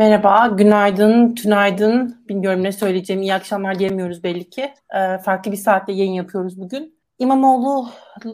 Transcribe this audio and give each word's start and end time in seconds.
Merhaba, 0.00 0.46
günaydın, 0.46 1.34
tünaydın. 1.34 2.24
Bilmiyorum 2.28 2.62
ne 2.62 2.72
söyleyeceğim. 2.72 3.22
İyi 3.22 3.34
akşamlar 3.34 3.78
diyemiyoruz 3.78 4.24
belli 4.24 4.50
ki. 4.50 4.74
Ee, 4.94 5.18
farklı 5.18 5.52
bir 5.52 5.56
saatte 5.56 5.92
yayın 5.92 6.12
yapıyoruz 6.12 6.60
bugün. 6.60 6.98
İmamoğlu 7.18 7.88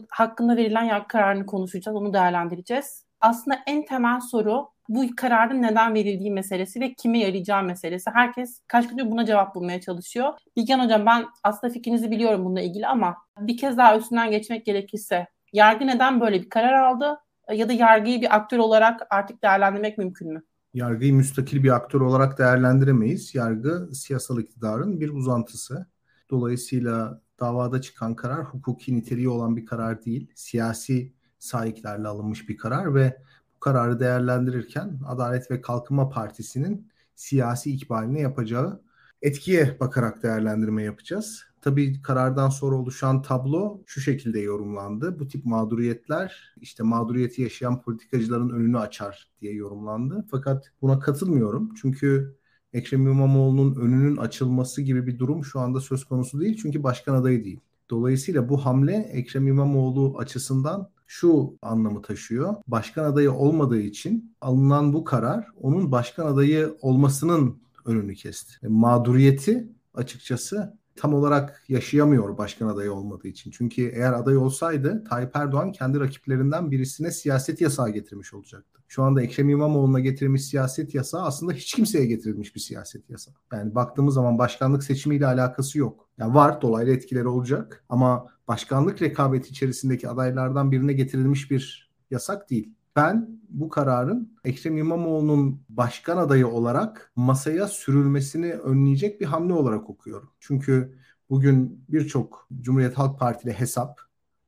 hakkında 0.09 0.57
verilen 0.57 0.83
yargı 0.83 1.07
kararını 1.07 1.45
konuşacağız, 1.45 1.97
onu 1.97 2.13
değerlendireceğiz. 2.13 3.05
Aslında 3.21 3.59
en 3.67 3.85
temel 3.85 4.19
soru 4.19 4.69
bu 4.89 5.15
kararın 5.17 5.61
neden 5.61 5.93
verildiği 5.93 6.31
meselesi 6.31 6.81
ve 6.81 6.93
kime 6.93 7.19
yarayacağı 7.19 7.63
meselesi. 7.63 8.09
Herkes 8.13 8.61
kaç 8.67 8.87
gündür 8.87 9.11
buna 9.11 9.25
cevap 9.25 9.55
bulmaya 9.55 9.81
çalışıyor. 9.81 10.33
Bilgen 10.55 10.79
Hocam 10.79 11.05
ben 11.05 11.25
aslında 11.43 11.73
fikrinizi 11.73 12.11
biliyorum 12.11 12.45
bununla 12.45 12.61
ilgili 12.61 12.87
ama 12.87 13.17
bir 13.39 13.57
kez 13.57 13.77
daha 13.77 13.97
üstünden 13.97 14.31
geçmek 14.31 14.65
gerekirse 14.65 15.27
yargı 15.53 15.87
neden 15.87 16.21
böyle 16.21 16.41
bir 16.41 16.49
karar 16.49 16.73
aldı? 16.73 17.19
Ya 17.51 17.69
da 17.69 17.73
yargıyı 17.73 18.21
bir 18.21 18.35
aktör 18.35 18.57
olarak 18.57 19.07
artık 19.09 19.43
değerlendirmek 19.43 19.97
mümkün 19.97 20.33
mü? 20.33 20.43
Yargıyı 20.77 21.13
müstakil 21.13 21.63
bir 21.63 21.75
aktör 21.75 22.01
olarak 22.01 22.37
değerlendiremeyiz. 22.37 23.35
Yargı 23.35 23.89
siyasal 23.93 24.39
iktidarın 24.39 24.99
bir 24.99 25.09
uzantısı. 25.09 25.85
Dolayısıyla 26.29 27.21
davada 27.39 27.81
çıkan 27.81 28.15
karar 28.15 28.45
hukuki 28.45 28.95
niteliği 28.95 29.29
olan 29.29 29.57
bir 29.57 29.65
karar 29.65 30.05
değil. 30.05 30.31
Siyasi 30.35 31.13
sahiplerle 31.39 32.07
alınmış 32.07 32.49
bir 32.49 32.57
karar 32.57 32.95
ve 32.95 33.21
bu 33.55 33.59
kararı 33.59 33.99
değerlendirirken 33.99 34.99
Adalet 35.07 35.51
ve 35.51 35.61
Kalkınma 35.61 36.09
Partisi'nin 36.09 36.91
siyasi 37.15 37.71
ikbaline 37.71 38.19
yapacağı 38.21 38.81
etkiye 39.21 39.77
bakarak 39.79 40.23
değerlendirme 40.23 40.83
yapacağız. 40.83 41.43
Tabii 41.67 42.01
karardan 42.01 42.49
sonra 42.49 42.75
oluşan 42.75 43.21
tablo 43.21 43.81
şu 43.85 44.01
şekilde 44.01 44.39
yorumlandı. 44.39 45.19
Bu 45.19 45.27
tip 45.27 45.45
mağduriyetler 45.45 46.53
işte 46.61 46.83
mağduriyeti 46.83 47.41
yaşayan 47.41 47.81
politikacıların 47.81 48.49
önünü 48.49 48.79
açar 48.79 49.31
diye 49.41 49.53
yorumlandı. 49.53 50.25
Fakat 50.31 50.71
buna 50.81 50.99
katılmıyorum. 50.99 51.73
Çünkü 51.81 52.35
Ekrem 52.73 53.07
İmamoğlu'nun 53.07 53.75
önünün 53.75 54.17
açılması 54.17 54.81
gibi 54.81 55.07
bir 55.07 55.19
durum 55.19 55.45
şu 55.45 55.59
anda 55.59 55.79
söz 55.79 56.05
konusu 56.05 56.41
değil. 56.41 56.59
Çünkü 56.61 56.83
başkan 56.83 57.13
adayı 57.13 57.43
değil. 57.43 57.59
Dolayısıyla 57.89 58.49
bu 58.49 58.65
hamle 58.65 58.95
Ekrem 58.95 59.47
İmamoğlu 59.47 60.17
açısından 60.17 60.89
şu 61.07 61.57
anlamı 61.61 62.01
taşıyor. 62.01 62.55
Başkan 62.67 63.03
adayı 63.03 63.31
olmadığı 63.31 63.81
için 63.81 64.35
alınan 64.41 64.93
bu 64.93 65.03
karar 65.03 65.47
onun 65.61 65.91
başkan 65.91 66.25
adayı 66.25 66.77
olmasının 66.81 67.57
önünü 67.85 68.15
kesti. 68.15 68.53
E, 68.63 68.67
mağduriyeti 68.67 69.67
açıkçası 69.93 70.77
tam 70.97 71.13
olarak 71.13 71.63
yaşayamıyor 71.69 72.37
başkan 72.37 72.67
adayı 72.67 72.93
olmadığı 72.93 73.27
için. 73.27 73.51
Çünkü 73.51 73.81
eğer 73.81 74.13
aday 74.13 74.37
olsaydı 74.37 75.03
Tayyip 75.09 75.35
Erdoğan 75.35 75.71
kendi 75.71 75.99
rakiplerinden 75.99 76.71
birisine 76.71 77.11
siyaset 77.11 77.61
yasağı 77.61 77.89
getirmiş 77.89 78.33
olacaktı. 78.33 78.77
Şu 78.87 79.03
anda 79.03 79.21
Ekrem 79.21 79.49
İmamoğlu'na 79.49 79.99
getirmiş 79.99 80.45
siyaset 80.45 80.95
yasağı 80.95 81.21
aslında 81.21 81.53
hiç 81.53 81.73
kimseye 81.73 82.05
getirilmiş 82.05 82.55
bir 82.55 82.59
siyaset 82.59 83.09
yasağı. 83.09 83.33
Yani 83.53 83.75
baktığımız 83.75 84.13
zaman 84.13 84.37
başkanlık 84.37 84.83
seçimiyle 84.83 85.27
alakası 85.27 85.79
yok. 85.79 86.09
Yani 86.17 86.33
var 86.33 86.61
dolaylı 86.61 86.91
etkileri 86.91 87.27
olacak 87.27 87.85
ama 87.89 88.27
başkanlık 88.47 89.01
rekabeti 89.01 89.49
içerisindeki 89.49 90.09
adaylardan 90.09 90.71
birine 90.71 90.93
getirilmiş 90.93 91.51
bir 91.51 91.91
yasak 92.11 92.49
değil. 92.49 92.73
Ben 92.97 93.39
bu 93.49 93.69
kararın 93.69 94.37
Ekrem 94.43 94.77
İmamoğlu'nun 94.77 95.61
başkan 95.69 96.17
adayı 96.17 96.47
olarak 96.47 97.11
masaya 97.15 97.67
sürülmesini 97.67 98.53
önleyecek 98.53 99.21
bir 99.21 99.25
hamle 99.25 99.53
olarak 99.53 99.89
okuyorum. 99.89 100.29
Çünkü 100.39 100.97
bugün 101.29 101.85
birçok 101.89 102.47
Cumhuriyet 102.61 102.97
Halk 102.97 103.19
Partili 103.19 103.53
hesap, 103.53 103.99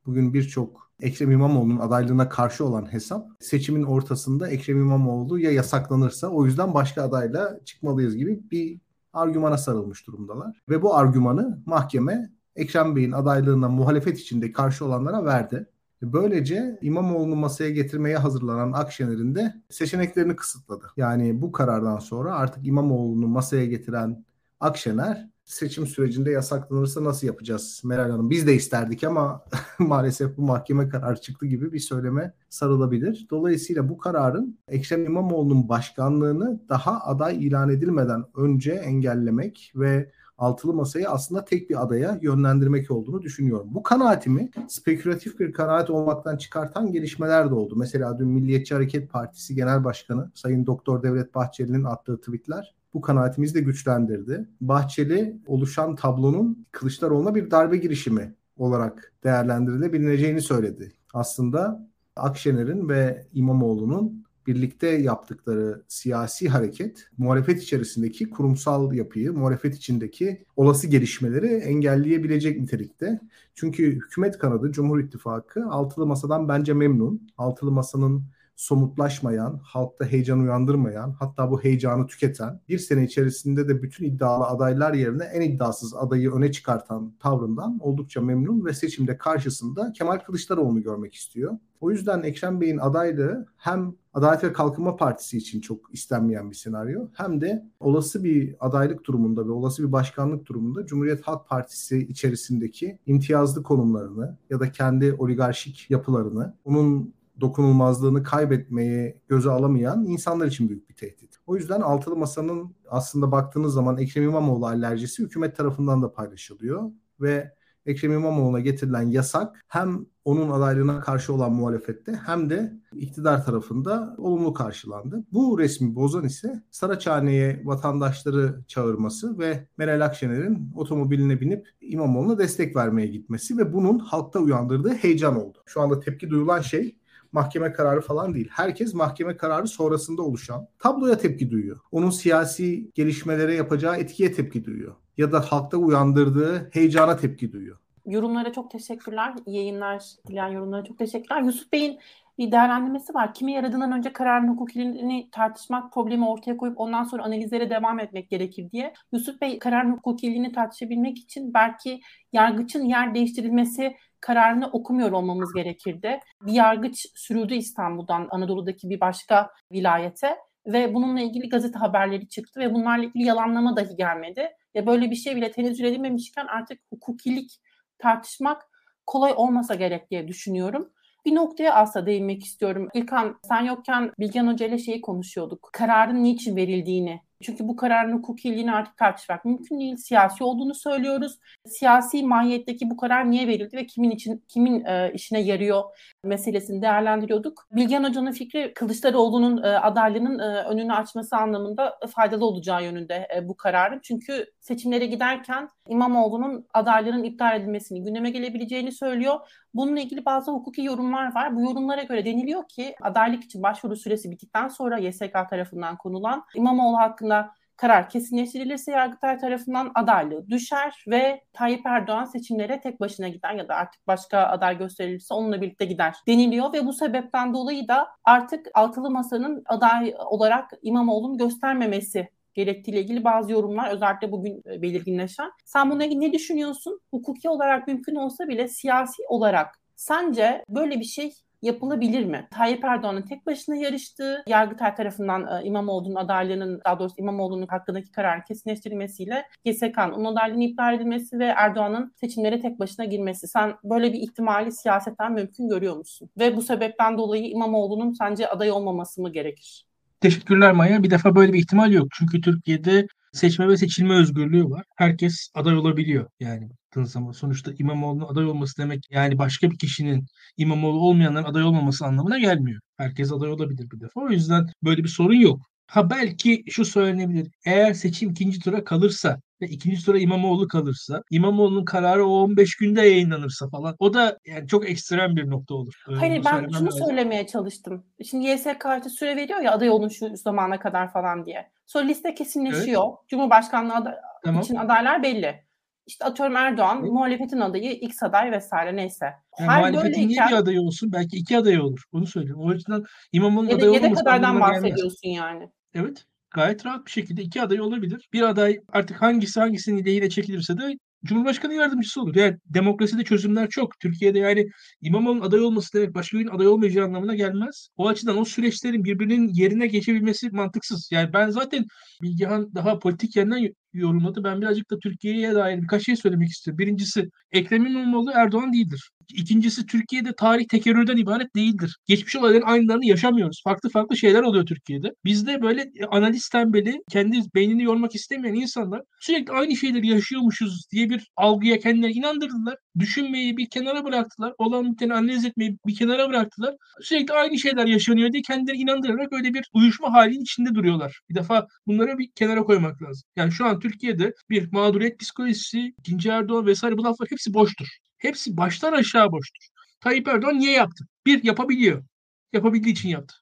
bugün 0.06 0.34
birçok 0.34 0.90
Ekrem 1.00 1.30
İmamoğlu'nun 1.30 1.78
adaylığına 1.78 2.28
karşı 2.28 2.64
olan 2.64 2.92
hesap 2.92 3.28
seçimin 3.40 3.82
ortasında 3.82 4.48
Ekrem 4.48 4.80
İmamoğlu 4.80 5.38
ya 5.38 5.50
yasaklanırsa 5.50 6.28
o 6.28 6.46
yüzden 6.46 6.74
başka 6.74 7.02
adayla 7.02 7.60
çıkmalıyız 7.64 8.16
gibi 8.16 8.50
bir 8.50 8.80
argümana 9.12 9.58
sarılmış 9.58 10.06
durumdalar. 10.06 10.62
Ve 10.68 10.82
bu 10.82 10.96
argümanı 10.96 11.62
mahkeme 11.66 12.30
Ekrem 12.56 12.96
Bey'in 12.96 13.12
adaylığına 13.12 13.68
muhalefet 13.68 14.18
içinde 14.18 14.52
karşı 14.52 14.84
olanlara 14.84 15.24
verdi. 15.24 15.66
Böylece 16.02 16.78
İmamoğlu'nu 16.82 17.36
masaya 17.36 17.70
getirmeye 17.70 18.16
hazırlanan 18.16 18.72
Akşener'in 18.72 19.34
de 19.34 19.54
seçeneklerini 19.68 20.36
kısıtladı. 20.36 20.86
Yani 20.96 21.42
bu 21.42 21.52
karardan 21.52 21.98
sonra 21.98 22.34
artık 22.34 22.66
İmamoğlu'nu 22.66 23.26
masaya 23.26 23.66
getiren 23.66 24.24
Akşener 24.60 25.30
seçim 25.44 25.86
sürecinde 25.86 26.30
yasaklanırsa 26.30 27.04
nasıl 27.04 27.26
yapacağız 27.26 27.82
Meral 27.84 28.10
Hanım? 28.10 28.30
Biz 28.30 28.46
de 28.46 28.54
isterdik 28.54 29.04
ama 29.04 29.44
maalesef 29.78 30.36
bu 30.36 30.42
mahkeme 30.42 30.88
kararı 30.88 31.20
çıktı 31.20 31.46
gibi 31.46 31.72
bir 31.72 31.78
söyleme 31.78 32.34
sarılabilir. 32.48 33.26
Dolayısıyla 33.30 33.88
bu 33.88 33.98
kararın 33.98 34.58
Ekrem 34.68 35.04
İmamoğlu'nun 35.04 35.68
başkanlığını 35.68 36.60
daha 36.68 37.00
aday 37.00 37.46
ilan 37.46 37.70
edilmeden 37.70 38.24
önce 38.36 38.72
engellemek 38.72 39.72
ve 39.76 40.12
altılı 40.40 40.74
masayı 40.74 41.10
aslında 41.10 41.44
tek 41.44 41.70
bir 41.70 41.82
adaya 41.82 42.18
yönlendirmek 42.22 42.90
olduğunu 42.90 43.22
düşünüyorum. 43.22 43.68
Bu 43.70 43.82
kanaatimi 43.82 44.50
spekülatif 44.68 45.40
bir 45.40 45.52
kanaat 45.52 45.90
olmaktan 45.90 46.36
çıkartan 46.36 46.92
gelişmeler 46.92 47.50
de 47.50 47.54
oldu. 47.54 47.76
Mesela 47.76 48.18
dün 48.18 48.28
Milliyetçi 48.28 48.74
Hareket 48.74 49.10
Partisi 49.10 49.54
Genel 49.54 49.84
Başkanı 49.84 50.30
Sayın 50.34 50.66
Doktor 50.66 51.02
Devlet 51.02 51.34
Bahçeli'nin 51.34 51.84
attığı 51.84 52.20
tweetler 52.20 52.74
bu 52.94 53.00
kanaatimizi 53.00 53.54
de 53.54 53.60
güçlendirdi. 53.60 54.48
Bahçeli 54.60 55.40
oluşan 55.46 55.96
tablonun 55.96 56.66
Kılıçdaroğlu'na 56.72 57.34
bir 57.34 57.50
darbe 57.50 57.76
girişimi 57.76 58.34
olarak 58.56 59.12
değerlendirilebileceğini 59.24 60.40
söyledi. 60.40 60.92
Aslında 61.14 61.88
Akşener'in 62.16 62.88
ve 62.88 63.26
İmamoğlu'nun 63.32 64.24
birlikte 64.46 64.88
yaptıkları 64.88 65.82
siyasi 65.88 66.48
hareket 66.48 67.08
muhalefet 67.18 67.62
içerisindeki 67.62 68.30
kurumsal 68.30 68.92
yapıyı, 68.92 69.32
muhalefet 69.32 69.76
içindeki 69.76 70.44
olası 70.56 70.86
gelişmeleri 70.86 71.46
engelleyebilecek 71.46 72.60
nitelikte. 72.60 73.20
Çünkü 73.54 73.92
hükümet 73.92 74.38
kanadı 74.38 74.72
Cumhur 74.72 75.00
İttifakı 75.00 75.66
altılı 75.66 76.06
masadan 76.06 76.48
bence 76.48 76.72
memnun. 76.74 77.28
Altılı 77.38 77.72
masanın 77.72 78.24
somutlaşmayan, 78.60 79.60
halkta 79.62 80.04
heyecan 80.04 80.40
uyandırmayan, 80.40 81.16
hatta 81.18 81.50
bu 81.50 81.62
heyecanı 81.62 82.06
tüketen, 82.06 82.60
bir 82.68 82.78
sene 82.78 83.04
içerisinde 83.04 83.68
de 83.68 83.82
bütün 83.82 84.04
iddialı 84.04 84.44
adaylar 84.44 84.94
yerine 84.94 85.24
en 85.24 85.40
iddiasız 85.40 85.94
adayı 85.94 86.32
öne 86.32 86.52
çıkartan 86.52 87.14
tavrından 87.20 87.78
oldukça 87.80 88.20
memnun 88.20 88.64
ve 88.64 88.72
seçimde 88.72 89.18
karşısında 89.18 89.92
Kemal 89.92 90.18
Kılıçdaroğlu'nu 90.18 90.82
görmek 90.82 91.14
istiyor. 91.14 91.58
O 91.80 91.90
yüzden 91.90 92.22
Ekrem 92.22 92.60
Bey'in 92.60 92.78
adaylığı 92.78 93.46
hem 93.56 93.94
Adalet 94.14 94.44
ve 94.44 94.52
Kalkınma 94.52 94.96
Partisi 94.96 95.38
için 95.38 95.60
çok 95.60 95.94
istenmeyen 95.94 96.50
bir 96.50 96.56
senaryo 96.56 97.08
hem 97.12 97.40
de 97.40 97.66
olası 97.80 98.24
bir 98.24 98.56
adaylık 98.60 99.04
durumunda 99.04 99.46
ve 99.46 99.50
olası 99.50 99.86
bir 99.86 99.92
başkanlık 99.92 100.46
durumunda 100.46 100.86
Cumhuriyet 100.86 101.22
Halk 101.22 101.48
Partisi 101.48 101.98
içerisindeki 101.98 102.98
imtiyazlı 103.06 103.62
konumlarını 103.62 104.36
ya 104.50 104.60
da 104.60 104.72
kendi 104.72 105.12
oligarşik 105.12 105.86
yapılarını, 105.90 106.54
onun 106.64 107.14
dokunulmazlığını 107.40 108.22
kaybetmeyi 108.22 109.20
göze 109.28 109.50
alamayan 109.50 110.04
insanlar 110.04 110.46
için 110.46 110.68
büyük 110.68 110.88
bir 110.88 110.94
tehdit. 110.94 111.36
O 111.46 111.56
yüzden 111.56 111.80
altılı 111.80 112.16
masanın 112.16 112.74
aslında 112.88 113.32
baktığınız 113.32 113.74
zaman 113.74 113.98
Ekrem 113.98 114.24
İmamoğlu 114.24 114.66
alerjisi 114.66 115.22
hükümet 115.22 115.56
tarafından 115.56 116.02
da 116.02 116.12
paylaşılıyor 116.12 116.90
ve 117.20 117.52
Ekrem 117.86 118.12
İmamoğlu'na 118.12 118.60
getirilen 118.60 119.02
yasak 119.10 119.64
hem 119.68 120.06
onun 120.24 120.50
adaylığına 120.50 121.00
karşı 121.00 121.32
olan 121.34 121.52
muhalefette 121.52 122.12
hem 122.26 122.50
de 122.50 122.72
iktidar 122.92 123.44
tarafında 123.44 124.14
olumlu 124.18 124.52
karşılandı. 124.52 125.24
Bu 125.32 125.58
resmi 125.58 125.94
bozan 125.94 126.24
ise 126.24 126.62
Saraçhane'ye 126.70 127.62
vatandaşları 127.64 128.64
çağırması 128.68 129.38
ve 129.38 129.66
Meral 129.76 130.04
Akşener'in 130.04 130.72
otomobiline 130.76 131.40
binip 131.40 131.68
İmamoğlu'na 131.80 132.38
destek 132.38 132.76
vermeye 132.76 133.06
gitmesi 133.06 133.58
ve 133.58 133.72
bunun 133.72 133.98
halkta 133.98 134.38
uyandırdığı 134.38 134.94
heyecan 134.94 135.36
oldu. 135.36 135.58
Şu 135.66 135.80
anda 135.80 136.00
tepki 136.00 136.30
duyulan 136.30 136.60
şey 136.60 136.99
mahkeme 137.32 137.72
kararı 137.72 138.00
falan 138.00 138.34
değil. 138.34 138.48
Herkes 138.52 138.94
mahkeme 138.94 139.36
kararı 139.36 139.68
sonrasında 139.68 140.22
oluşan 140.22 140.68
tabloya 140.78 141.18
tepki 141.18 141.50
duyuyor. 141.50 141.80
Onun 141.92 142.10
siyasi 142.10 142.90
gelişmelere 142.94 143.54
yapacağı 143.54 143.96
etkiye 143.96 144.32
tepki 144.32 144.64
duyuyor. 144.64 144.94
Ya 145.16 145.32
da 145.32 145.40
halkta 145.40 145.76
uyandırdığı 145.76 146.70
heyecana 146.72 147.16
tepki 147.16 147.52
duyuyor. 147.52 147.78
Yorumlara 148.06 148.52
çok 148.52 148.70
teşekkürler. 148.70 149.34
Yayınlar 149.46 150.04
dileyen 150.28 150.48
yorumlara 150.48 150.84
çok 150.84 150.98
teşekkürler. 150.98 151.42
Yusuf 151.42 151.72
Bey'in 151.72 151.98
bir 152.38 152.52
değerlendirmesi 152.52 153.14
var. 153.14 153.34
Kimi 153.34 153.52
yaradığından 153.52 153.92
önce 153.92 154.12
kararın 154.12 154.48
hukukiliğini 154.48 155.28
tartışmak, 155.32 155.92
problemi 155.92 156.28
ortaya 156.28 156.56
koyup 156.56 156.80
ondan 156.80 157.04
sonra 157.04 157.22
analizlere 157.22 157.70
devam 157.70 158.00
etmek 158.00 158.30
gerekir 158.30 158.70
diye. 158.70 158.94
Yusuf 159.12 159.40
Bey 159.40 159.58
kararın 159.58 159.92
hukukiliğini 159.92 160.52
tartışabilmek 160.52 161.18
için 161.18 161.54
belki 161.54 162.00
yargıçın 162.32 162.84
yer 162.84 163.14
değiştirilmesi 163.14 163.96
kararını 164.20 164.66
okumuyor 164.66 165.12
olmamız 165.12 165.52
gerekirdi. 165.54 166.20
Bir 166.42 166.52
yargıç 166.52 167.06
sürüldü 167.14 167.54
İstanbul'dan 167.54 168.28
Anadolu'daki 168.30 168.90
bir 168.90 169.00
başka 169.00 169.50
vilayete 169.72 170.36
ve 170.66 170.94
bununla 170.94 171.20
ilgili 171.20 171.48
gazete 171.48 171.78
haberleri 171.78 172.28
çıktı 172.28 172.60
ve 172.60 172.74
bunlarla 172.74 173.04
ilgili 173.04 173.24
yalanlama 173.24 173.76
dahi 173.76 173.96
gelmedi. 173.96 174.48
Ve 174.74 174.86
böyle 174.86 175.10
bir 175.10 175.16
şey 175.16 175.36
bile 175.36 175.50
tenezzül 175.50 175.84
edilmemişken 175.84 176.46
artık 176.46 176.80
hukukilik 176.90 177.60
tartışmak 177.98 178.62
kolay 179.06 179.32
olmasa 179.36 179.74
gerek 179.74 180.10
diye 180.10 180.28
düşünüyorum. 180.28 180.90
Bir 181.26 181.34
noktaya 181.34 181.74
aslında 181.74 182.06
değinmek 182.06 182.44
istiyorum. 182.44 182.88
İlkan 182.94 183.38
sen 183.48 183.64
yokken 183.64 184.12
Bilgen 184.18 184.46
Hoca 184.46 184.66
ile 184.66 184.78
şeyi 184.78 185.00
konuşuyorduk. 185.00 185.70
Kararın 185.72 186.22
niçin 186.24 186.56
verildiğini 186.56 187.20
çünkü 187.42 187.68
bu 187.68 187.76
kararın 187.76 188.12
hukukiliğini 188.12 188.72
artık 188.72 188.96
tartışmak 188.96 189.44
mümkün 189.44 189.80
değil. 189.80 189.96
Siyasi 189.96 190.44
olduğunu 190.44 190.74
söylüyoruz. 190.74 191.38
Siyasi 191.66 192.22
mahiyetteki 192.22 192.90
bu 192.90 192.96
karar 192.96 193.30
niye 193.30 193.46
verildi 193.46 193.76
ve 193.76 193.86
kimin 193.86 194.10
için 194.10 194.44
kimin 194.48 194.84
e, 194.84 195.12
işine 195.14 195.40
yarıyor 195.40 195.82
meselesini 196.24 196.82
değerlendiriyorduk. 196.82 197.66
Bilgen 197.72 198.04
Hoca'nın 198.04 198.32
fikri 198.32 198.74
Kılıçdaroğlu'nun 198.74 199.62
e, 199.62 199.66
adaylığının 199.66 200.38
e, 200.38 200.64
önünü 200.64 200.92
açması 200.92 201.36
anlamında 201.36 201.98
faydalı 202.14 202.46
olacağı 202.46 202.84
yönünde 202.84 203.28
e, 203.36 203.48
bu 203.48 203.56
kararın. 203.56 204.00
Çünkü 204.02 204.46
seçimlere 204.60 205.06
giderken 205.06 205.68
İmamoğlu'nun 205.88 206.66
adaylığının 206.74 207.24
iptal 207.24 207.60
edilmesini 207.60 208.02
gündeme 208.02 208.30
gelebileceğini 208.30 208.92
söylüyor. 208.92 209.40
Bununla 209.74 210.00
ilgili 210.00 210.24
bazı 210.24 210.52
hukuki 210.52 210.84
yorumlar 210.84 211.34
var. 211.34 211.56
Bu 211.56 211.60
yorumlara 211.60 212.02
göre 212.02 212.24
deniliyor 212.24 212.68
ki 212.68 212.94
adaylık 213.02 213.44
için 213.44 213.62
başvuru 213.62 213.96
süresi 213.96 214.30
bittikten 214.30 214.68
sonra 214.68 214.98
YSK 214.98 215.32
tarafından 215.50 215.96
konulan 215.96 216.44
İmamoğlu 216.56 216.96
hakkında 216.96 217.50
karar 217.80 218.08
kesinleştirilirse 218.08 218.92
Yargıtay 218.92 219.38
tarafından 219.38 219.90
adaylığı 219.94 220.48
düşer 220.48 221.04
ve 221.08 221.40
Tayyip 221.52 221.86
Erdoğan 221.86 222.24
seçimlere 222.24 222.80
tek 222.80 223.00
başına 223.00 223.28
gider 223.28 223.54
ya 223.54 223.68
da 223.68 223.74
artık 223.74 224.06
başka 224.06 224.38
aday 224.38 224.78
gösterilirse 224.78 225.34
onunla 225.34 225.60
birlikte 225.60 225.84
gider 225.84 226.16
deniliyor 226.28 226.72
ve 226.72 226.86
bu 226.86 226.92
sebepten 226.92 227.54
dolayı 227.54 227.88
da 227.88 228.08
artık 228.24 228.66
altılı 228.74 229.10
masanın 229.10 229.62
aday 229.66 230.14
olarak 230.18 230.70
İmamoğlu'nu 230.82 231.38
göstermemesi 231.38 232.28
gerektiğiyle 232.54 233.02
ilgili 233.02 233.24
bazı 233.24 233.52
yorumlar 233.52 233.90
özellikle 233.90 234.32
bugün 234.32 234.62
e, 234.66 234.82
belirginleşen. 234.82 235.50
Sen 235.64 235.90
ilgili 235.90 236.20
ne 236.20 236.32
düşünüyorsun? 236.32 237.00
Hukuki 237.10 237.48
olarak 237.48 237.88
mümkün 237.88 238.14
olsa 238.14 238.48
bile 238.48 238.68
siyasi 238.68 239.22
olarak 239.28 239.80
sence 239.96 240.64
böyle 240.68 241.00
bir 241.00 241.04
şey 241.04 241.32
yapılabilir 241.62 242.24
mi? 242.24 242.48
Tayyip 242.50 242.84
Erdoğan'ın 242.84 243.22
tek 243.22 243.46
başına 243.46 243.76
yarıştığı, 243.76 244.42
Yargıtay 244.46 244.94
tarafından 244.94 245.46
e, 245.46 245.64
İmamoğlu'nun 245.64 246.14
adaylığının, 246.14 246.80
daha 246.84 246.98
doğrusu 246.98 247.14
İmamoğlu'nun 247.18 247.66
hakkındaki 247.66 248.12
kararın 248.12 248.42
kesinleştirilmesiyle 248.48 249.44
GSK'nın 249.66 250.12
onun 250.12 250.24
adaylığını 250.24 250.64
iptal 250.64 250.94
edilmesi 250.94 251.38
ve 251.38 251.44
Erdoğan'ın 251.44 252.12
seçimlere 252.20 252.60
tek 252.60 252.78
başına 252.78 253.04
girmesi. 253.04 253.48
Sen 253.48 253.74
böyle 253.84 254.12
bir 254.12 254.18
ihtimali 254.18 254.72
siyasetten 254.72 255.32
mümkün 255.32 255.68
görüyor 255.68 255.96
musun? 255.96 256.30
Ve 256.38 256.56
bu 256.56 256.62
sebepten 256.62 257.18
dolayı 257.18 257.50
İmamoğlu'nun 257.50 258.12
sence 258.12 258.48
aday 258.48 258.70
olmaması 258.70 259.22
mı 259.22 259.32
gerekir? 259.32 259.86
Teşekkürler 260.20 260.72
Maya. 260.72 261.02
Bir 261.02 261.10
defa 261.10 261.34
böyle 261.34 261.52
bir 261.52 261.58
ihtimal 261.58 261.92
yok. 261.92 262.08
Çünkü 262.12 262.40
Türkiye'de 262.40 263.06
seçme 263.32 263.68
ve 263.68 263.76
seçilme 263.76 264.14
özgürlüğü 264.14 264.70
var. 264.70 264.84
Herkes 264.96 265.50
aday 265.54 265.76
olabiliyor 265.76 266.26
yani 266.40 266.68
baktığın 266.90 267.04
zaman. 267.04 267.32
Sonuçta 267.32 267.72
İmamoğlu'nun 267.78 268.28
aday 268.28 268.46
olması 268.46 268.82
demek 268.82 269.10
yani 269.10 269.38
başka 269.38 269.70
bir 269.70 269.78
kişinin 269.78 270.26
İmamoğlu 270.56 271.00
olmayanların 271.00 271.44
aday 271.44 271.62
olmaması 271.62 272.06
anlamına 272.06 272.38
gelmiyor. 272.38 272.80
Herkes 272.96 273.32
aday 273.32 273.50
olabilir 273.50 273.90
bir 273.90 274.00
defa. 274.00 274.20
O 274.20 274.30
yüzden 274.30 274.66
böyle 274.84 275.04
bir 275.04 275.08
sorun 275.08 275.34
yok. 275.34 275.60
Ha 275.86 276.10
belki 276.10 276.64
şu 276.70 276.84
söylenebilir. 276.84 277.48
Eğer 277.66 277.92
seçim 277.92 278.30
ikinci 278.30 278.60
tura 278.60 278.84
kalırsa 278.84 279.36
ve 279.60 279.66
ikinci 279.66 280.04
tura 280.04 280.18
İmamoğlu 280.18 280.68
kalırsa, 280.68 281.22
İmamoğlu'nun 281.30 281.84
kararı 281.84 282.26
o 282.26 282.30
15 282.30 282.76
günde 282.76 283.00
yayınlanırsa 283.00 283.68
falan 283.68 283.96
o 283.98 284.14
da 284.14 284.38
yani 284.46 284.68
çok 284.68 284.90
ekstrem 284.90 285.36
bir 285.36 285.50
nokta 285.50 285.74
olur. 285.74 285.94
Hayır 286.06 286.44
ben 286.44 286.68
şunu 286.68 286.86
lazım. 286.86 287.06
söylemeye 287.06 287.46
çalıştım. 287.46 288.04
Şimdi 288.30 288.46
YSK 288.46 288.84
işte 288.98 289.10
süre 289.10 289.36
veriyor 289.36 289.60
ya 289.60 289.72
aday 289.72 289.90
olun 289.90 290.08
şu 290.08 290.36
zamana 290.36 290.80
kadar 290.80 291.12
falan 291.12 291.46
diye. 291.46 291.70
Sonra 291.86 292.04
liste 292.04 292.34
kesinleşiyor. 292.34 293.04
Evet. 293.08 293.28
Cumhurbaşkanlığı 293.28 293.94
aday, 293.94 294.14
tamam. 294.44 294.62
için 294.62 294.76
adaylar 294.76 295.22
belli. 295.22 295.69
İşte 296.10 296.24
atıyorum 296.24 296.56
Erdoğan, 296.56 296.98
evet. 297.00 297.12
muhalefetin 297.12 297.60
adayı 297.60 297.92
X 297.92 298.22
aday 298.22 298.52
vesaire 298.52 298.96
neyse. 298.96 299.24
Yani 299.58 299.70
Her 299.70 299.78
muhalefetin 299.78 300.04
böyleyken, 300.04 300.28
niye 300.28 300.40
bir 300.48 300.62
adayı 300.62 300.80
olsun? 300.80 301.12
Belki 301.12 301.36
iki 301.36 301.58
adayı 301.58 301.82
olur. 301.82 302.02
Onu 302.12 302.26
söylüyorum. 302.26 302.62
O 302.64 302.72
yüzden 302.72 303.02
İmamoğlu'nun 303.32 303.70
adayı 303.70 303.90
olmaması 303.90 304.04
Yedek 304.04 304.22
adaydan 304.22 304.60
bahsediyorsun 304.60 305.20
gelmez. 305.22 305.38
yani. 305.38 305.68
Evet. 305.94 306.24
Gayet 306.54 306.86
rahat 306.86 307.06
bir 307.06 307.10
şekilde 307.10 307.42
iki 307.42 307.62
aday 307.62 307.80
olabilir. 307.80 308.28
Bir 308.32 308.42
aday 308.42 308.80
artık 308.92 309.22
hangisi 309.22 309.60
hangisinin 309.60 310.04
lehine 310.04 310.30
çekilirse 310.30 310.78
de 310.78 310.94
Cumhurbaşkanı 311.24 311.74
yardımcısı 311.74 312.22
olur. 312.22 312.34
Yani 312.34 312.56
demokraside 312.66 313.24
çözümler 313.24 313.68
çok. 313.68 314.00
Türkiye'de 314.00 314.38
yani 314.38 314.66
İmamoğlu'nun 315.00 315.40
aday 315.40 315.60
olması 315.60 315.98
demek 315.98 316.14
başka 316.14 316.38
birinin 316.38 316.50
aday 316.50 316.66
olmayacağı 316.66 317.04
anlamına 317.04 317.34
gelmez. 317.34 317.88
O 317.96 318.08
açıdan 318.08 318.38
o 318.38 318.44
süreçlerin 318.44 319.04
birbirinin 319.04 319.48
yerine 319.54 319.86
geçebilmesi 319.86 320.50
mantıksız. 320.50 321.08
Yani 321.12 321.32
ben 321.32 321.50
zaten 321.50 321.84
Bilgehan 322.22 322.74
daha 322.74 322.98
politik 322.98 323.36
yandan 323.36 323.66
yorumladı. 323.92 324.44
Ben 324.44 324.60
birazcık 324.60 324.90
da 324.90 324.98
Türkiye'ye 324.98 325.54
dair 325.54 325.82
birkaç 325.82 326.06
şey 326.06 326.16
söylemek 326.16 326.48
istiyorum. 326.48 326.78
Birincisi 326.78 327.28
Ekrem 327.52 327.86
İmamoğlu 327.86 328.30
Erdoğan 328.34 328.72
değildir. 328.72 329.10
İkincisi 329.34 329.86
Türkiye'de 329.86 330.32
tarih 330.32 330.64
tekerrürden 330.68 331.16
ibaret 331.16 331.54
değildir. 331.54 331.96
Geçmiş 332.06 332.36
olayların 332.36 332.66
aynılarını 332.66 333.06
yaşamıyoruz. 333.06 333.60
Farklı 333.64 333.90
farklı 333.90 334.16
şeyler 334.16 334.42
oluyor 334.42 334.66
Türkiye'de. 334.66 335.08
Bizde 335.24 335.62
böyle 335.62 335.90
analiz 336.10 336.48
tembeli, 336.48 337.02
kendi 337.10 337.40
beynini 337.54 337.82
yormak 337.82 338.14
istemeyen 338.14 338.54
insanlar 338.54 339.02
sürekli 339.20 339.52
aynı 339.52 339.76
şeyleri 339.76 340.06
yaşıyormuşuz 340.06 340.86
diye 340.92 341.10
bir 341.10 341.28
algıya 341.36 341.78
kendileri 341.78 342.12
inandırdılar. 342.12 342.76
Düşünmeyi 342.98 343.56
bir 343.56 343.70
kenara 343.70 344.04
bıraktılar. 344.04 344.54
Olan 344.58 344.92
biteni 344.92 345.14
analiz 345.14 345.44
etmeyi 345.44 345.78
bir 345.86 345.96
kenara 345.96 346.28
bıraktılar. 346.28 346.74
Sürekli 347.00 347.34
aynı 347.34 347.58
şeyler 347.58 347.86
yaşanıyor 347.86 348.32
diye 348.32 348.42
kendileri 348.42 348.76
inandırarak 348.76 349.32
öyle 349.32 349.54
bir 349.54 349.70
uyuşma 349.72 350.12
halinin 350.12 350.42
içinde 350.42 350.74
duruyorlar. 350.74 351.20
Bir 351.30 351.34
defa 351.34 351.66
bunları 351.86 352.18
bir 352.18 352.30
kenara 352.34 352.62
koymak 352.62 353.02
lazım. 353.02 353.22
Yani 353.36 353.52
şu 353.52 353.66
an 353.66 353.80
Türkiye'de 353.80 354.34
bir 354.50 354.72
mağduriyet 354.72 355.18
psikolojisi, 355.18 355.94
ikinci 355.98 356.28
Erdoğan 356.28 356.66
vesaire 356.66 356.98
bu 356.98 357.04
laflar 357.04 357.28
hepsi 357.30 357.54
boştur. 357.54 357.86
Hepsi 358.18 358.56
baştan 358.56 358.92
aşağı 358.92 359.32
boştur. 359.32 359.64
Tayyip 360.00 360.28
Erdoğan 360.28 360.58
niye 360.58 360.72
yaptı? 360.72 361.04
Bir, 361.26 361.44
yapabiliyor. 361.44 362.04
Yapabildiği 362.52 362.94
için 362.94 363.08
yaptı. 363.08 363.34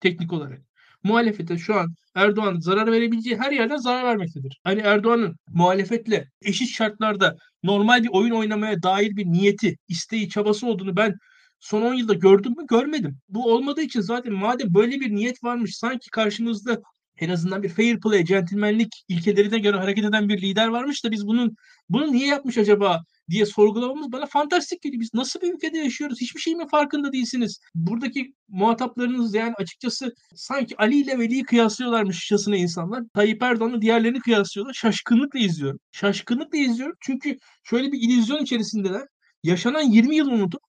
Teknik 0.00 0.32
olarak. 0.32 0.60
Muhalefete 1.04 1.58
şu 1.58 1.74
an 1.74 1.94
Erdoğan 2.14 2.60
zarar 2.60 2.92
verebileceği 2.92 3.36
her 3.36 3.52
yerden 3.52 3.76
zarar 3.76 4.04
vermektedir. 4.04 4.60
Hani 4.64 4.80
Erdoğan'ın 4.80 5.36
muhalefetle 5.48 6.30
eşit 6.42 6.68
şartlarda 6.68 7.36
normal 7.62 8.02
bir 8.02 8.08
oyun 8.12 8.30
oynamaya 8.30 8.82
dair 8.82 9.16
bir 9.16 9.26
niyeti, 9.26 9.76
isteği, 9.88 10.28
çabası 10.28 10.66
olduğunu 10.66 10.96
ben 10.96 11.14
son 11.60 11.82
10 11.82 11.94
yılda 11.94 12.14
gördüm 12.14 12.54
mü? 12.58 12.66
Görmedim. 12.70 13.18
Bu 13.28 13.52
olmadığı 13.52 13.82
için 13.82 14.00
zaten 14.00 14.32
madem 14.32 14.74
böyle 14.74 15.00
bir 15.00 15.14
niyet 15.14 15.44
varmış 15.44 15.76
sanki 15.76 16.10
karşımızda 16.10 16.82
en 17.22 17.28
azından 17.30 17.62
bir 17.62 17.68
fair 17.68 18.00
play, 18.00 18.24
centilmenlik 18.24 19.04
ilkelerine 19.08 19.58
göre 19.58 19.76
hareket 19.76 20.04
eden 20.04 20.28
bir 20.28 20.42
lider 20.42 20.68
varmış 20.68 21.04
da 21.04 21.10
biz 21.10 21.26
bunun 21.26 21.56
bunu 21.88 22.12
niye 22.12 22.26
yapmış 22.26 22.58
acaba 22.58 23.04
diye 23.30 23.46
sorgulamamız 23.46 24.12
bana 24.12 24.26
fantastik 24.26 24.82
geliyor. 24.82 25.00
Biz 25.00 25.14
nasıl 25.14 25.40
bir 25.40 25.54
ülkede 25.54 25.78
yaşıyoruz? 25.78 26.20
Hiçbir 26.20 26.40
şey 26.40 26.54
mi 26.54 26.68
farkında 26.70 27.12
değilsiniz? 27.12 27.60
Buradaki 27.74 28.34
muhataplarınız 28.48 29.34
yani 29.34 29.54
açıkçası 29.58 30.14
sanki 30.34 30.76
Ali 30.76 31.00
ile 31.00 31.18
Veli'yi 31.18 31.42
kıyaslıyorlarmış 31.42 32.18
şişasına 32.18 32.56
insanlar. 32.56 33.02
Tayyip 33.14 33.42
Erdoğan'la 33.42 33.82
diğerlerini 33.82 34.20
kıyaslıyorlar. 34.20 34.74
Şaşkınlıkla 34.74 35.38
izliyorum. 35.38 35.80
Şaşkınlıkla 35.92 36.58
izliyorum 36.58 36.96
çünkü 37.00 37.38
şöyle 37.64 37.92
bir 37.92 37.98
illüzyon 38.00 38.42
içerisindeler. 38.42 39.02
Yaşanan 39.42 39.82
20 39.82 40.16
yıl 40.16 40.26
unutup 40.26 40.62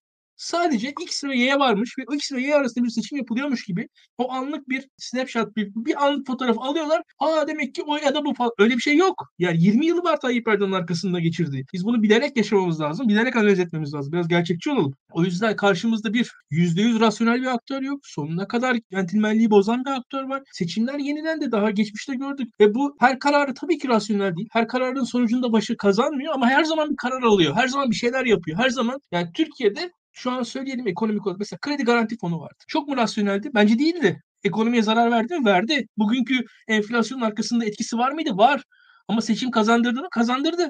sadece 0.44 0.90
X 1.02 1.24
ve 1.24 1.38
Y 1.38 1.60
varmış 1.60 1.96
ve 2.00 2.16
X 2.16 2.32
ve 2.32 2.42
Y 2.42 2.56
arasında 2.56 2.86
bir 2.86 2.90
seçim 2.90 3.18
yapılıyormuş 3.18 3.66
gibi 3.66 3.88
o 4.18 4.32
anlık 4.32 4.70
bir 4.70 4.88
snapshot, 4.98 5.56
bir, 5.56 5.72
bir 5.76 6.06
anlık 6.06 6.28
fotoğraf 6.28 6.58
alıyorlar. 6.60 7.02
Aa 7.20 7.48
demek 7.48 7.76
ki 7.76 7.84
o 7.84 7.96
ya 7.96 8.16
da 8.16 8.26
bu 8.26 8.34
falan. 8.34 8.52
Öyle 8.60 8.76
bir 8.76 8.82
şey 8.82 8.98
yok. 8.98 9.24
Yani 9.40 9.64
20 9.64 9.86
yılı 9.86 10.04
var 10.04 10.20
Tayyip 10.20 10.48
Erdoğan'ın 10.48 10.74
arkasında 10.74 11.20
geçirdiği. 11.20 11.66
Biz 11.74 11.86
bunu 11.86 12.04
bilerek 12.04 12.38
yaşamamız 12.38 12.82
lazım. 12.82 13.08
Bilerek 13.08 13.36
analiz 13.36 13.60
etmemiz 13.60 13.94
lazım. 13.94 14.14
Biraz 14.14 14.28
gerçekçi 14.28 14.72
olalım. 14.72 14.94
O 15.12 15.24
yüzden 15.24 15.56
karşımızda 15.56 16.14
bir 16.14 16.32
%100 16.52 17.00
rasyonel 17.00 17.42
bir 17.42 17.48
aktör 17.48 17.82
yok. 17.82 18.00
Sonuna 18.04 18.48
kadar 18.48 18.78
centilmenliği 18.92 19.50
bozan 19.50 19.86
bir 19.86 19.90
aktör 19.92 20.24
var. 20.24 20.44
Seçimler 20.52 21.00
yeniden 21.00 21.42
de 21.42 21.52
daha 21.52 21.72
geçmişte 21.72 22.16
gördük. 22.16 22.48
Ve 22.60 22.76
bu 22.76 22.96
her 23.00 23.20
kararı 23.20 23.54
tabii 23.54 23.78
ki 23.78 23.88
rasyonel 23.88 24.36
değil. 24.36 24.50
Her 24.52 24.68
kararın 24.68 25.04
sonucunda 25.04 25.52
başı 25.52 25.78
kazanmıyor 25.78 26.34
ama 26.34 26.48
her 26.48 26.64
zaman 26.64 26.90
bir 26.90 26.96
karar 26.96 27.22
alıyor. 27.22 27.56
Her 27.56 27.68
zaman 27.68 27.92
bir 27.92 27.96
şeyler 27.96 28.26
yapıyor. 28.26 28.58
Her 28.58 28.70
zaman 28.70 29.00
yani 29.12 29.30
Türkiye'de 29.34 29.92
şu 30.14 30.32
an 30.32 30.44
söyleyelim 30.44 30.88
ekonomik 30.88 31.28
olarak 31.28 31.40
mesela 31.40 31.60
kredi 31.60 31.84
garanti 31.84 32.18
fonu 32.18 32.40
vardı. 32.42 32.64
Çok 32.68 32.88
mu 32.88 32.98
rasyoneldi? 32.98 33.50
Bence 33.54 33.80
değildi. 33.80 34.22
Ekonomiye 34.44 34.84
zarar 34.84 35.12
verdi 35.12 35.40
mi? 35.40 35.46
Verdi. 35.46 35.88
Bugünkü 35.98 36.46
enflasyonun 36.68 37.22
arkasında 37.22 37.66
etkisi 37.66 37.98
var 37.98 38.12
mıydı? 38.12 38.38
Var. 38.38 38.64
Ama 39.08 39.22
seçim 39.22 39.52
kazandırdı 39.52 40.02
mı? 40.02 40.08
Kazandırdı. 40.12 40.70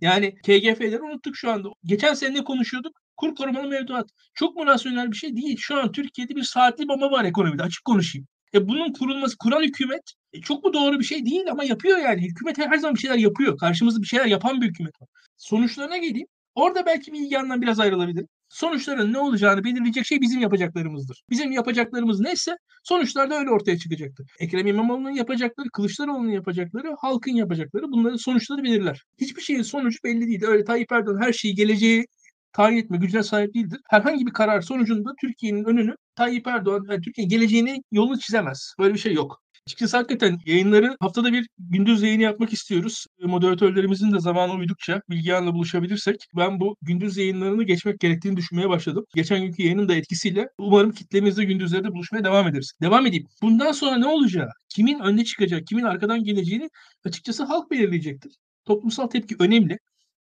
Yani 0.00 0.34
KGF'leri 0.34 1.02
unuttuk 1.02 1.36
şu 1.36 1.50
anda. 1.50 1.68
Geçen 1.84 2.14
sene 2.14 2.34
ne 2.34 2.44
konuşuyorduk? 2.44 2.92
Kur 3.16 3.34
korumalı 3.34 3.68
mevduat. 3.68 4.10
Çok 4.34 4.56
mu 4.56 4.66
rasyonel 4.66 5.10
bir 5.12 5.16
şey 5.16 5.36
değil. 5.36 5.56
Şu 5.60 5.76
an 5.76 5.92
Türkiye'de 5.92 6.36
bir 6.36 6.42
saatli 6.42 6.88
bomba 6.88 7.10
var 7.10 7.24
ekonomide. 7.24 7.62
Açık 7.62 7.84
konuşayım. 7.84 8.26
E 8.54 8.68
bunun 8.68 8.92
kurulması, 8.92 9.36
kuran 9.38 9.62
hükümet 9.62 10.02
e 10.32 10.40
çok 10.40 10.64
mu 10.64 10.72
doğru 10.72 10.98
bir 10.98 11.04
şey 11.04 11.26
değil 11.26 11.50
ama 11.50 11.64
yapıyor 11.64 11.98
yani. 11.98 12.22
Hükümet 12.22 12.58
her 12.58 12.78
zaman 12.78 12.94
bir 12.94 13.00
şeyler 13.00 13.16
yapıyor. 13.16 13.58
Karşımızda 13.58 14.02
bir 14.02 14.06
şeyler 14.06 14.26
yapan 14.26 14.60
bir 14.60 14.66
hükümet 14.66 15.02
var. 15.02 15.08
Sonuçlarına 15.36 15.96
geleyim. 15.96 16.26
Orada 16.54 16.86
belki 16.86 17.12
bir 17.12 17.30
yandan 17.30 17.62
biraz 17.62 17.80
ayrılabilirim. 17.80 18.28
Sonuçların 18.48 19.12
ne 19.12 19.18
olacağını 19.18 19.64
belirleyecek 19.64 20.06
şey 20.06 20.20
bizim 20.20 20.40
yapacaklarımızdır. 20.40 21.22
Bizim 21.30 21.52
yapacaklarımız 21.52 22.20
neyse 22.20 22.56
sonuçlar 22.84 23.30
da 23.30 23.38
öyle 23.38 23.50
ortaya 23.50 23.78
çıkacaktır. 23.78 24.26
Ekrem 24.40 24.66
İmamoğlu'nun 24.66 25.10
yapacakları, 25.10 25.68
Kılıçdaroğlu'nun 25.68 26.30
yapacakları, 26.30 26.94
halkın 26.98 27.32
yapacakları 27.32 27.92
bunların 27.92 28.16
sonuçları 28.16 28.62
belirler. 28.62 29.04
Hiçbir 29.20 29.42
şeyin 29.42 29.62
sonucu 29.62 29.98
belli 30.04 30.26
değil. 30.26 30.44
Öyle 30.44 30.64
Tayyip 30.64 30.92
Erdoğan 30.92 31.20
her 31.22 31.32
şeyi 31.32 31.54
geleceği 31.54 32.06
tayin 32.52 32.76
etme 32.76 32.96
gücüne 32.96 33.22
sahip 33.22 33.54
değildir. 33.54 33.80
Herhangi 33.90 34.26
bir 34.26 34.32
karar 34.32 34.60
sonucunda 34.60 35.10
Türkiye'nin 35.20 35.64
önünü 35.64 35.94
Tayyip 36.14 36.46
Erdoğan, 36.46 36.86
yani 36.90 37.00
Türkiye 37.00 37.26
geleceğini 37.26 37.82
yolunu 37.92 38.18
çizemez. 38.18 38.74
Böyle 38.78 38.94
bir 38.94 38.98
şey 38.98 39.12
yok. 39.12 39.42
Açıkçası 39.68 39.96
hakikaten 39.96 40.38
yayınları 40.46 40.96
haftada 41.00 41.32
bir 41.32 41.48
gündüz 41.58 42.02
yayını 42.02 42.22
yapmak 42.22 42.52
istiyoruz. 42.52 43.06
Moderatörlerimizin 43.22 44.12
de 44.12 44.20
zamanı 44.20 44.52
uydukça 44.52 45.02
Bilgehan'la 45.10 45.54
buluşabilirsek 45.54 46.28
ben 46.36 46.60
bu 46.60 46.76
gündüz 46.82 47.16
yayınlarını 47.16 47.62
geçmek 47.62 48.00
gerektiğini 48.00 48.36
düşünmeye 48.36 48.68
başladım. 48.68 49.04
Geçen 49.14 49.42
günkü 49.42 49.62
yayının 49.62 49.88
da 49.88 49.94
etkisiyle 49.94 50.48
umarım 50.58 50.92
kitlemizde 50.92 51.44
gündüzlerde 51.44 51.92
buluşmaya 51.92 52.24
devam 52.24 52.48
ederiz. 52.48 52.72
Devam 52.82 53.06
edeyim. 53.06 53.26
Bundan 53.42 53.72
sonra 53.72 53.96
ne 53.96 54.06
olacağı, 54.06 54.48
kimin 54.68 54.98
önde 54.98 55.24
çıkacak, 55.24 55.66
kimin 55.66 55.84
arkadan 55.84 56.24
geleceğini 56.24 56.70
açıkçası 57.04 57.44
halk 57.44 57.70
belirleyecektir. 57.70 58.32
Toplumsal 58.64 59.06
tepki 59.06 59.36
önemli. 59.38 59.78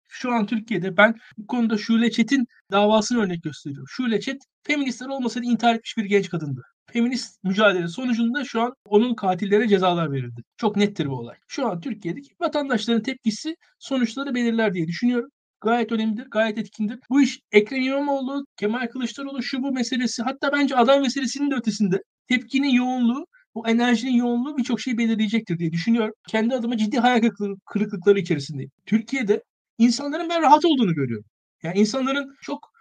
Şu 0.08 0.32
an 0.32 0.46
Türkiye'de 0.46 0.96
ben 0.96 1.14
bu 1.38 1.46
konuda 1.46 1.78
Şule 1.78 2.10
Çet'in 2.10 2.46
davasını 2.70 3.22
örnek 3.22 3.42
gösteriyorum. 3.42 3.88
Şule 3.88 4.20
Çet 4.20 4.42
feministler 4.62 5.06
olmasaydı 5.06 5.46
intihar 5.46 5.74
etmiş 5.74 5.96
bir 5.96 6.04
genç 6.04 6.28
kadındı 6.28 6.62
feminist 6.92 7.44
mücadele 7.44 7.88
sonucunda 7.88 8.44
şu 8.44 8.60
an 8.60 8.74
onun 8.84 9.14
katillerine 9.14 9.68
cezalar 9.68 10.12
verildi. 10.12 10.42
Çok 10.56 10.76
nettir 10.76 11.06
bu 11.06 11.12
olay. 11.12 11.36
Şu 11.48 11.66
an 11.66 11.80
Türkiye'deki 11.80 12.28
vatandaşların 12.40 13.02
tepkisi 13.02 13.56
sonuçları 13.78 14.34
belirler 14.34 14.74
diye 14.74 14.86
düşünüyorum. 14.86 15.30
Gayet 15.60 15.92
önemlidir, 15.92 16.26
gayet 16.30 16.58
etkindir. 16.58 16.98
Bu 17.10 17.22
iş 17.22 17.40
Ekrem 17.52 17.82
İmamoğlu, 17.82 18.46
Kemal 18.56 18.86
Kılıçdaroğlu 18.86 19.42
şu 19.42 19.62
bu 19.62 19.72
meselesi 19.72 20.22
hatta 20.22 20.52
bence 20.52 20.76
aday 20.76 21.00
meselesinin 21.00 21.50
de 21.50 21.54
ötesinde 21.54 22.02
tepkinin 22.28 22.70
yoğunluğu 22.70 23.26
bu 23.54 23.68
enerjinin 23.68 24.12
yoğunluğu 24.12 24.56
birçok 24.56 24.80
şeyi 24.80 24.98
belirleyecektir 24.98 25.58
diye 25.58 25.72
düşünüyorum. 25.72 26.14
Kendi 26.28 26.54
adıma 26.54 26.76
ciddi 26.76 26.98
hayal 26.98 27.30
kırıklıkları 27.66 28.18
içerisindeyim. 28.18 28.70
Türkiye'de 28.86 29.42
insanların 29.78 30.28
ben 30.28 30.42
rahat 30.42 30.64
olduğunu 30.64 30.94
görüyorum. 30.94 31.24
Yani 31.62 31.78
insanların 31.78 32.34
çok 32.40 32.75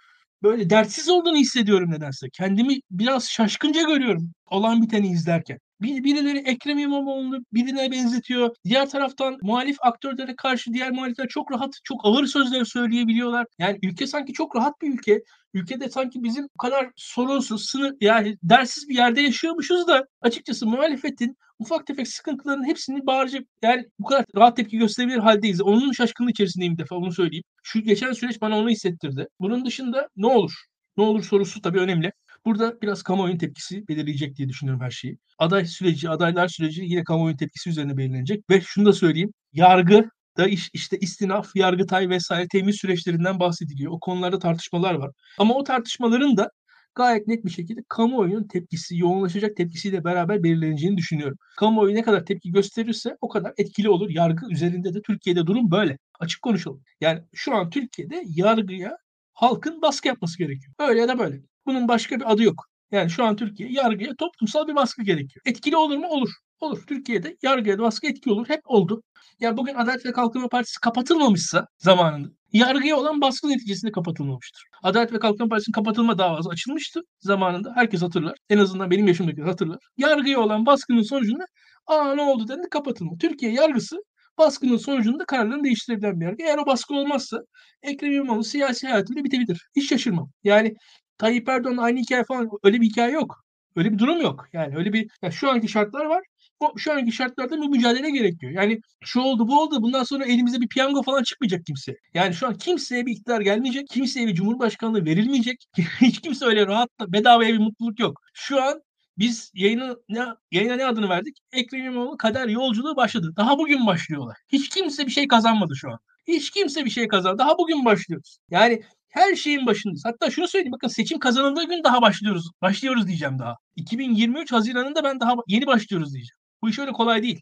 böyle 0.45 0.69
dertsiz 0.69 1.09
olduğunu 1.09 1.37
hissediyorum 1.37 1.91
nedense. 1.91 2.27
Kendimi 2.33 2.79
biraz 2.91 3.29
şaşkınca 3.29 3.81
görüyorum 3.81 4.33
olan 4.47 4.81
biteni 4.81 5.07
izlerken. 5.07 5.59
Bir, 5.81 6.03
birileri 6.03 6.37
Ekrem 6.37 6.77
İmamoğlu'nu 6.79 7.45
birine 7.53 7.91
benzetiyor. 7.91 8.55
Diğer 8.65 8.89
taraftan 8.89 9.37
muhalif 9.41 9.77
aktörlere 9.81 10.35
karşı 10.35 10.73
diğer 10.73 10.91
muhalifler 10.91 11.27
çok 11.27 11.51
rahat, 11.51 11.73
çok 11.83 12.05
ağır 12.05 12.25
sözler 12.25 12.65
söyleyebiliyorlar. 12.65 13.45
Yani 13.59 13.79
ülke 13.83 14.07
sanki 14.07 14.33
çok 14.33 14.55
rahat 14.55 14.81
bir 14.81 14.93
ülke. 14.93 15.21
Ülkede 15.53 15.89
sanki 15.89 16.23
bizim 16.23 16.43
bu 16.43 16.57
kadar 16.57 16.91
sorunsuz, 16.95 17.65
sınır, 17.65 17.93
yani 18.01 18.37
dersiz 18.43 18.89
bir 18.89 18.95
yerde 18.95 19.21
yaşıyormuşuz 19.21 19.87
da 19.87 20.05
açıkçası 20.21 20.67
muhalefetin 20.67 21.37
ufak 21.59 21.87
tefek 21.87 22.07
sıkıntıların 22.07 22.67
hepsini 22.67 23.05
bağıracak 23.05 23.43
yani 23.61 23.85
bu 23.99 24.05
kadar 24.05 24.25
rahat 24.35 24.57
tepki 24.57 24.77
gösterebilir 24.77 25.17
haldeyiz. 25.17 25.61
Onun 25.61 25.91
şaşkınlığı 25.91 26.31
içerisindeyim 26.31 26.73
bir 26.73 26.83
defa 26.83 26.95
onu 26.95 27.11
söyleyeyim. 27.11 27.43
Şu 27.63 27.81
geçen 27.81 28.11
süreç 28.11 28.41
bana 28.41 28.57
onu 28.57 28.69
hissettirdi. 28.69 29.27
Bunun 29.39 29.65
dışında 29.65 30.09
ne 30.17 30.27
olur? 30.27 30.51
Ne 30.97 31.03
olur 31.03 31.23
sorusu 31.23 31.61
tabii 31.61 31.79
önemli. 31.79 32.11
Burada 32.45 32.81
biraz 32.81 33.03
kamuoyunun 33.03 33.37
tepkisi 33.37 33.87
belirleyecek 33.87 34.35
diye 34.35 34.49
düşünüyorum 34.49 34.83
her 34.83 34.91
şeyi. 34.91 35.17
Aday 35.39 35.65
süreci, 35.65 36.09
adaylar 36.09 36.47
süreci 36.47 36.83
yine 36.85 37.03
kamuoyunun 37.03 37.37
tepkisi 37.37 37.69
üzerine 37.69 37.97
belirlenecek. 37.97 38.49
Ve 38.49 38.61
şunu 38.61 38.85
da 38.85 38.93
söyleyeyim. 38.93 39.33
Yargı 39.53 40.09
da 40.37 40.47
iş, 40.47 40.69
işte 40.73 40.97
istinaf, 41.01 41.55
yargıtay 41.55 42.09
vesaire 42.09 42.47
temiz 42.47 42.75
süreçlerinden 42.75 43.39
bahsediliyor. 43.39 43.91
O 43.91 43.99
konularda 43.99 44.39
tartışmalar 44.39 44.93
var. 44.93 45.11
Ama 45.37 45.53
o 45.53 45.63
tartışmaların 45.63 46.37
da 46.37 46.49
gayet 46.95 47.27
net 47.27 47.45
bir 47.45 47.49
şekilde 47.49 47.81
kamuoyunun 47.89 48.47
tepkisi, 48.47 48.97
yoğunlaşacak 48.97 49.57
tepkisiyle 49.57 50.03
beraber 50.03 50.43
belirleneceğini 50.43 50.97
düşünüyorum. 50.97 51.37
Kamuoyu 51.57 51.95
ne 51.95 52.01
kadar 52.01 52.25
tepki 52.25 52.51
gösterirse 52.51 53.17
o 53.21 53.29
kadar 53.29 53.53
etkili 53.57 53.89
olur. 53.89 54.09
Yargı 54.09 54.51
üzerinde 54.51 54.93
de 54.93 55.01
Türkiye'de 55.01 55.47
durum 55.47 55.71
böyle. 55.71 55.97
Açık 56.19 56.41
konuşalım. 56.41 56.83
Yani 57.01 57.23
şu 57.33 57.55
an 57.55 57.69
Türkiye'de 57.69 58.23
yargıya 58.25 58.97
halkın 59.33 59.81
baskı 59.81 60.07
yapması 60.07 60.37
gerekiyor. 60.37 60.73
Öyle 60.79 60.99
ya 60.99 61.07
da 61.07 61.19
böyle. 61.19 61.41
Bunun 61.65 61.87
başka 61.87 62.19
bir 62.19 62.31
adı 62.31 62.43
yok. 62.43 62.65
Yani 62.91 63.09
şu 63.09 63.23
an 63.25 63.35
Türkiye 63.35 63.69
yargıya 63.71 64.15
toplumsal 64.15 64.67
bir 64.67 64.75
baskı 64.75 65.03
gerekiyor. 65.03 65.41
Etkili 65.45 65.77
olur 65.77 65.97
mu? 65.97 66.07
Olur. 66.07 66.29
Olur. 66.59 66.83
Türkiye'de 66.87 67.37
yargıya 67.43 67.79
baskı 67.79 68.07
etkili 68.07 68.33
olur. 68.33 68.49
Hep 68.49 68.61
oldu. 68.65 69.03
Yani 69.39 69.57
bugün 69.57 69.75
Adalet 69.75 70.05
ve 70.05 70.11
Kalkınma 70.11 70.47
Partisi 70.47 70.79
kapatılmamışsa 70.79 71.67
zamanında 71.77 72.29
yargıya 72.53 72.97
olan 72.97 73.21
baskı 73.21 73.49
neticesinde 73.49 73.91
kapatılmamıştır. 73.91 74.63
Adalet 74.83 75.13
ve 75.13 75.19
Kalkınma 75.19 75.49
Partisi'nin 75.49 75.73
kapatılma 75.73 76.17
davası 76.17 76.49
açılmıştı 76.49 77.01
zamanında. 77.19 77.71
Herkes 77.75 78.01
hatırlar. 78.01 78.37
En 78.49 78.57
azından 78.57 78.91
benim 78.91 79.07
yaşımdakiler 79.07 79.45
hatırlar. 79.45 79.77
Yargıya 79.97 80.39
olan 80.39 80.65
baskının 80.65 81.01
sonucunda 81.01 81.45
aa 81.87 82.15
ne 82.15 82.21
oldu 82.21 82.47
dedi 82.47 82.61
kapatılma. 82.71 83.17
Türkiye 83.17 83.51
yargısı 83.51 83.97
baskının 84.37 84.77
sonucunda 84.77 85.25
kararlarını 85.25 85.63
değiştirebilen 85.63 86.19
bir 86.19 86.25
yargı. 86.25 86.43
Eğer 86.43 86.57
o 86.57 86.65
baskı 86.65 86.93
olmazsa 86.93 87.41
Ekrem 87.83 88.11
İmamoğlu 88.11 88.43
siyasi 88.43 88.87
hayatında 88.87 89.23
bitebilir. 89.23 89.69
Hiç 89.75 89.89
şaşırmam. 89.89 90.29
Yani 90.43 90.73
Tayyip 91.17 91.49
Erdoğan'ın 91.49 91.77
aynı 91.77 91.99
hikaye 91.99 92.23
falan 92.23 92.49
öyle 92.63 92.81
bir 92.81 92.85
hikaye 92.85 93.11
yok. 93.11 93.45
Öyle 93.75 93.93
bir 93.93 93.97
durum 93.97 94.21
yok. 94.21 94.47
Yani 94.53 94.77
öyle 94.77 94.93
bir 94.93 95.11
yani 95.21 95.33
şu 95.33 95.49
anki 95.49 95.67
şartlar 95.67 96.05
var. 96.05 96.23
Bu, 96.61 96.79
şu 96.79 96.93
anki 96.93 97.11
şartlarda 97.11 97.61
bir 97.61 97.67
mücadele 97.67 98.09
gerekiyor. 98.09 98.51
Yani 98.51 98.79
şu 99.03 99.21
oldu 99.21 99.47
bu 99.47 99.61
oldu 99.61 99.81
bundan 99.81 100.03
sonra 100.03 100.25
elimizde 100.25 100.61
bir 100.61 100.67
piyango 100.67 101.03
falan 101.03 101.23
çıkmayacak 101.23 101.65
kimse. 101.65 101.95
Yani 102.13 102.33
şu 102.33 102.47
an 102.47 102.57
kimseye 102.57 103.05
bir 103.05 103.11
iktidar 103.11 103.41
gelmeyecek. 103.41 103.87
Kimseye 103.87 104.27
bir 104.27 104.35
cumhurbaşkanlığı 104.35 105.05
verilmeyecek. 105.05 105.65
Hiç 106.01 106.21
kimse 106.21 106.45
öyle 106.45 106.67
rahat 106.67 106.89
bedavaya 107.07 107.53
bir 107.53 107.59
mutluluk 107.59 107.99
yok. 107.99 108.21
Şu 108.33 108.63
an 108.63 108.81
biz 109.17 109.51
yayına 109.53 109.95
ne, 110.09 110.25
yayına 110.51 110.75
ne 110.75 110.85
adını 110.85 111.09
verdik? 111.09 111.37
Ekrem 111.51 111.85
İmamoğlu 111.85 112.17
kader 112.17 112.47
yolculuğu 112.47 112.95
başladı. 112.95 113.33
Daha 113.37 113.57
bugün 113.57 113.87
başlıyorlar. 113.87 114.37
Hiç 114.47 114.69
kimse 114.69 115.05
bir 115.05 115.11
şey 115.11 115.27
kazanmadı 115.27 115.75
şu 115.75 115.91
an. 115.91 115.99
Hiç 116.27 116.51
kimse 116.51 116.85
bir 116.85 116.89
şey 116.89 117.07
kazanmadı. 117.07 117.39
Daha 117.39 117.57
bugün 117.57 117.85
başlıyoruz. 117.85 118.37
Yani 118.49 118.83
her 119.15 119.35
şeyin 119.35 119.65
başındayız. 119.65 120.05
Hatta 120.05 120.31
şunu 120.31 120.47
söyleyeyim 120.47 120.71
bakın 120.71 120.87
seçim 120.87 121.19
kazanıldığı 121.19 121.63
gün 121.63 121.83
daha 121.83 122.01
başlıyoruz. 122.01 122.51
Başlıyoruz 122.61 123.07
diyeceğim 123.07 123.39
daha. 123.39 123.55
2023 123.75 124.51
Haziran'ında 124.51 125.03
ben 125.03 125.19
daha 125.19 125.35
yeni 125.47 125.67
başlıyoruz 125.67 126.13
diyeceğim. 126.13 126.37
Bu 126.61 126.69
iş 126.69 126.79
öyle 126.79 126.91
kolay 126.91 127.23
değil. 127.23 127.41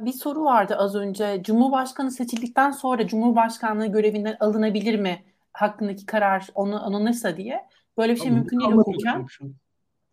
Bir 0.00 0.12
soru 0.12 0.44
vardı 0.44 0.76
az 0.76 0.94
önce. 0.94 1.42
Cumhurbaşkanı 1.44 2.10
seçildikten 2.10 2.70
sonra 2.70 3.06
Cumhurbaşkanlığı 3.06 3.86
görevinden 3.86 4.36
alınabilir 4.40 5.00
mi? 5.00 5.24
Hakkındaki 5.52 6.06
karar 6.06 6.48
onu 6.54 6.86
alınırsa 6.86 7.36
diye. 7.36 7.60
Böyle 7.98 8.14
bir 8.14 8.20
şey 8.20 8.28
Ama 8.28 8.38
mümkün 8.38 8.60
değil 8.60 8.72
hukuken. 8.72 9.26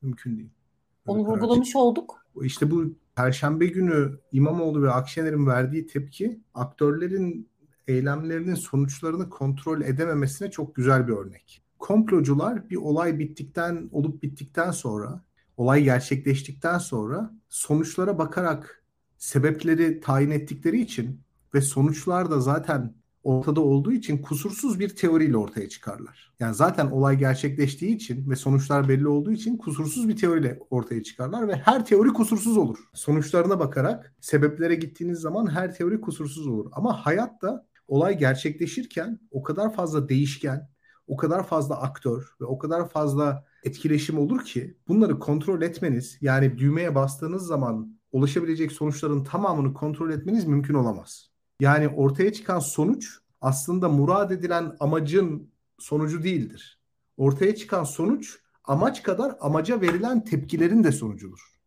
Mümkün 0.02 0.38
değil. 0.38 0.50
Onu 1.08 1.20
vurgulamış 1.20 1.76
olduk. 1.76 2.26
İşte 2.44 2.72
bu 2.72 2.96
Perşembe 3.16 3.66
günü 3.66 4.20
İmamoğlu 4.32 4.84
ve 4.84 4.92
Akşener'in 4.92 5.48
verdiği 5.48 5.88
tepki 5.88 6.40
aktörlerin 6.54 7.49
eylemlerinin 7.90 8.56
sonuçlarını 8.56 9.30
kontrol 9.30 9.82
edememesine 9.82 10.52
çok 10.52 10.76
güzel 10.76 11.08
bir 11.08 11.14
örnek. 11.14 11.62
Komplocular 11.80 12.70
bir 12.70 12.76
olay 12.76 13.20
bittikten 13.20 13.90
olup 13.92 14.24
bittikten 14.24 14.72
sonra, 14.72 15.24
olay 15.58 15.84
gerçekleştikten 15.84 16.78
sonra 16.78 17.34
sonuçlara 17.50 18.18
bakarak 18.18 18.84
sebepleri 19.18 20.00
tayin 20.00 20.32
ettikleri 20.32 20.82
için 20.82 21.22
ve 21.54 21.62
sonuçlar 21.62 22.32
da 22.32 22.42
zaten 22.42 22.94
ortada 23.24 23.62
olduğu 23.62 23.92
için 23.92 24.18
kusursuz 24.18 24.80
bir 24.80 24.90
teoriyle 24.90 25.38
ortaya 25.38 25.70
çıkarlar. 25.70 26.34
Yani 26.40 26.56
zaten 26.56 26.88
olay 26.88 27.18
gerçekleştiği 27.18 27.96
için 27.96 28.30
ve 28.30 28.36
sonuçlar 28.36 28.90
belli 28.90 29.08
olduğu 29.08 29.32
için 29.32 29.58
kusursuz 29.58 30.10
bir 30.10 30.16
teoriyle 30.16 30.60
ortaya 30.70 31.04
çıkarlar 31.04 31.48
ve 31.48 31.56
her 31.56 31.86
teori 31.86 32.10
kusursuz 32.10 32.58
olur. 32.58 32.78
Sonuçlarına 32.94 33.60
bakarak 33.60 34.14
sebeplere 34.22 34.76
gittiğiniz 34.76 35.20
zaman 35.20 35.52
her 35.52 35.76
teori 35.76 36.02
kusursuz 36.02 36.48
olur. 36.48 36.70
Ama 36.72 37.06
hayatta 37.06 37.66
olay 37.90 38.18
gerçekleşirken 38.18 39.20
o 39.32 39.44
kadar 39.44 39.74
fazla 39.74 40.10
değişken, 40.10 40.70
o 41.08 41.18
kadar 41.18 41.48
fazla 41.48 41.82
aktör 41.82 42.36
ve 42.42 42.46
o 42.46 42.58
kadar 42.58 42.90
fazla 42.90 43.46
etkileşim 43.64 44.20
olur 44.20 44.46
ki 44.46 44.78
bunları 44.88 45.20
kontrol 45.20 45.62
etmeniz 45.62 46.18
yani 46.22 46.58
düğmeye 46.58 46.96
bastığınız 46.96 47.48
zaman 47.48 48.00
ulaşabilecek 48.12 48.72
sonuçların 48.72 49.24
tamamını 49.24 49.74
kontrol 49.74 50.10
etmeniz 50.10 50.46
mümkün 50.46 50.74
olamaz. 50.74 51.30
Yani 51.60 51.88
ortaya 51.88 52.34
çıkan 52.34 52.60
sonuç 52.60 53.20
aslında 53.42 53.90
murad 53.90 54.32
edilen 54.32 54.76
amacın 54.80 55.52
sonucu 55.80 56.24
değildir. 56.24 56.80
Ortaya 57.18 57.56
çıkan 57.56 57.84
sonuç 57.84 58.40
amaç 58.64 59.04
kadar 59.04 59.38
amaca 59.40 59.82
verilen 59.82 60.24
tepkilerin 60.24 60.84
de 60.84 60.92
sonucudur. 60.92 61.59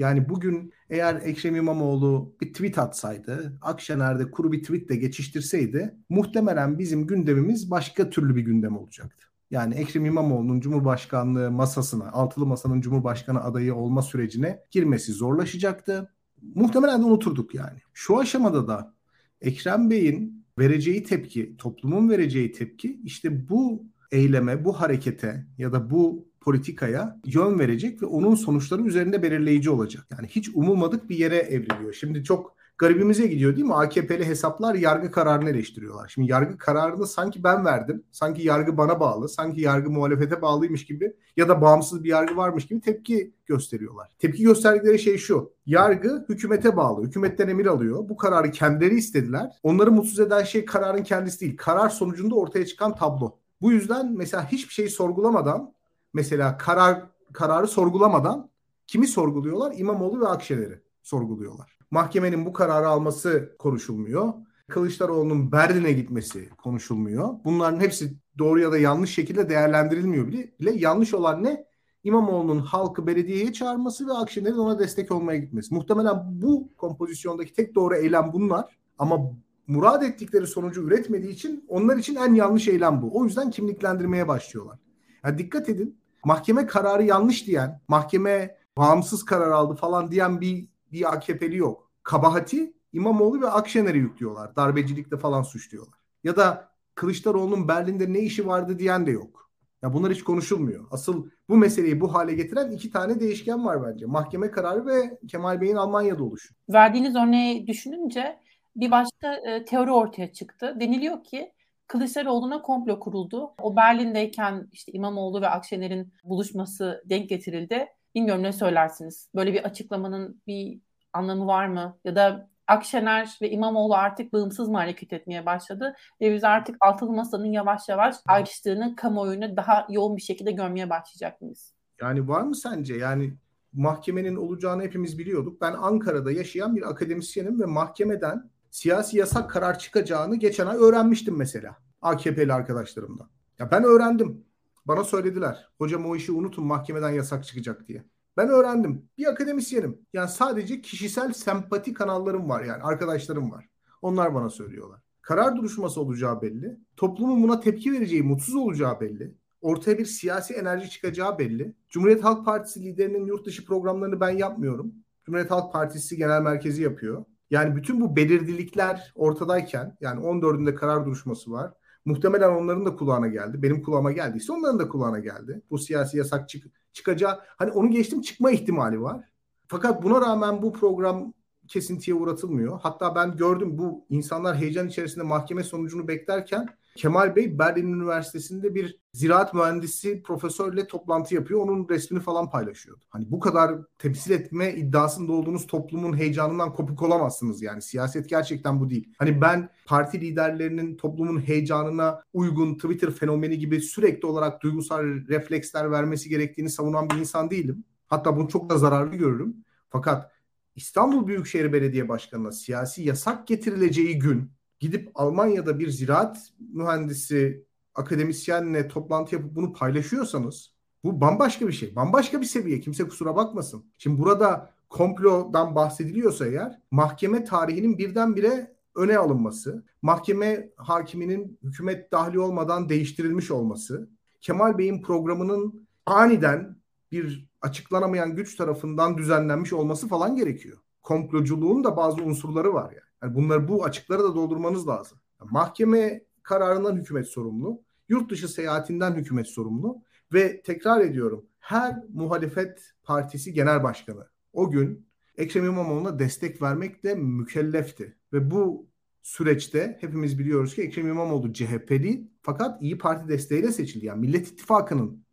Yani 0.00 0.28
bugün 0.28 0.72
eğer 0.90 1.20
Ekrem 1.24 1.56
İmamoğlu 1.56 2.36
bir 2.40 2.52
tweet 2.52 2.78
atsaydı, 2.78 3.58
Akşener'de 3.62 4.30
kuru 4.30 4.52
bir 4.52 4.62
tweetle 4.62 4.96
geçiştirseydi 4.96 5.94
muhtemelen 6.08 6.78
bizim 6.78 7.06
gündemimiz 7.06 7.70
başka 7.70 8.10
türlü 8.10 8.36
bir 8.36 8.40
gündem 8.40 8.76
olacaktı. 8.76 9.26
Yani 9.50 9.74
Ekrem 9.74 10.04
İmamoğlu'nun 10.04 10.60
Cumhurbaşkanlığı 10.60 11.50
masasına, 11.50 12.12
altılı 12.12 12.46
masanın 12.46 12.80
Cumhurbaşkanı 12.80 13.44
adayı 13.44 13.74
olma 13.74 14.02
sürecine 14.02 14.62
girmesi 14.70 15.12
zorlaşacaktı. 15.12 16.12
Muhtemelen 16.54 17.00
de 17.00 17.04
unuturduk 17.04 17.54
yani. 17.54 17.78
Şu 17.92 18.18
aşamada 18.18 18.68
da 18.68 18.94
Ekrem 19.40 19.90
Bey'in 19.90 20.44
vereceği 20.58 21.02
tepki, 21.02 21.56
toplumun 21.56 22.10
vereceği 22.10 22.52
tepki 22.52 23.00
işte 23.04 23.48
bu 23.48 23.84
eyleme, 24.12 24.64
bu 24.64 24.80
harekete 24.80 25.46
ya 25.58 25.72
da 25.72 25.90
bu 25.90 26.29
politikaya 26.40 27.20
yön 27.24 27.58
verecek 27.58 28.02
ve 28.02 28.06
onun 28.06 28.34
sonuçları 28.34 28.82
üzerinde 28.82 29.22
belirleyici 29.22 29.70
olacak. 29.70 30.06
Yani 30.10 30.28
hiç 30.28 30.48
umulmadık 30.54 31.08
bir 31.08 31.16
yere 31.16 31.36
evriliyor. 31.36 31.92
Şimdi 31.92 32.24
çok 32.24 32.60
garibimize 32.80 33.26
gidiyor 33.26 33.56
değil 33.56 33.66
mi? 33.66 33.74
AKP'li 33.74 34.26
hesaplar 34.26 34.74
yargı 34.74 35.10
kararını 35.10 35.50
eleştiriyorlar. 35.50 36.08
Şimdi 36.08 36.30
yargı 36.30 36.58
kararını 36.58 37.06
sanki 37.06 37.44
ben 37.44 37.64
verdim. 37.64 38.04
Sanki 38.12 38.46
yargı 38.46 38.76
bana 38.76 39.00
bağlı. 39.00 39.28
Sanki 39.28 39.60
yargı 39.60 39.90
muhalefete 39.90 40.42
bağlıymış 40.42 40.84
gibi 40.84 41.12
ya 41.36 41.48
da 41.48 41.62
bağımsız 41.62 42.04
bir 42.04 42.08
yargı 42.08 42.36
varmış 42.36 42.66
gibi 42.66 42.80
tepki 42.80 43.34
gösteriyorlar. 43.46 44.08
Tepki 44.18 44.42
gösterdikleri 44.42 44.98
şey 44.98 45.18
şu. 45.18 45.52
Yargı 45.66 46.24
hükümete 46.28 46.76
bağlı. 46.76 47.06
Hükümetten 47.06 47.48
emir 47.48 47.66
alıyor. 47.66 48.08
Bu 48.08 48.16
kararı 48.16 48.50
kendileri 48.50 48.94
istediler. 48.94 49.50
Onları 49.62 49.92
mutsuz 49.92 50.20
eden 50.20 50.42
şey 50.42 50.64
kararın 50.64 51.02
kendisi 51.02 51.40
değil. 51.40 51.56
Karar 51.56 51.88
sonucunda 51.88 52.34
ortaya 52.34 52.66
çıkan 52.66 52.94
tablo. 52.94 53.38
Bu 53.60 53.72
yüzden 53.72 54.12
mesela 54.16 54.52
hiçbir 54.52 54.74
şeyi 54.74 54.90
sorgulamadan 54.90 55.72
mesela 56.12 56.58
karar 56.58 57.02
kararı 57.32 57.66
sorgulamadan 57.66 58.50
kimi 58.86 59.06
sorguluyorlar? 59.06 59.74
İmamoğlu 59.76 60.20
ve 60.20 60.28
Akşener'i 60.28 60.82
sorguluyorlar. 61.02 61.78
Mahkemenin 61.90 62.46
bu 62.46 62.52
kararı 62.52 62.88
alması 62.88 63.56
konuşulmuyor. 63.58 64.32
Kılıçdaroğlu'nun 64.68 65.52
Berlin'e 65.52 65.92
gitmesi 65.92 66.48
konuşulmuyor. 66.50 67.28
Bunların 67.44 67.80
hepsi 67.80 68.16
doğru 68.38 68.60
ya 68.60 68.72
da 68.72 68.78
yanlış 68.78 69.14
şekilde 69.14 69.48
değerlendirilmiyor 69.48 70.26
bile. 70.26 70.52
bile. 70.60 70.70
Yanlış 70.70 71.14
olan 71.14 71.44
ne? 71.44 71.64
İmamoğlu'nun 72.04 72.58
halkı 72.58 73.06
belediyeye 73.06 73.52
çağırması 73.52 74.06
ve 74.06 74.12
Akşener'in 74.12 74.58
ona 74.58 74.78
destek 74.78 75.12
olmaya 75.12 75.38
gitmesi. 75.38 75.74
Muhtemelen 75.74 76.16
bu 76.42 76.68
kompozisyondaki 76.76 77.52
tek 77.52 77.74
doğru 77.74 77.96
eylem 77.96 78.30
bunlar. 78.32 78.76
Ama 78.98 79.18
murad 79.66 80.02
ettikleri 80.02 80.46
sonucu 80.46 80.82
üretmediği 80.82 81.32
için 81.32 81.64
onlar 81.68 81.96
için 81.96 82.16
en 82.16 82.34
yanlış 82.34 82.68
eylem 82.68 83.02
bu. 83.02 83.18
O 83.18 83.24
yüzden 83.24 83.50
kimliklendirmeye 83.50 84.28
başlıyorlar. 84.28 84.78
Yani 85.24 85.38
dikkat 85.38 85.68
edin 85.68 86.00
mahkeme 86.24 86.66
kararı 86.66 87.02
yanlış 87.02 87.46
diyen, 87.46 87.80
mahkeme 87.88 88.56
bağımsız 88.76 89.24
karar 89.24 89.50
aldı 89.50 89.74
falan 89.74 90.10
diyen 90.10 90.40
bir 90.40 90.68
bir 90.92 91.12
AKP'li 91.12 91.56
yok. 91.56 91.90
Kabahati 92.02 92.74
İmamoğlu 92.92 93.40
ve 93.40 93.50
Akşener'e 93.50 93.98
yüklüyorlar. 93.98 94.56
Darbecilikte 94.56 95.16
falan 95.16 95.42
suçluyorlar. 95.42 95.94
Ya 96.24 96.36
da 96.36 96.70
Kılıçdaroğlu'nun 96.94 97.68
Berlin'de 97.68 98.12
ne 98.12 98.18
işi 98.18 98.46
vardı 98.46 98.78
diyen 98.78 99.06
de 99.06 99.10
yok. 99.10 99.50
Ya 99.82 99.92
bunlar 99.92 100.12
hiç 100.12 100.24
konuşulmuyor. 100.24 100.86
Asıl 100.90 101.26
bu 101.48 101.56
meseleyi 101.56 102.00
bu 102.00 102.14
hale 102.14 102.34
getiren 102.34 102.70
iki 102.70 102.90
tane 102.90 103.20
değişken 103.20 103.64
var 103.64 103.82
bence. 103.82 104.06
Mahkeme 104.06 104.50
kararı 104.50 104.86
ve 104.86 105.18
Kemal 105.28 105.60
Bey'in 105.60 105.76
Almanya'da 105.76 106.24
oluşu. 106.24 106.54
Verdiğiniz 106.68 107.16
örneği 107.16 107.66
düşününce 107.66 108.38
bir 108.76 108.90
başka 108.90 109.34
e, 109.34 109.64
teori 109.64 109.92
ortaya 109.92 110.32
çıktı. 110.32 110.76
Deniliyor 110.80 111.24
ki 111.24 111.52
Kılıçdaroğlu'na 111.90 112.62
komplo 112.62 113.00
kuruldu. 113.00 113.54
O 113.62 113.76
Berlin'deyken 113.76 114.68
işte 114.72 114.92
İmamoğlu 114.92 115.40
ve 115.40 115.48
Akşener'in 115.48 116.12
buluşması 116.24 117.02
denk 117.04 117.28
getirildi. 117.28 117.86
Bilmiyorum 118.14 118.42
ne 118.42 118.52
söylersiniz? 118.52 119.28
Böyle 119.34 119.52
bir 119.52 119.64
açıklamanın 119.64 120.42
bir 120.46 120.80
anlamı 121.12 121.46
var 121.46 121.66
mı? 121.66 121.98
Ya 122.04 122.16
da 122.16 122.50
Akşener 122.66 123.38
ve 123.42 123.50
İmamoğlu 123.50 123.94
artık 123.94 124.32
bağımsız 124.32 124.68
mı 124.68 124.76
hareket 124.76 125.12
etmeye 125.12 125.46
başladı? 125.46 125.96
Ve 126.20 126.34
biz 126.34 126.44
artık 126.44 126.76
altılı 126.80 127.12
masanın 127.12 127.52
yavaş 127.52 127.88
yavaş 127.88 128.16
ayrıştığını 128.26 128.96
kamuoyunu 128.96 129.56
daha 129.56 129.86
yoğun 129.90 130.16
bir 130.16 130.22
şekilde 130.22 130.50
görmeye 130.50 130.90
başlayacak 130.90 131.40
mıyız? 131.40 131.74
Yani 132.00 132.28
var 132.28 132.42
mı 132.42 132.56
sence? 132.56 132.94
Yani 132.94 133.34
mahkemenin 133.72 134.36
olacağını 134.36 134.82
hepimiz 134.82 135.18
biliyorduk. 135.18 135.60
Ben 135.60 135.72
Ankara'da 135.72 136.32
yaşayan 136.32 136.76
bir 136.76 136.90
akademisyenim 136.90 137.60
ve 137.60 137.66
mahkemeden 137.66 138.50
siyasi 138.70 139.18
yasak 139.18 139.50
karar 139.50 139.78
çıkacağını 139.78 140.36
geçen 140.36 140.66
ay 140.66 140.76
öğrenmiştim 140.76 141.36
mesela 141.36 141.76
AKP'li 142.02 142.52
arkadaşlarımdan. 142.52 143.30
Ya 143.58 143.70
ben 143.70 143.84
öğrendim. 143.84 144.44
Bana 144.84 145.04
söylediler. 145.04 145.68
Hocam 145.78 146.06
o 146.06 146.16
işi 146.16 146.32
unutun 146.32 146.64
mahkemeden 146.64 147.10
yasak 147.10 147.44
çıkacak 147.44 147.88
diye. 147.88 148.04
Ben 148.36 148.48
öğrendim. 148.48 149.08
Bir 149.18 149.26
akademisyenim. 149.26 149.98
Yani 150.12 150.28
sadece 150.28 150.80
kişisel 150.80 151.32
sempati 151.32 151.94
kanallarım 151.94 152.48
var 152.48 152.64
yani 152.64 152.82
arkadaşlarım 152.82 153.50
var. 153.50 153.68
Onlar 154.02 154.34
bana 154.34 154.50
söylüyorlar. 154.50 155.00
Karar 155.22 155.56
duruşması 155.56 156.00
olacağı 156.00 156.42
belli. 156.42 156.76
Toplumun 156.96 157.42
buna 157.42 157.60
tepki 157.60 157.92
vereceği, 157.92 158.22
mutsuz 158.22 158.54
olacağı 158.54 159.00
belli. 159.00 159.34
Ortaya 159.60 159.98
bir 159.98 160.04
siyasi 160.04 160.54
enerji 160.54 160.90
çıkacağı 160.90 161.38
belli. 161.38 161.74
Cumhuriyet 161.88 162.24
Halk 162.24 162.44
Partisi 162.44 162.84
liderinin 162.84 163.26
yurt 163.26 163.46
dışı 163.46 163.64
programlarını 163.64 164.20
ben 164.20 164.30
yapmıyorum. 164.30 164.94
Cumhuriyet 165.26 165.50
Halk 165.50 165.72
Partisi 165.72 166.16
Genel 166.16 166.42
Merkezi 166.42 166.82
yapıyor. 166.82 167.24
Yani 167.50 167.76
bütün 167.76 168.00
bu 168.00 168.16
belirlilikler 168.16 169.12
ortadayken 169.14 169.96
yani 170.00 170.20
14'ünde 170.24 170.74
karar 170.74 171.06
duruşması 171.06 171.50
var. 171.52 171.72
Muhtemelen 172.04 172.48
onların 172.48 172.86
da 172.86 172.96
kulağına 172.96 173.28
geldi. 173.28 173.62
Benim 173.62 173.82
kulağıma 173.82 174.12
geldiyse 174.12 174.52
onların 174.52 174.78
da 174.78 174.88
kulağına 174.88 175.18
geldi. 175.18 175.62
Bu 175.70 175.78
siyasi 175.78 176.18
yasak 176.18 176.48
çık 176.48 176.66
çıkacağı 176.92 177.40
hani 177.58 177.72
onu 177.72 177.90
geçtim 177.90 178.20
çıkma 178.20 178.50
ihtimali 178.50 179.02
var. 179.02 179.24
Fakat 179.68 180.02
buna 180.02 180.20
rağmen 180.20 180.62
bu 180.62 180.72
program 180.72 181.32
kesintiye 181.68 182.14
uğratılmıyor. 182.14 182.80
Hatta 182.80 183.14
ben 183.14 183.36
gördüm 183.36 183.78
bu 183.78 184.06
insanlar 184.08 184.56
heyecan 184.56 184.88
içerisinde 184.88 185.24
mahkeme 185.24 185.64
sonucunu 185.64 186.08
beklerken 186.08 186.68
Kemal 187.00 187.36
Bey 187.36 187.58
Berlin 187.58 187.92
Üniversitesi'nde 187.92 188.74
bir 188.74 188.98
ziraat 189.12 189.54
mühendisi 189.54 190.22
profesörle 190.22 190.86
toplantı 190.86 191.34
yapıyor. 191.34 191.60
Onun 191.60 191.88
resmini 191.88 192.22
falan 192.22 192.50
paylaşıyordu. 192.50 193.04
Hani 193.08 193.30
bu 193.30 193.40
kadar 193.40 193.74
temsil 193.98 194.30
etme 194.30 194.74
iddiasında 194.74 195.32
olduğunuz 195.32 195.66
toplumun 195.66 196.16
heyecanından 196.16 196.72
kopuk 196.72 197.02
olamazsınız 197.02 197.62
yani. 197.62 197.82
Siyaset 197.82 198.28
gerçekten 198.28 198.80
bu 198.80 198.90
değil. 198.90 199.14
Hani 199.18 199.40
ben 199.40 199.68
parti 199.86 200.20
liderlerinin 200.20 200.96
toplumun 200.96 201.40
heyecanına 201.40 202.22
uygun 202.32 202.74
Twitter 202.74 203.10
fenomeni 203.10 203.58
gibi 203.58 203.80
sürekli 203.80 204.26
olarak 204.26 204.62
duygusal 204.62 205.04
refleksler 205.04 205.90
vermesi 205.90 206.28
gerektiğini 206.28 206.70
savunan 206.70 207.10
bir 207.10 207.16
insan 207.16 207.50
değilim. 207.50 207.84
Hatta 208.08 208.36
bunu 208.36 208.48
çok 208.48 208.70
da 208.70 208.78
zararlı 208.78 209.16
görürüm. 209.16 209.56
Fakat 209.90 210.30
İstanbul 210.76 211.26
Büyükşehir 211.26 211.72
Belediye 211.72 212.08
Başkanı'na 212.08 212.52
siyasi 212.52 213.02
yasak 213.02 213.46
getirileceği 213.46 214.18
gün 214.18 214.50
gidip 214.80 215.10
Almanya'da 215.14 215.78
bir 215.78 215.90
ziraat 215.90 216.52
mühendisi 216.72 217.64
akademisyenle 217.94 218.88
toplantı 218.88 219.34
yapıp 219.34 219.54
bunu 219.54 219.72
paylaşıyorsanız 219.72 220.72
bu 221.04 221.20
bambaşka 221.20 221.68
bir 221.68 221.72
şey. 221.72 221.96
Bambaşka 221.96 222.40
bir 222.40 222.46
seviye. 222.46 222.80
Kimse 222.80 223.08
kusura 223.08 223.36
bakmasın. 223.36 223.84
Şimdi 223.98 224.20
burada 224.20 224.70
komplodan 224.88 225.74
bahsediliyorsa 225.74 226.46
eğer 226.46 226.78
mahkeme 226.90 227.44
tarihinin 227.44 227.98
birdenbire 227.98 228.76
öne 228.94 229.18
alınması, 229.18 229.84
mahkeme 230.02 230.70
hakiminin 230.76 231.58
hükümet 231.62 232.12
dahli 232.12 232.40
olmadan 232.40 232.88
değiştirilmiş 232.88 233.50
olması, 233.50 234.10
Kemal 234.40 234.78
Bey'in 234.78 235.02
programının 235.02 235.88
aniden 236.06 236.76
bir 237.12 237.50
açıklanamayan 237.60 238.36
güç 238.36 238.56
tarafından 238.56 239.18
düzenlenmiş 239.18 239.72
olması 239.72 240.08
falan 240.08 240.36
gerekiyor. 240.36 240.78
Komploculuğun 241.02 241.84
da 241.84 241.96
bazı 241.96 242.22
unsurları 242.22 242.74
var 242.74 242.90
yani. 242.90 243.09
Yani 243.22 243.34
bunları 243.34 243.68
bu 243.68 243.84
açıkları 243.84 244.22
da 244.22 244.34
doldurmanız 244.34 244.88
lazım. 244.88 245.18
Yani 245.40 245.50
mahkeme 245.52 246.22
kararından 246.42 246.96
hükümet 246.96 247.26
sorumlu, 247.26 247.82
yurt 248.08 248.30
dışı 248.30 248.48
seyahatinden 248.48 249.14
hükümet 249.14 249.46
sorumlu 249.46 250.02
ve 250.32 250.62
tekrar 250.62 251.00
ediyorum 251.00 251.46
her 251.58 251.96
muhalefet 252.14 252.94
partisi 253.02 253.52
genel 253.52 253.82
başkanı 253.82 254.26
o 254.52 254.70
gün 254.70 255.06
Ekrem 255.36 255.64
İmamoğlu'na 255.64 256.18
destek 256.18 256.62
vermekle 256.62 257.14
mükellefti. 257.14 258.16
Ve 258.32 258.50
bu 258.50 258.90
süreçte 259.22 259.98
hepimiz 260.00 260.38
biliyoruz 260.38 260.74
ki 260.74 260.82
Ekrem 260.82 261.08
İmamoğlu 261.08 261.52
CHP'li 261.52 262.30
fakat 262.42 262.82
İyi 262.82 262.98
Parti 262.98 263.28
desteğiyle 263.28 263.72
seçildi. 263.72 264.06
Yani 264.06 264.20
Millet 264.20 264.48
İttifakı'nın 264.48 265.24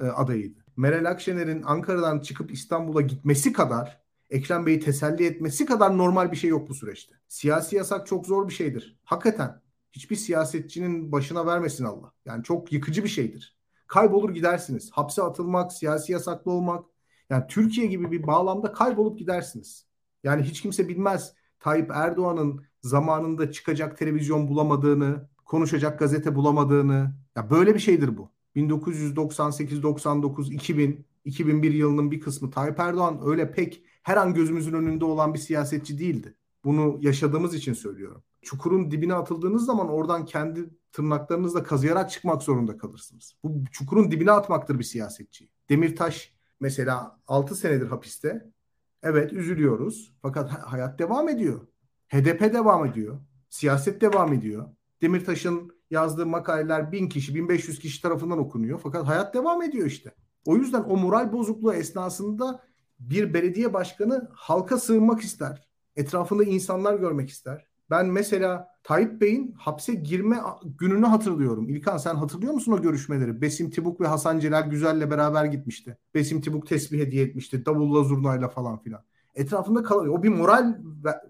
e, 0.00 0.04
adayıydı. 0.04 0.58
Meral 0.76 1.10
Akşener'in 1.10 1.62
Ankara'dan 1.62 2.20
çıkıp 2.20 2.52
İstanbul'a 2.52 3.00
gitmesi 3.00 3.52
kadar 3.52 4.05
Ekrem 4.30 4.66
Bey'i 4.66 4.80
teselli 4.80 5.26
etmesi 5.26 5.66
kadar 5.66 5.98
normal 5.98 6.32
bir 6.32 6.36
şey 6.36 6.50
yok 6.50 6.68
bu 6.68 6.74
süreçte. 6.74 7.14
Siyasi 7.28 7.76
yasak 7.76 8.06
çok 8.06 8.26
zor 8.26 8.48
bir 8.48 8.54
şeydir. 8.54 8.98
Hakikaten 9.04 9.62
hiçbir 9.92 10.16
siyasetçinin 10.16 11.12
başına 11.12 11.46
vermesin 11.46 11.84
Allah. 11.84 12.12
Yani 12.24 12.44
çok 12.44 12.72
yıkıcı 12.72 13.04
bir 13.04 13.08
şeydir. 13.08 13.56
Kaybolur 13.86 14.30
gidersiniz. 14.30 14.90
Hapse 14.90 15.22
atılmak, 15.22 15.72
siyasi 15.72 16.12
yasaklı 16.12 16.50
olmak. 16.52 16.84
Yani 17.30 17.44
Türkiye 17.48 17.86
gibi 17.86 18.10
bir 18.10 18.26
bağlamda 18.26 18.72
kaybolup 18.72 19.18
gidersiniz. 19.18 19.86
Yani 20.24 20.42
hiç 20.42 20.62
kimse 20.62 20.88
bilmez 20.88 21.34
Tayyip 21.60 21.90
Erdoğan'ın 21.94 22.64
zamanında 22.82 23.52
çıkacak 23.52 23.98
televizyon 23.98 24.48
bulamadığını, 24.48 25.28
konuşacak 25.44 25.98
gazete 25.98 26.34
bulamadığını. 26.34 27.14
Ya 27.36 27.50
böyle 27.50 27.74
bir 27.74 27.80
şeydir 27.80 28.16
bu. 28.18 28.30
1998, 28.54 29.82
99, 29.82 30.52
2000, 30.52 31.06
2001 31.24 31.72
yılının 31.72 32.10
bir 32.10 32.20
kısmı 32.20 32.50
Tayyip 32.50 32.80
Erdoğan 32.80 33.20
öyle 33.24 33.50
pek 33.52 33.82
her 34.06 34.16
an 34.16 34.34
gözümüzün 34.34 34.72
önünde 34.72 35.04
olan 35.04 35.34
bir 35.34 35.38
siyasetçi 35.38 35.98
değildi. 35.98 36.34
Bunu 36.64 36.98
yaşadığımız 37.00 37.54
için 37.54 37.72
söylüyorum. 37.72 38.22
Çukurun 38.42 38.90
dibine 38.90 39.14
atıldığınız 39.14 39.66
zaman 39.66 39.88
oradan 39.88 40.24
kendi 40.24 40.70
tırnaklarınızla 40.92 41.62
kazıyarak 41.62 42.10
çıkmak 42.10 42.42
zorunda 42.42 42.76
kalırsınız. 42.76 43.34
Bu 43.44 43.64
çukurun 43.72 44.10
dibine 44.10 44.30
atmaktır 44.30 44.78
bir 44.78 44.84
siyasetçi. 44.84 45.48
Demirtaş 45.68 46.34
mesela 46.60 47.20
6 47.26 47.54
senedir 47.54 47.86
hapiste. 47.86 48.50
Evet 49.02 49.32
üzülüyoruz 49.32 50.12
fakat 50.22 50.50
hayat 50.50 50.98
devam 50.98 51.28
ediyor. 51.28 51.60
HDP 52.08 52.40
devam 52.40 52.86
ediyor. 52.86 53.20
Siyaset 53.50 54.00
devam 54.00 54.32
ediyor. 54.32 54.68
Demirtaş'ın 55.02 55.72
yazdığı 55.90 56.26
makaleler 56.26 56.92
1000 56.92 57.08
kişi, 57.08 57.34
1500 57.34 57.78
kişi 57.78 58.02
tarafından 58.02 58.38
okunuyor. 58.38 58.80
Fakat 58.82 59.06
hayat 59.06 59.34
devam 59.34 59.62
ediyor 59.62 59.86
işte. 59.86 60.14
O 60.44 60.56
yüzden 60.56 60.82
o 60.82 60.96
moral 60.96 61.32
bozukluğu 61.32 61.72
esnasında 61.72 62.66
bir 62.98 63.34
belediye 63.34 63.74
başkanı 63.74 64.28
halka 64.32 64.78
sığınmak 64.78 65.20
ister. 65.20 65.66
Etrafında 65.96 66.44
insanlar 66.44 66.94
görmek 66.94 67.30
ister. 67.30 67.66
Ben 67.90 68.06
mesela 68.06 68.68
Tayyip 68.82 69.20
Bey'in 69.20 69.52
hapse 69.52 69.94
girme 69.94 70.40
gününü 70.78 71.06
hatırlıyorum. 71.06 71.68
İlkan 71.68 71.96
sen 71.96 72.14
hatırlıyor 72.14 72.52
musun 72.52 72.72
o 72.72 72.82
görüşmeleri? 72.82 73.40
Besim 73.40 73.70
Tibuk 73.70 74.00
ve 74.00 74.06
Hasan 74.06 74.38
Celal 74.38 74.70
Güzel'le 74.70 75.10
beraber 75.10 75.44
gitmişti. 75.44 75.98
Besim 76.14 76.40
Tibuk 76.40 76.66
tesbih 76.66 76.98
hediye 76.98 77.24
etmişti. 77.24 77.66
Davulla 77.66 78.04
zurnayla 78.04 78.48
falan 78.48 78.78
filan. 78.78 79.02
Etrafında 79.34 79.82
kalıyor. 79.82 80.18
O 80.18 80.22
bir 80.22 80.28
moral 80.28 80.78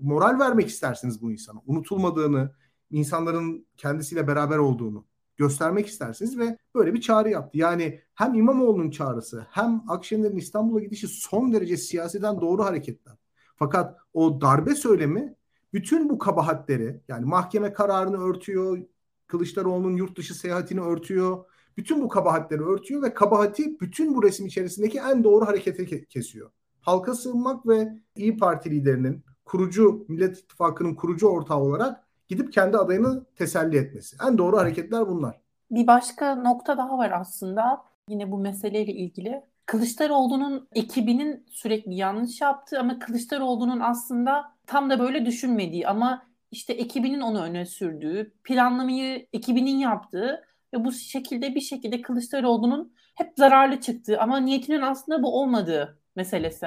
moral 0.01 0.39
vermek 0.39 0.69
istersiniz 0.69 1.23
bu 1.23 1.33
insana. 1.33 1.61
Unutulmadığını, 1.67 2.53
insanların 2.91 3.67
kendisiyle 3.77 4.29
beraber 4.29 4.59
olduğunu 4.59 5.05
göstermek 5.37 5.87
istersiniz 5.87 6.39
ve 6.39 6.57
böyle 6.75 6.95
bir 6.95 7.01
çağrı 7.01 7.31
yaptı. 7.31 7.59
Yani 7.59 8.01
hem 8.15 8.35
İmamoğlu'nun 8.35 8.91
çağrısı 8.91 9.47
hem 9.51 9.83
Akşener'in 9.89 10.37
İstanbul'a 10.37 10.81
gidişi 10.81 11.09
son 11.09 11.53
derece 11.53 11.77
siyaseten 11.77 12.41
doğru 12.41 12.65
hareketler. 12.65 13.15
Fakat 13.57 13.97
o 14.15 14.41
darbe 14.41 14.75
söylemi 14.75 15.35
bütün 15.73 16.09
bu 16.09 16.19
kabahatleri 16.19 17.01
yani 17.09 17.25
mahkeme 17.25 17.73
kararını 17.73 18.19
örtüyor, 18.19 18.79
Kılıçdaroğlu'nun 19.27 19.97
yurt 19.97 20.19
dışı 20.19 20.35
seyahatini 20.35 20.81
örtüyor. 20.81 21.45
Bütün 21.77 22.03
bu 22.03 22.09
kabahatleri 22.09 22.63
örtüyor 22.63 23.03
ve 23.03 23.15
kabahati 23.15 23.81
bütün 23.81 24.15
bu 24.15 24.23
resim 24.23 24.47
içerisindeki 24.47 24.99
en 24.99 25.25
doğru 25.25 25.47
harekete 25.47 26.05
kesiyor. 26.05 26.51
Halka 26.81 27.15
sığınmak 27.15 27.69
ve 27.69 27.89
İyi 28.17 28.37
Parti 28.37 28.71
liderinin 28.71 29.25
kurucu 29.45 30.05
Millet 30.09 30.39
İttifakı'nın 30.39 30.95
kurucu 30.95 31.27
ortağı 31.27 31.59
olarak 31.59 32.06
gidip 32.29 32.53
kendi 32.53 32.77
adayını 32.77 33.25
teselli 33.25 33.77
etmesi. 33.77 34.17
En 34.29 34.39
doğru 34.39 34.59
hareketler 34.59 35.09
bunlar. 35.09 35.41
Bir 35.71 35.87
başka 35.87 36.35
nokta 36.35 36.79
daha 36.79 36.99
var 36.99 37.11
aslında 37.11 37.85
yine 38.09 38.31
bu 38.31 38.39
meseleyle 38.39 38.93
ilgili. 38.93 39.43
Kılıçdaroğlu'nun 39.67 40.69
ekibinin 40.73 41.47
sürekli 41.51 41.95
yanlış 41.95 42.41
yaptığı 42.41 42.81
ama 42.81 42.99
Kılıçdaroğlu'nun 42.99 43.81
aslında 43.81 44.53
tam 44.67 44.91
da 44.91 44.99
böyle 44.99 45.27
düşünmediği 45.27 45.89
ama 45.89 46.23
işte 46.51 46.73
ekibinin 46.73 47.21
onu 47.21 47.43
öne 47.43 47.67
sürdüğü, 47.67 48.33
planlamayı 48.45 49.27
ekibinin 49.33 49.77
yaptığı 49.79 50.45
ve 50.75 50.85
bu 50.85 50.93
şekilde 50.93 51.55
bir 51.55 51.61
şekilde 51.61 52.03
Kılıçdaroğlu'nun 52.03 52.93
hep 53.15 53.33
zararlı 53.37 53.81
çıktığı 53.81 54.21
ama 54.21 54.41
niyetinin 54.41 54.81
aslında 54.81 55.23
bu 55.23 55.41
olmadığı 55.41 55.99
meselesi. 56.17 56.67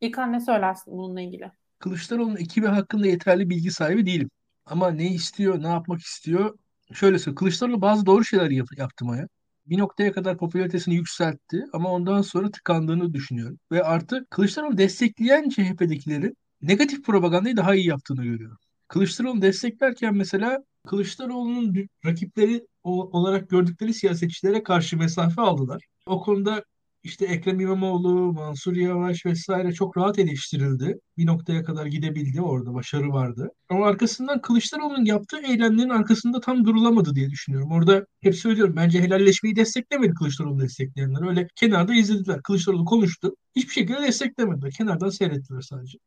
İlkan 0.00 0.32
ne 0.32 0.40
söylersin 0.40 0.98
bununla 0.98 1.20
ilgili? 1.20 1.50
Kılıçdaroğlu'nun 1.78 2.36
ekibi 2.36 2.66
hakkında 2.66 3.06
yeterli 3.06 3.50
bilgi 3.50 3.70
sahibi 3.70 4.06
değilim. 4.06 4.30
Ama 4.66 4.90
ne 4.90 5.14
istiyor, 5.14 5.62
ne 5.62 5.68
yapmak 5.68 6.00
istiyor? 6.00 6.58
Şöyle 6.92 7.18
söyleyeyim. 7.18 7.34
Kılıçdaroğlu 7.36 7.80
bazı 7.82 8.06
doğru 8.06 8.24
şeyler 8.24 8.50
yap 8.50 8.68
yaptı 8.76 9.04
Maya. 9.04 9.28
Bir 9.66 9.78
noktaya 9.78 10.12
kadar 10.12 10.38
popülaritesini 10.38 10.94
yükseltti 10.94 11.64
ama 11.72 11.92
ondan 11.92 12.22
sonra 12.22 12.50
tıkandığını 12.50 13.14
düşünüyorum. 13.14 13.58
Ve 13.72 13.82
artı 13.84 14.26
Kılıçdaroğlu 14.30 14.78
destekleyen 14.78 15.48
CHP'dekilerin 15.48 16.36
negatif 16.62 17.04
propagandayı 17.04 17.56
daha 17.56 17.74
iyi 17.74 17.86
yaptığını 17.86 18.24
görüyorum. 18.24 18.56
Kılıçdaroğlu 18.88 19.42
desteklerken 19.42 20.14
mesela 20.14 20.58
Kılıçdaroğlu'nun 20.86 21.88
rakipleri 22.06 22.66
olarak 22.84 23.50
gördükleri 23.50 23.94
siyasetçilere 23.94 24.62
karşı 24.62 24.96
mesafe 24.96 25.42
aldılar. 25.42 25.82
O 26.06 26.20
konuda 26.20 26.64
işte 27.02 27.26
Ekrem 27.26 27.60
İmamoğlu, 27.60 28.32
Mansur 28.32 28.76
Yavaş 28.76 29.26
vesaire 29.26 29.72
çok 29.72 29.96
rahat 29.96 30.18
eleştirildi. 30.18 31.00
Bir 31.16 31.26
noktaya 31.26 31.64
kadar 31.64 31.86
gidebildi 31.86 32.42
orada, 32.42 32.74
başarı 32.74 33.08
vardı. 33.08 33.50
Ama 33.68 33.86
arkasından 33.86 34.40
Kılıçdaroğlu'nun 34.40 35.04
yaptığı 35.04 35.38
eylemlerin 35.38 35.88
arkasında 35.88 36.40
tam 36.40 36.64
durulamadı 36.64 37.14
diye 37.14 37.30
düşünüyorum. 37.30 37.70
Orada 37.72 38.06
hep 38.20 38.36
söylüyorum 38.36 38.76
bence 38.76 39.02
helalleşmeyi 39.02 39.56
desteklemedi 39.56 40.14
Kılıçdaroğlu 40.14 40.60
destekleyenler. 40.60 41.28
Öyle 41.28 41.48
kenarda 41.56 41.94
izlediler. 41.94 42.42
Kılıçdaroğlu 42.42 42.84
konuştu. 42.84 43.34
Hiçbir 43.56 43.72
şekilde 43.72 44.02
desteklemediler. 44.02 44.70
Kenardan 44.70 45.08
seyrettiler 45.08 45.60
sadece. 45.60 45.98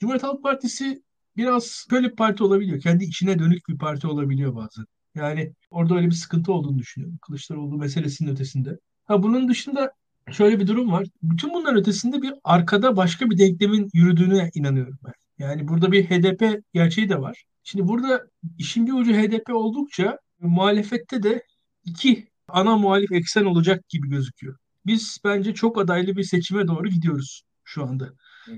Cumhuriyet 0.00 0.22
Halk 0.22 0.42
Partisi 0.42 1.02
biraz 1.36 1.86
böyle 1.90 2.10
bir 2.10 2.16
parti 2.16 2.44
olabiliyor. 2.44 2.80
Kendi 2.80 3.04
içine 3.04 3.38
dönük 3.38 3.68
bir 3.68 3.78
parti 3.78 4.06
olabiliyor 4.06 4.54
bazen. 4.54 4.84
Yani 5.14 5.52
orada 5.70 5.94
öyle 5.96 6.06
bir 6.06 6.12
sıkıntı 6.12 6.52
olduğunu 6.52 6.78
düşünüyorum. 6.78 7.18
Kılıçdaroğlu 7.26 7.78
meselesinin 7.78 8.30
ötesinde. 8.30 8.78
Ha 9.04 9.22
bunun 9.22 9.48
dışında 9.48 9.92
şöyle 10.32 10.60
bir 10.60 10.66
durum 10.66 10.92
var. 10.92 11.06
Bütün 11.22 11.54
bunların 11.54 11.80
ötesinde 11.80 12.22
bir 12.22 12.34
arkada 12.44 12.96
başka 12.96 13.30
bir 13.30 13.38
denklemin 13.38 13.88
yürüdüğüne 13.94 14.50
inanıyorum 14.54 14.98
ben. 15.04 15.12
Yani 15.38 15.68
burada 15.68 15.92
bir 15.92 16.04
HDP 16.04 16.62
gerçeği 16.72 17.08
de 17.08 17.20
var. 17.20 17.44
Şimdi 17.62 17.88
burada 17.88 18.26
işin 18.58 18.86
bir 18.86 18.92
ucu 18.92 19.12
HDP 19.12 19.54
oldukça 19.54 20.18
muhalefette 20.40 21.22
de 21.22 21.42
iki 21.84 22.28
ana 22.48 22.76
muhalif 22.76 23.12
eksen 23.12 23.44
olacak 23.44 23.88
gibi 23.88 24.08
gözüküyor. 24.08 24.56
Biz 24.86 25.18
bence 25.24 25.54
çok 25.54 25.78
adaylı 25.80 26.16
bir 26.16 26.22
seçime 26.22 26.68
doğru 26.68 26.88
gidiyoruz 26.88 27.42
şu 27.64 27.84
anda. 27.84 28.08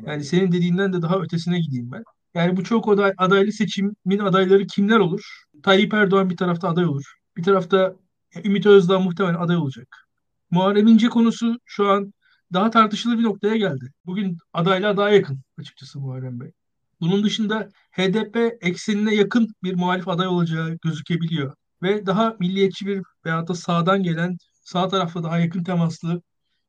Yani 0.07 0.25
senin 0.25 0.53
dediğinden 0.53 0.93
de 0.93 1.03
daha 1.03 1.19
ötesine 1.21 1.61
gideyim 1.61 1.93
ben. 1.93 2.03
Yani 2.35 2.57
bu 2.57 2.65
çok 2.65 2.89
aday, 2.89 3.13
adaylı 3.19 3.53
seçimin 3.53 4.19
adayları 4.19 4.67
kimler 4.67 4.99
olur? 4.99 5.45
Tayyip 5.63 5.95
Erdoğan 5.95 6.31
bir 6.31 6.37
tarafta 6.37 6.69
aday 6.69 6.85
olur. 6.85 7.15
Bir 7.37 7.43
tarafta 7.43 7.97
Ümit 8.45 8.67
Özdağ 8.67 9.01
muhtemelen 9.01 9.35
aday 9.35 9.57
olacak. 9.57 10.10
Muharrem 10.51 10.87
İnce 10.87 11.09
konusu 11.09 11.59
şu 11.65 11.89
an 11.89 12.13
daha 12.53 12.71
tartışılı 12.71 13.19
bir 13.19 13.23
noktaya 13.23 13.57
geldi. 13.57 13.93
Bugün 14.07 14.39
adayla 14.53 14.97
daha 14.97 15.11
yakın 15.11 15.41
açıkçası 15.59 16.01
Muharrem 16.01 16.41
Bey. 16.41 16.53
Bunun 17.01 17.25
dışında 17.25 17.69
HDP 17.93 18.59
eksenine 18.61 19.15
yakın 19.15 19.49
bir 19.63 19.75
muhalif 19.75 20.09
aday 20.09 20.27
olacağı 20.27 20.79
gözükebiliyor. 20.85 21.55
Ve 21.83 22.07
daha 22.07 22.37
milliyetçi 22.41 22.87
bir 22.87 23.03
veyahut 23.27 23.49
da 23.49 23.55
sağdan 23.55 24.03
gelen, 24.03 24.37
sağ 24.63 24.89
tarafta 24.89 25.23
daha 25.23 25.39
yakın 25.39 25.65
temaslı 25.65 26.23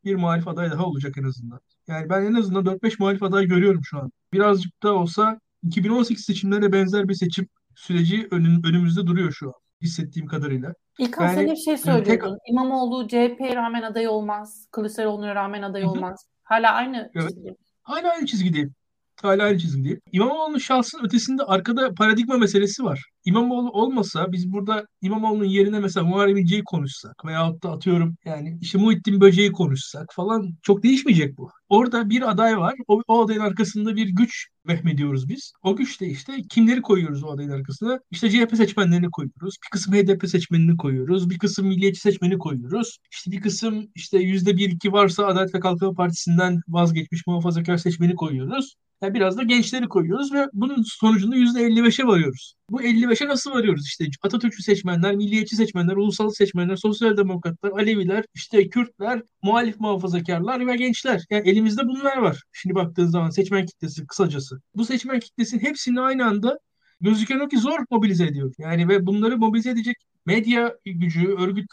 bir 0.03 0.15
muhalif 0.15 0.47
aday 0.47 0.71
daha 0.71 0.85
olacak 0.85 1.17
en 1.17 1.23
azından. 1.23 1.59
Yani 1.87 2.09
ben 2.09 2.25
en 2.25 2.33
azından 2.33 2.65
4-5 2.65 2.99
muhalif 2.99 3.23
aday 3.23 3.45
görüyorum 3.45 3.81
şu 3.83 3.97
an. 3.99 4.11
Birazcık 4.33 4.83
da 4.83 4.93
olsa 4.93 5.39
2018 5.63 6.25
seçimlerine 6.25 6.71
benzer 6.71 7.09
bir 7.09 7.13
seçim 7.13 7.47
süreci 7.75 8.27
önümüzde 8.31 9.07
duruyor 9.07 9.31
şu 9.31 9.47
an 9.47 9.60
hissettiğim 9.81 10.27
kadarıyla. 10.27 10.73
İlkan 10.99 11.25
yani, 11.25 11.35
sen 11.35 11.51
bir 11.51 11.55
şey 11.55 11.77
söylüyordun. 11.77 12.33
Tek... 12.33 12.49
İmamoğlu 12.49 13.07
CHP'ye 13.07 13.55
rağmen 13.55 13.81
aday 13.81 14.07
olmaz. 14.07 14.67
Kılıçdaroğlu'na 14.71 15.35
rağmen 15.35 15.61
aday 15.61 15.83
olmaz. 15.85 16.25
Hala 16.43 16.71
aynı 16.71 17.11
evet. 17.15 17.29
çizgi. 17.29 17.55
Hala 17.81 18.11
aynı 18.11 18.25
çizgideyim. 18.25 18.75
Hala 19.23 19.43
aynı 19.43 19.59
çizgideyim. 19.59 19.99
İmamoğlu'nun 20.11 20.57
şahsın 20.57 20.99
ötesinde 21.03 21.43
arkada 21.43 21.93
paradigma 21.93 22.37
meselesi 22.37 22.83
var. 22.83 23.03
İmamoğlu 23.25 23.69
olmasa 23.69 24.31
biz 24.31 24.51
burada 24.51 24.85
İmamoğlu'nun 25.01 25.45
yerine 25.45 25.79
mesela 25.79 26.05
Muharrem 26.05 26.37
İnce'yi 26.37 26.63
konuşsak 26.63 27.25
veyahut 27.25 27.63
da 27.63 27.71
atıyorum 27.71 28.15
yani 28.25 28.57
işte 28.61 28.77
Muhittin 28.77 29.21
Böceği 29.21 29.51
konuşsak 29.51 30.07
falan 30.15 30.49
çok 30.61 30.83
değişmeyecek 30.83 31.37
bu. 31.37 31.51
Orada 31.69 32.09
bir 32.09 32.29
aday 32.29 32.57
var. 32.57 32.75
O, 32.87 33.01
o 33.07 33.25
adayın 33.25 33.39
arkasında 33.39 33.95
bir 33.95 34.09
güç 34.09 34.47
vehmediyoruz 34.67 35.29
biz. 35.29 35.53
O 35.63 35.75
güç 35.75 36.01
de 36.01 36.07
işte 36.07 36.33
kimleri 36.49 36.81
koyuyoruz 36.81 37.23
o 37.23 37.31
adayın 37.31 37.49
arkasına? 37.49 37.99
İşte 38.11 38.29
CHP 38.29 38.55
seçmenlerini 38.55 39.11
koyuyoruz. 39.11 39.55
Bir 39.65 39.69
kısım 39.71 39.93
HDP 39.93 40.29
seçmenini 40.29 40.77
koyuyoruz. 40.77 41.29
Bir 41.29 41.39
kısım 41.39 41.67
milliyetçi 41.67 42.01
seçmeni 42.01 42.37
koyuyoruz. 42.37 42.97
İşte 43.11 43.31
bir 43.31 43.41
kısım 43.41 43.87
işte 43.95 44.19
yüzde 44.19 44.57
bir 44.57 44.69
iki 44.69 44.91
varsa 44.91 45.25
Adalet 45.25 45.55
ve 45.55 45.59
Kalkınma 45.59 45.93
Partisi'nden 45.93 46.61
vazgeçmiş 46.67 47.27
muhafazakar 47.27 47.77
seçmeni 47.77 48.15
koyuyoruz. 48.15 48.75
Yani 49.01 49.13
biraz 49.13 49.37
da 49.37 49.43
gençleri 49.43 49.87
koyuyoruz 49.87 50.33
ve 50.33 50.47
bunun 50.53 50.83
sonucunda 50.85 51.35
%55'e 51.35 52.07
varıyoruz. 52.07 52.53
Bu 52.69 52.81
55'e 52.81 53.27
nasıl 53.27 53.51
varıyoruz? 53.51 53.87
İşte 53.87 54.05
Atatürkçü 54.23 54.63
seçmenler, 54.63 55.15
milliyetçi 55.15 55.55
seçmenler, 55.55 55.95
ulusal 55.95 56.29
seçmenler, 56.29 56.75
sosyal 56.75 57.17
demokratlar, 57.17 57.71
Aleviler, 57.71 58.25
işte 58.33 58.69
Kürtler, 58.69 59.21
muhalif 59.43 59.79
muhafazakarlar 59.79 60.67
ve 60.67 60.75
gençler. 60.75 61.21
Yani 61.29 61.49
elimizde 61.49 61.81
bunlar 61.87 62.17
var. 62.17 62.41
Şimdi 62.53 62.75
baktığın 62.75 63.07
zaman 63.07 63.29
seçmen 63.29 63.65
kitlesi 63.65 64.07
kısacası. 64.07 64.61
Bu 64.75 64.85
seçmen 64.85 65.19
kitlesinin 65.19 65.61
hepsini 65.61 66.01
aynı 66.01 66.25
anda 66.25 66.59
gözüken 67.01 67.39
o 67.39 67.47
ki 67.47 67.57
zor 67.57 67.79
mobilize 67.91 68.25
ediyor. 68.25 68.53
Yani 68.57 68.87
ve 68.87 69.05
bunları 69.05 69.37
mobilize 69.37 69.69
edecek 69.69 69.95
medya 70.25 70.75
gücü, 70.85 71.27
örgüt 71.27 71.65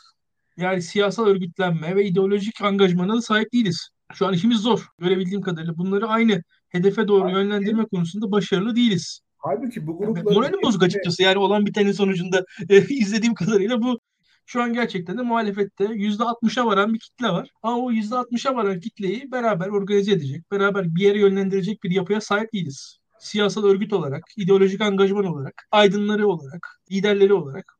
yani 0.56 0.82
siyasal 0.82 1.26
örgütlenme 1.26 1.96
ve 1.96 2.04
ideolojik 2.04 2.62
angajmana 2.62 3.16
da 3.16 3.22
sahip 3.22 3.52
değiliz. 3.52 3.88
Şu 4.14 4.27
an 4.27 4.35
işimiz 4.35 4.59
zor. 4.59 4.87
Görebildiğim 4.99 5.42
kadarıyla 5.42 5.79
bunları 5.79 6.07
aynı 6.07 6.42
hedefe 6.68 7.09
doğru 7.09 7.21
Halbuki, 7.21 7.37
yönlendirme 7.37 7.87
konusunda 7.87 8.33
başarılı 8.33 8.77
değiliz. 8.77 9.21
Halbuki 9.38 9.87
bu 9.87 9.99
grupların... 9.99 10.27
Yani, 10.27 10.35
moralim 10.35 10.62
bozuk 10.62 10.83
açıkçası 10.83 11.23
yani 11.23 11.38
olan 11.38 11.66
bitenin 11.66 11.92
sonucunda 11.92 12.44
e, 12.68 12.77
izlediğim 12.88 13.35
kadarıyla 13.35 13.83
bu 13.83 13.99
şu 14.47 14.62
an 14.62 14.73
gerçekten 14.73 15.18
de 15.18 15.23
muhalefette 15.23 15.85
%60'a 15.85 16.66
varan 16.66 16.94
bir 16.94 16.99
kitle 16.99 17.29
var. 17.29 17.51
Ama 17.62 17.79
o 17.79 17.92
%60'a 17.92 18.55
varan 18.55 18.81
kitleyi 18.81 19.33
beraber 19.33 19.68
organize 19.68 20.12
edecek, 20.12 20.51
beraber 20.53 20.94
bir 20.94 21.03
yere 21.03 21.18
yönlendirecek 21.18 21.83
bir 21.83 21.90
yapıya 21.90 22.21
sahip 22.21 22.53
değiliz. 22.53 22.99
Siyasal 23.18 23.64
örgüt 23.64 23.92
olarak, 23.92 24.25
ideolojik 24.37 24.81
angajman 24.81 25.25
olarak, 25.25 25.66
aydınları 25.71 26.29
olarak, 26.29 26.81
liderleri 26.92 27.33
olarak 27.33 27.79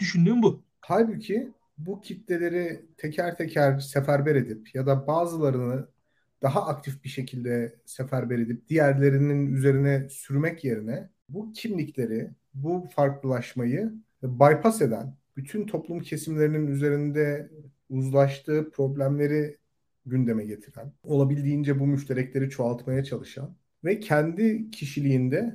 düşündüğüm 0.00 0.42
bu. 0.42 0.62
Halbuki 0.80 1.52
bu 1.86 2.00
kitleleri 2.00 2.86
teker 2.96 3.36
teker 3.36 3.78
seferber 3.78 4.36
edip 4.36 4.74
ya 4.74 4.86
da 4.86 5.06
bazılarını 5.06 5.88
daha 6.42 6.66
aktif 6.66 7.04
bir 7.04 7.08
şekilde 7.08 7.74
seferber 7.86 8.38
edip 8.38 8.68
diğerlerinin 8.68 9.54
üzerine 9.54 10.08
sürmek 10.10 10.64
yerine 10.64 11.10
bu 11.28 11.52
kimlikleri, 11.52 12.30
bu 12.54 12.88
farklılaşmayı 12.94 13.92
bypass 14.22 14.82
eden, 14.82 15.16
bütün 15.36 15.66
toplum 15.66 16.00
kesimlerinin 16.00 16.66
üzerinde 16.66 17.50
uzlaştığı 17.88 18.70
problemleri 18.70 19.58
gündeme 20.06 20.44
getiren, 20.44 20.92
olabildiğince 21.02 21.80
bu 21.80 21.86
müşterekleri 21.86 22.50
çoğaltmaya 22.50 23.04
çalışan 23.04 23.56
ve 23.84 24.00
kendi 24.00 24.70
kişiliğinde 24.70 25.54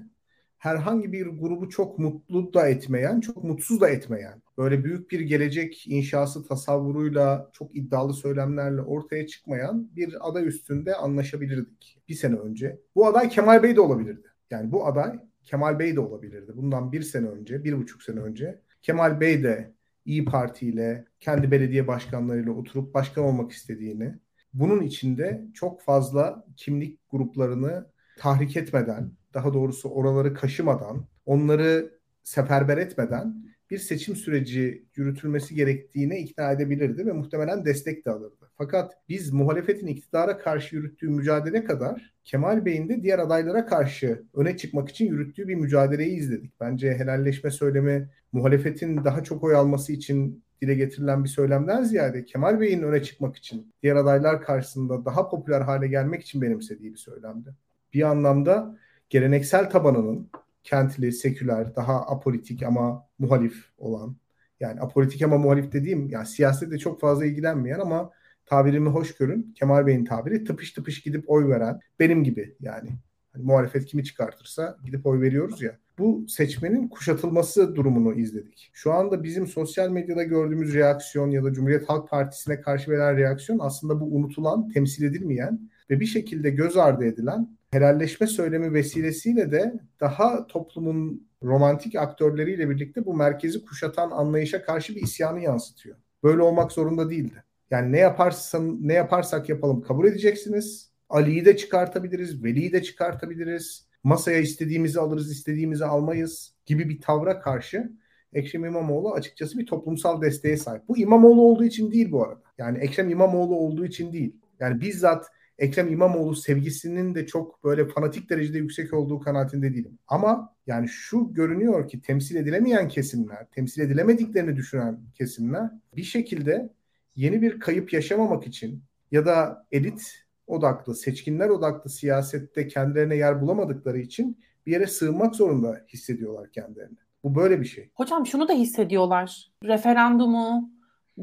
herhangi 0.66 1.12
bir 1.12 1.28
grubu 1.28 1.70
çok 1.70 2.00
mutlu 2.00 2.54
da 2.54 2.68
etmeyen, 2.68 3.20
çok 3.20 3.44
mutsuz 3.44 3.82
da 3.82 3.90
etmeyen, 3.90 4.42
böyle 4.58 4.84
büyük 4.84 5.12
bir 5.12 5.20
gelecek 5.20 5.88
inşası 5.88 6.48
tasavvuruyla, 6.48 7.50
çok 7.54 7.76
iddialı 7.76 8.14
söylemlerle 8.14 8.82
ortaya 8.82 9.28
çıkmayan 9.28 9.96
bir 9.96 10.30
aday 10.30 10.48
üstünde 10.48 10.96
anlaşabilirdik 10.96 11.98
bir 12.10 12.14
sene 12.14 12.36
önce. 12.36 12.80
Bu 12.96 13.08
aday 13.08 13.30
Kemal 13.30 13.64
Bey 13.64 13.76
de 13.76 13.82
olabilirdi. 13.82 14.28
Yani 14.50 14.72
bu 14.72 14.88
aday 14.88 15.20
Kemal 15.44 15.80
Bey 15.80 15.96
de 15.96 16.00
olabilirdi. 16.00 16.52
Bundan 16.56 16.92
bir 16.92 17.02
sene 17.02 17.28
önce, 17.28 17.64
bir 17.64 17.78
buçuk 17.78 18.04
sene 18.04 18.20
önce 18.20 18.62
Kemal 18.82 19.20
Bey 19.20 19.44
de 19.44 19.74
İyi 20.06 20.26
Parti 20.26 20.68
ile, 20.68 21.06
kendi 21.20 21.52
belediye 21.52 21.88
başkanlarıyla 21.88 22.52
oturup 22.52 22.94
başkan 22.94 23.24
olmak 23.24 23.52
istediğini, 23.52 24.16
bunun 24.54 24.82
içinde 24.82 25.46
çok 25.54 25.82
fazla 25.82 26.46
kimlik 26.58 27.00
gruplarını 27.10 27.95
tahrik 28.18 28.58
etmeden, 28.58 29.12
daha 29.34 29.54
doğrusu 29.54 29.90
oraları 29.90 30.34
kaşımadan, 30.34 31.06
onları 31.26 31.92
seferber 32.24 32.78
etmeden 32.78 33.46
bir 33.70 33.78
seçim 33.78 34.16
süreci 34.16 34.86
yürütülmesi 34.96 35.56
gerektiğine 35.56 36.20
ikna 36.20 36.52
edebilirdi 36.52 37.06
ve 37.06 37.12
muhtemelen 37.12 37.66
destek 37.66 38.06
de 38.06 38.12
alırdı. 38.12 38.52
Fakat 38.58 38.94
biz 39.10 39.32
muhalefetin 39.32 39.88
iktidara 39.88 40.38
karşı 40.38 40.76
yürüttüğü 40.76 41.10
mücadele 41.10 41.64
kadar 41.64 42.14
Kemal 42.24 42.66
Bey'in 42.66 42.90
de 42.90 43.04
diğer 43.04 43.20
adaylara 43.20 43.66
karşı 43.66 44.24
öne 44.34 44.58
çıkmak 44.58 44.90
için 44.90 45.06
yürüttüğü 45.06 45.48
bir 45.48 45.56
mücadeleyi 45.56 46.18
izledik. 46.18 46.60
Bence 46.60 46.94
helalleşme 46.94 47.52
söylemi 47.52 48.10
muhalefetin 48.32 49.04
daha 49.04 49.24
çok 49.24 49.44
oy 49.44 49.56
alması 49.56 49.94
için 49.94 50.44
dile 50.62 50.76
getirilen 50.76 51.24
bir 51.24 51.30
söylemden 51.30 51.84
ziyade 51.84 52.26
Kemal 52.26 52.60
Bey'in 52.60 52.82
öne 52.82 53.04
çıkmak 53.04 53.36
için 53.36 53.74
diğer 53.84 53.96
adaylar 53.96 54.42
karşısında 54.42 55.06
daha 55.06 55.30
popüler 55.30 55.62
hale 55.62 55.88
gelmek 55.88 56.22
için 56.22 56.42
benimsediği 56.42 56.92
bir 56.92 56.98
söylemdi. 56.98 57.56
Bir 57.96 58.02
anlamda 58.02 58.78
geleneksel 59.10 59.70
tabanının 59.70 60.30
kentli, 60.64 61.12
seküler, 61.12 61.76
daha 61.76 62.08
apolitik 62.08 62.64
ama 62.64 63.08
muhalif 63.20 63.66
olan 63.78 64.18
yani 64.60 64.82
apolitik 64.82 65.22
ama 65.22 65.38
muhalif 65.38 65.72
dediğim 65.72 66.10
yani 66.10 66.26
siyasette 66.26 66.78
çok 66.78 67.02
fazla 67.02 67.26
ilgilenmeyen 67.26 67.80
ama 67.80 68.12
tabirimi 68.46 68.90
hoş 68.90 69.16
görün. 69.16 69.54
Kemal 69.60 69.88
Bey'in 69.88 70.06
tabiri 70.06 70.44
tıpış 70.44 70.72
tıpış 70.72 71.02
gidip 71.02 71.30
oy 71.30 71.50
veren 71.50 71.80
benim 72.00 72.24
gibi 72.24 72.56
yani. 72.60 72.90
Hani 73.34 73.44
muhalefet 73.44 73.86
kimi 73.86 74.04
çıkartırsa 74.04 74.78
gidip 74.86 75.06
oy 75.06 75.22
veriyoruz 75.22 75.62
ya. 75.62 75.78
Bu 75.98 76.26
seçmenin 76.28 76.88
kuşatılması 76.88 77.76
durumunu 77.76 78.14
izledik. 78.14 78.70
Şu 78.74 78.94
anda 78.94 79.24
bizim 79.24 79.48
sosyal 79.48 79.90
medyada 79.90 80.24
gördüğümüz 80.24 80.74
reaksiyon 80.74 81.32
ya 81.32 81.44
da 81.44 81.54
Cumhuriyet 81.54 81.90
Halk 81.90 82.10
Partisi'ne 82.10 82.62
karşı 82.62 82.92
verilen 82.92 83.18
reaksiyon 83.18 83.60
aslında 83.60 84.00
bu 84.00 84.06
unutulan, 84.16 84.70
temsil 84.70 85.04
edilmeyen 85.04 85.70
ve 85.90 86.00
bir 86.00 86.06
şekilde 86.06 86.50
göz 86.50 86.78
ardı 86.78 87.06
edilen 87.06 87.58
helalleşme 87.76 88.28
söylemi 88.28 88.74
vesilesiyle 88.74 89.52
de 89.52 89.74
daha 90.00 90.48
toplumun 90.48 91.28
romantik 91.44 91.96
aktörleriyle 91.96 92.70
birlikte 92.70 93.06
bu 93.06 93.14
merkezi 93.14 93.66
kuşatan 93.66 94.12
anlayışa 94.12 94.62
karşı 94.62 94.96
bir 94.96 95.02
isyanı 95.02 95.42
yansıtıyor. 95.42 95.96
Böyle 96.24 96.42
olmak 96.42 96.72
zorunda 96.72 97.10
değildi. 97.10 97.44
Yani 97.72 97.92
ne 97.92 98.00
yaparsan 98.00 98.88
ne 98.88 98.94
yaparsak 98.94 99.50
yapalım 99.50 99.82
kabul 99.82 100.08
edeceksiniz. 100.08 100.92
Ali'yi 101.10 101.46
de 101.46 101.58
çıkartabiliriz, 101.58 102.44
Veli'yi 102.44 102.74
de 102.74 102.84
çıkartabiliriz. 102.84 103.88
Masaya 104.04 104.40
istediğimizi 104.40 105.00
alırız, 105.00 105.32
istediğimizi 105.32 105.86
almayız 105.86 106.56
gibi 106.66 106.90
bir 106.90 107.02
tavra 107.02 107.40
karşı 107.40 107.92
Ekrem 108.34 108.66
İmamoğlu 108.66 109.14
açıkçası 109.14 109.58
bir 109.58 109.66
toplumsal 109.66 110.22
desteğe 110.22 110.58
sahip. 110.58 110.88
Bu 110.88 110.98
İmamoğlu 110.98 111.42
olduğu 111.42 111.64
için 111.64 111.92
değil 111.92 112.12
bu 112.12 112.24
arada. 112.24 112.42
Yani 112.58 112.78
Ekrem 112.78 113.10
İmamoğlu 113.10 113.56
olduğu 113.56 113.86
için 113.86 114.14
değil. 114.14 114.36
Yani 114.60 114.82
bizzat 114.82 115.26
Ekrem 115.58 115.88
İmamoğlu 115.88 116.36
sevgisinin 116.36 117.16
de 117.16 117.26
çok 117.26 117.64
böyle 117.64 117.88
fanatik 117.88 118.30
derecede 118.30 118.58
yüksek 118.58 118.94
olduğu 118.94 119.20
kanaatinde 119.20 119.74
değilim. 119.74 120.00
Ama 120.08 120.56
yani 120.68 120.88
şu 120.88 121.34
görünüyor 121.34 121.88
ki 121.88 122.02
temsil 122.02 122.36
edilemeyen 122.36 122.88
kesimler, 122.88 123.48
temsil 123.52 123.82
edilemediklerini 123.82 124.56
düşünen 124.56 125.00
kesimler 125.14 125.72
bir 125.96 126.04
şekilde 126.04 126.70
yeni 127.16 127.42
bir 127.42 127.60
kayıp 127.60 127.94
yaşamamak 127.94 128.48
için 128.48 128.84
ya 129.12 129.26
da 129.26 129.66
elit 129.72 130.26
odaklı, 130.48 130.96
seçkinler 130.96 131.50
odaklı 131.50 131.90
siyasette 131.90 132.68
kendilerine 132.68 133.16
yer 133.16 133.42
bulamadıkları 133.42 134.00
için 134.00 134.40
bir 134.66 134.72
yere 134.72 134.88
sığınmak 134.88 135.36
zorunda 135.36 135.82
hissediyorlar 135.94 136.52
kendilerini. 136.52 136.98
Bu 137.24 137.36
böyle 137.36 137.60
bir 137.62 137.66
şey. 137.66 137.90
Hocam 137.94 138.26
şunu 138.26 138.48
da 138.48 138.54
hissediyorlar. 138.54 139.52
Referandumu, 139.64 140.72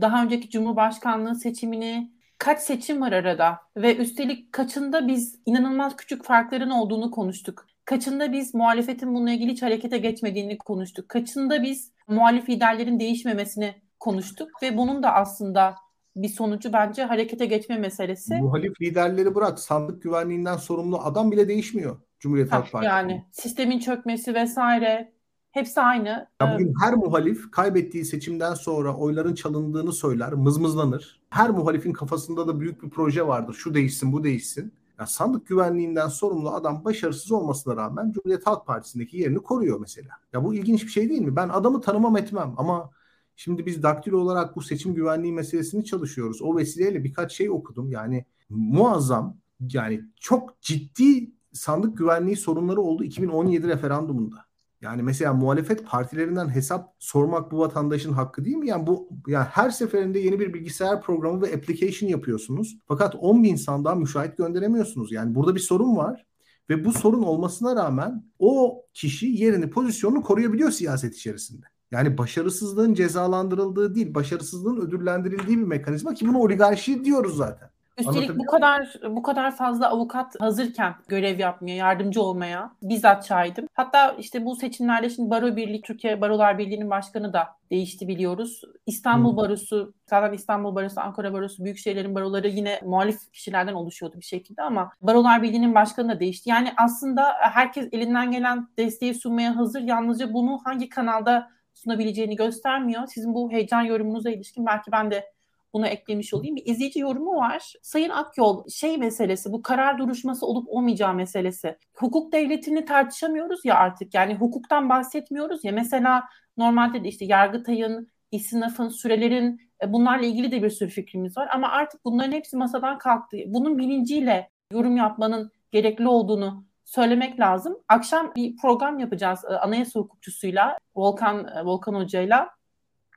daha 0.01 0.25
önceki 0.25 0.51
Cumhurbaşkanlığı 0.51 1.35
seçimini, 1.35 2.12
kaç 2.42 2.61
seçim 2.61 3.00
var 3.00 3.12
arada 3.12 3.61
ve 3.76 3.96
üstelik 3.96 4.52
kaçında 4.52 5.09
biz 5.09 5.38
inanılmaz 5.46 5.96
küçük 5.96 6.24
farkların 6.24 6.70
olduğunu 6.70 7.11
konuştuk. 7.11 7.66
Kaçında 7.85 8.33
biz 8.33 8.55
muhalefetin 8.55 9.14
bununla 9.14 9.31
ilgili 9.31 9.52
hiç 9.52 9.62
harekete 9.62 9.98
geçmediğini 9.98 10.59
konuştuk. 10.59 11.09
Kaçında 11.09 11.62
biz 11.62 11.92
muhalif 12.09 12.48
liderlerin 12.48 13.00
değişmemesini 13.00 13.74
konuştuk 14.00 14.48
ve 14.62 14.76
bunun 14.76 15.02
da 15.02 15.14
aslında 15.14 15.74
bir 16.16 16.28
sonucu 16.28 16.72
bence 16.72 17.05
harekete 17.05 17.46
geçme 17.46 17.78
meselesi. 17.78 18.35
Muhalif 18.35 18.81
liderleri 18.83 19.35
bırak 19.35 19.59
sandık 19.59 20.02
güvenliğinden 20.02 20.57
sorumlu 20.57 20.98
adam 20.98 21.31
bile 21.31 21.48
değişmiyor 21.48 21.96
Cumhuriyet 22.18 22.52
Halk 22.52 22.72
Partisi. 22.72 22.92
Yani 22.92 23.24
sistemin 23.33 23.78
çökmesi 23.78 24.35
vesaire 24.35 25.12
hepsi 25.53 25.81
aynı. 25.81 26.27
Ya 26.41 26.55
bugün 26.55 26.75
her 26.83 26.95
muhalif 26.95 27.51
kaybettiği 27.51 28.05
seçimden 28.05 28.55
sonra 28.55 28.97
oyların 28.97 29.35
çalındığını 29.35 29.93
söyler, 29.93 30.33
mızmızlanır. 30.33 31.21
Her 31.31 31.51
muhalifin 31.51 31.93
kafasında 31.93 32.49
da 32.49 32.61
büyük 32.61 32.83
bir 32.83 32.91
proje 32.91 33.27
vardır. 33.27 33.55
Şu 33.55 33.75
değişsin, 33.75 34.12
bu 34.12 34.25
değişsin. 34.25 34.73
Ya 34.99 35.07
sandık 35.07 35.47
güvenliğinden 35.47 36.09
sorumlu 36.09 36.51
adam 36.51 36.85
başarısız 36.85 37.33
olmasına 37.33 37.77
rağmen 37.77 38.12
Cumhuriyet 38.12 38.47
Halk 38.47 38.67
Partisi'ndeki 38.67 39.17
yerini 39.17 39.38
koruyor 39.38 39.81
mesela. 39.81 40.11
Ya 40.33 40.45
bu 40.45 40.55
ilginç 40.55 40.83
bir 40.83 40.91
şey 40.91 41.09
değil 41.09 41.23
mi? 41.23 41.37
Ben 41.37 41.49
adamı 41.49 41.81
tanımam 41.81 42.17
etmem 42.17 42.55
ama 42.57 42.91
Şimdi 43.37 43.67
biz 43.67 43.83
daktilo 43.83 44.19
olarak 44.19 44.57
bu 44.57 44.62
seçim 44.62 44.95
güvenliği 44.95 45.33
meselesini 45.33 45.85
çalışıyoruz. 45.85 46.43
O 46.43 46.57
vesileyle 46.57 47.05
birkaç 47.05 47.33
şey 47.33 47.51
okudum. 47.51 47.91
Yani 47.91 48.25
muazzam 48.51 49.37
yani 49.73 50.05
çok 50.21 50.61
ciddi 50.61 51.33
sandık 51.53 51.99
güvenliği 51.99 52.37
sorunları 52.37 52.81
oldu 52.81 53.05
2017 53.05 53.69
referandumunda. 53.69 54.45
Yani 54.83 55.03
mesela 55.03 55.33
muhalefet 55.33 55.87
partilerinden 55.87 56.49
hesap 56.49 56.95
sormak 56.99 57.53
bu 57.53 57.59
vatandaşın 57.59 58.12
hakkı 58.12 58.45
değil 58.45 58.57
mi? 58.57 58.68
Yani 58.68 58.87
bu 58.87 59.09
yani 59.27 59.45
her 59.45 59.71
seferinde 59.71 60.18
yeni 60.18 60.40
bir 60.40 60.55
bilgisayar 60.55 61.03
programı 61.03 61.42
ve 61.42 61.55
application 61.55 62.11
yapıyorsunuz. 62.11 62.79
Fakat 62.88 63.14
10 63.14 63.42
bin 63.42 63.57
sandığa 63.57 63.95
müşahit 63.95 64.37
gönderemiyorsunuz. 64.37 65.12
Yani 65.12 65.35
burada 65.35 65.55
bir 65.55 65.61
sorun 65.61 65.97
var. 65.97 66.27
Ve 66.71 66.85
bu 66.85 66.92
sorun 66.92 67.23
olmasına 67.23 67.77
rağmen 67.77 68.25
o 68.38 68.83
kişi 68.95 69.27
yerini, 69.27 69.71
pozisyonunu 69.71 70.23
koruyabiliyor 70.23 70.71
siyaset 70.71 71.14
içerisinde. 71.14 71.66
Yani 71.90 72.18
başarısızlığın 72.18 72.95
cezalandırıldığı 72.95 73.95
değil, 73.95 74.14
başarısızlığın 74.14 74.77
ödüllendirildiği 74.77 75.59
bir 75.59 75.64
mekanizma 75.64 76.14
ki 76.14 76.29
bunu 76.29 76.38
oligarşi 76.38 77.05
diyoruz 77.05 77.37
zaten. 77.37 77.71
Üstelik 77.98 78.38
bu 78.38 78.46
kadar 78.46 78.94
bu 79.09 79.22
kadar 79.22 79.57
fazla 79.57 79.90
avukat 79.90 80.40
hazırken 80.40 80.94
görev 81.09 81.38
yapmaya, 81.38 81.76
yardımcı 81.76 82.22
olmaya 82.22 82.72
bizzat 82.83 83.28
şahidim. 83.28 83.68
Hatta 83.74 84.12
işte 84.18 84.44
bu 84.44 84.57
seçimlerde 84.57 85.11
şimdi 85.11 85.31
Baro 85.31 85.57
Birliği, 85.57 85.83
Türkiye 85.83 86.20
Barolar 86.20 86.59
Birliği'nin 86.59 86.90
başkanı 86.90 87.33
da 87.33 87.48
değişti 87.70 88.09
biliyoruz. 88.09 88.62
İstanbul 88.87 89.33
Hı. 89.33 89.37
Barosu, 89.37 89.94
zaten 90.11 90.33
İstanbul 90.33 90.74
Barosu, 90.74 91.00
Ankara 91.00 91.33
Barosu, 91.33 91.64
büyük 91.64 91.78
şehirlerin 91.78 92.14
baroları 92.14 92.48
yine 92.48 92.81
muhalif 92.85 93.33
kişilerden 93.33 93.74
oluşuyordu 93.74 94.16
bir 94.16 94.24
şekilde 94.24 94.62
ama 94.62 94.90
Barolar 95.00 95.42
Birliği'nin 95.42 95.74
başkanı 95.74 96.09
da 96.09 96.20
değişti. 96.20 96.50
Yani 96.50 96.72
aslında 96.76 97.35
herkes 97.38 97.88
elinden 97.92 98.31
gelen 98.31 98.68
desteği 98.78 99.14
sunmaya 99.14 99.57
hazır. 99.57 99.81
Yalnızca 99.81 100.33
bunu 100.33 100.61
hangi 100.64 100.88
kanalda 100.88 101.48
sunabileceğini 101.74 102.37
göstermiyor. 102.37 103.07
Sizin 103.07 103.35
bu 103.35 103.52
heyecan 103.52 103.83
yorumunuza 103.83 104.31
ilişkin 104.31 104.66
belki 104.66 104.92
ben 104.92 105.11
de 105.11 105.33
bunu 105.72 105.87
eklemiş 105.87 106.35
olayım. 106.35 106.56
Bir 106.56 106.66
izleyici 106.66 107.00
yorumu 107.00 107.37
var. 107.37 107.72
Sayın 107.82 108.11
Akyol 108.11 108.68
şey 108.68 108.98
meselesi 108.98 109.52
bu 109.52 109.62
karar 109.62 109.98
duruşması 109.98 110.46
olup 110.46 110.68
olmayacağı 110.68 111.14
meselesi. 111.14 111.76
Hukuk 111.94 112.32
devletini 112.32 112.85
tartışamıyoruz 112.85 113.64
ya 113.64 113.74
artık. 113.74 114.14
Yani 114.14 114.35
hukuktan 114.35 114.88
bahsetmiyoruz 114.88 115.64
ya. 115.64 115.72
Mesela 115.72 116.24
normalde 116.56 117.04
de 117.04 117.08
işte 117.08 117.24
Yargıtay'ın, 117.24 118.08
İSİNAF'ın, 118.30 118.88
sürelerin 118.88 119.61
e, 119.82 119.92
bunlarla 119.92 120.26
ilgili 120.26 120.52
de 120.52 120.62
bir 120.62 120.70
sürü 120.70 120.90
fikrimiz 120.90 121.37
var. 121.37 121.48
Ama 121.52 121.68
artık 121.68 122.04
bunların 122.04 122.32
hepsi 122.32 122.56
masadan 122.56 122.98
kalktı. 122.98 123.37
Bunun 123.46 123.78
bilinciyle 123.78 124.50
yorum 124.72 124.96
yapmanın 124.96 125.50
gerekli 125.72 126.08
olduğunu 126.08 126.64
söylemek 126.85 127.40
lazım. 127.40 127.78
Akşam 127.88 128.32
bir 128.37 128.56
program 128.56 128.98
yapacağız 128.98 129.44
e, 129.44 129.54
anayasa 129.54 130.00
hukukçusuyla, 130.00 130.78
Volkan 130.96 131.46
e, 131.46 131.64
Volkan 131.64 131.94
Hoca'yla. 131.94 132.50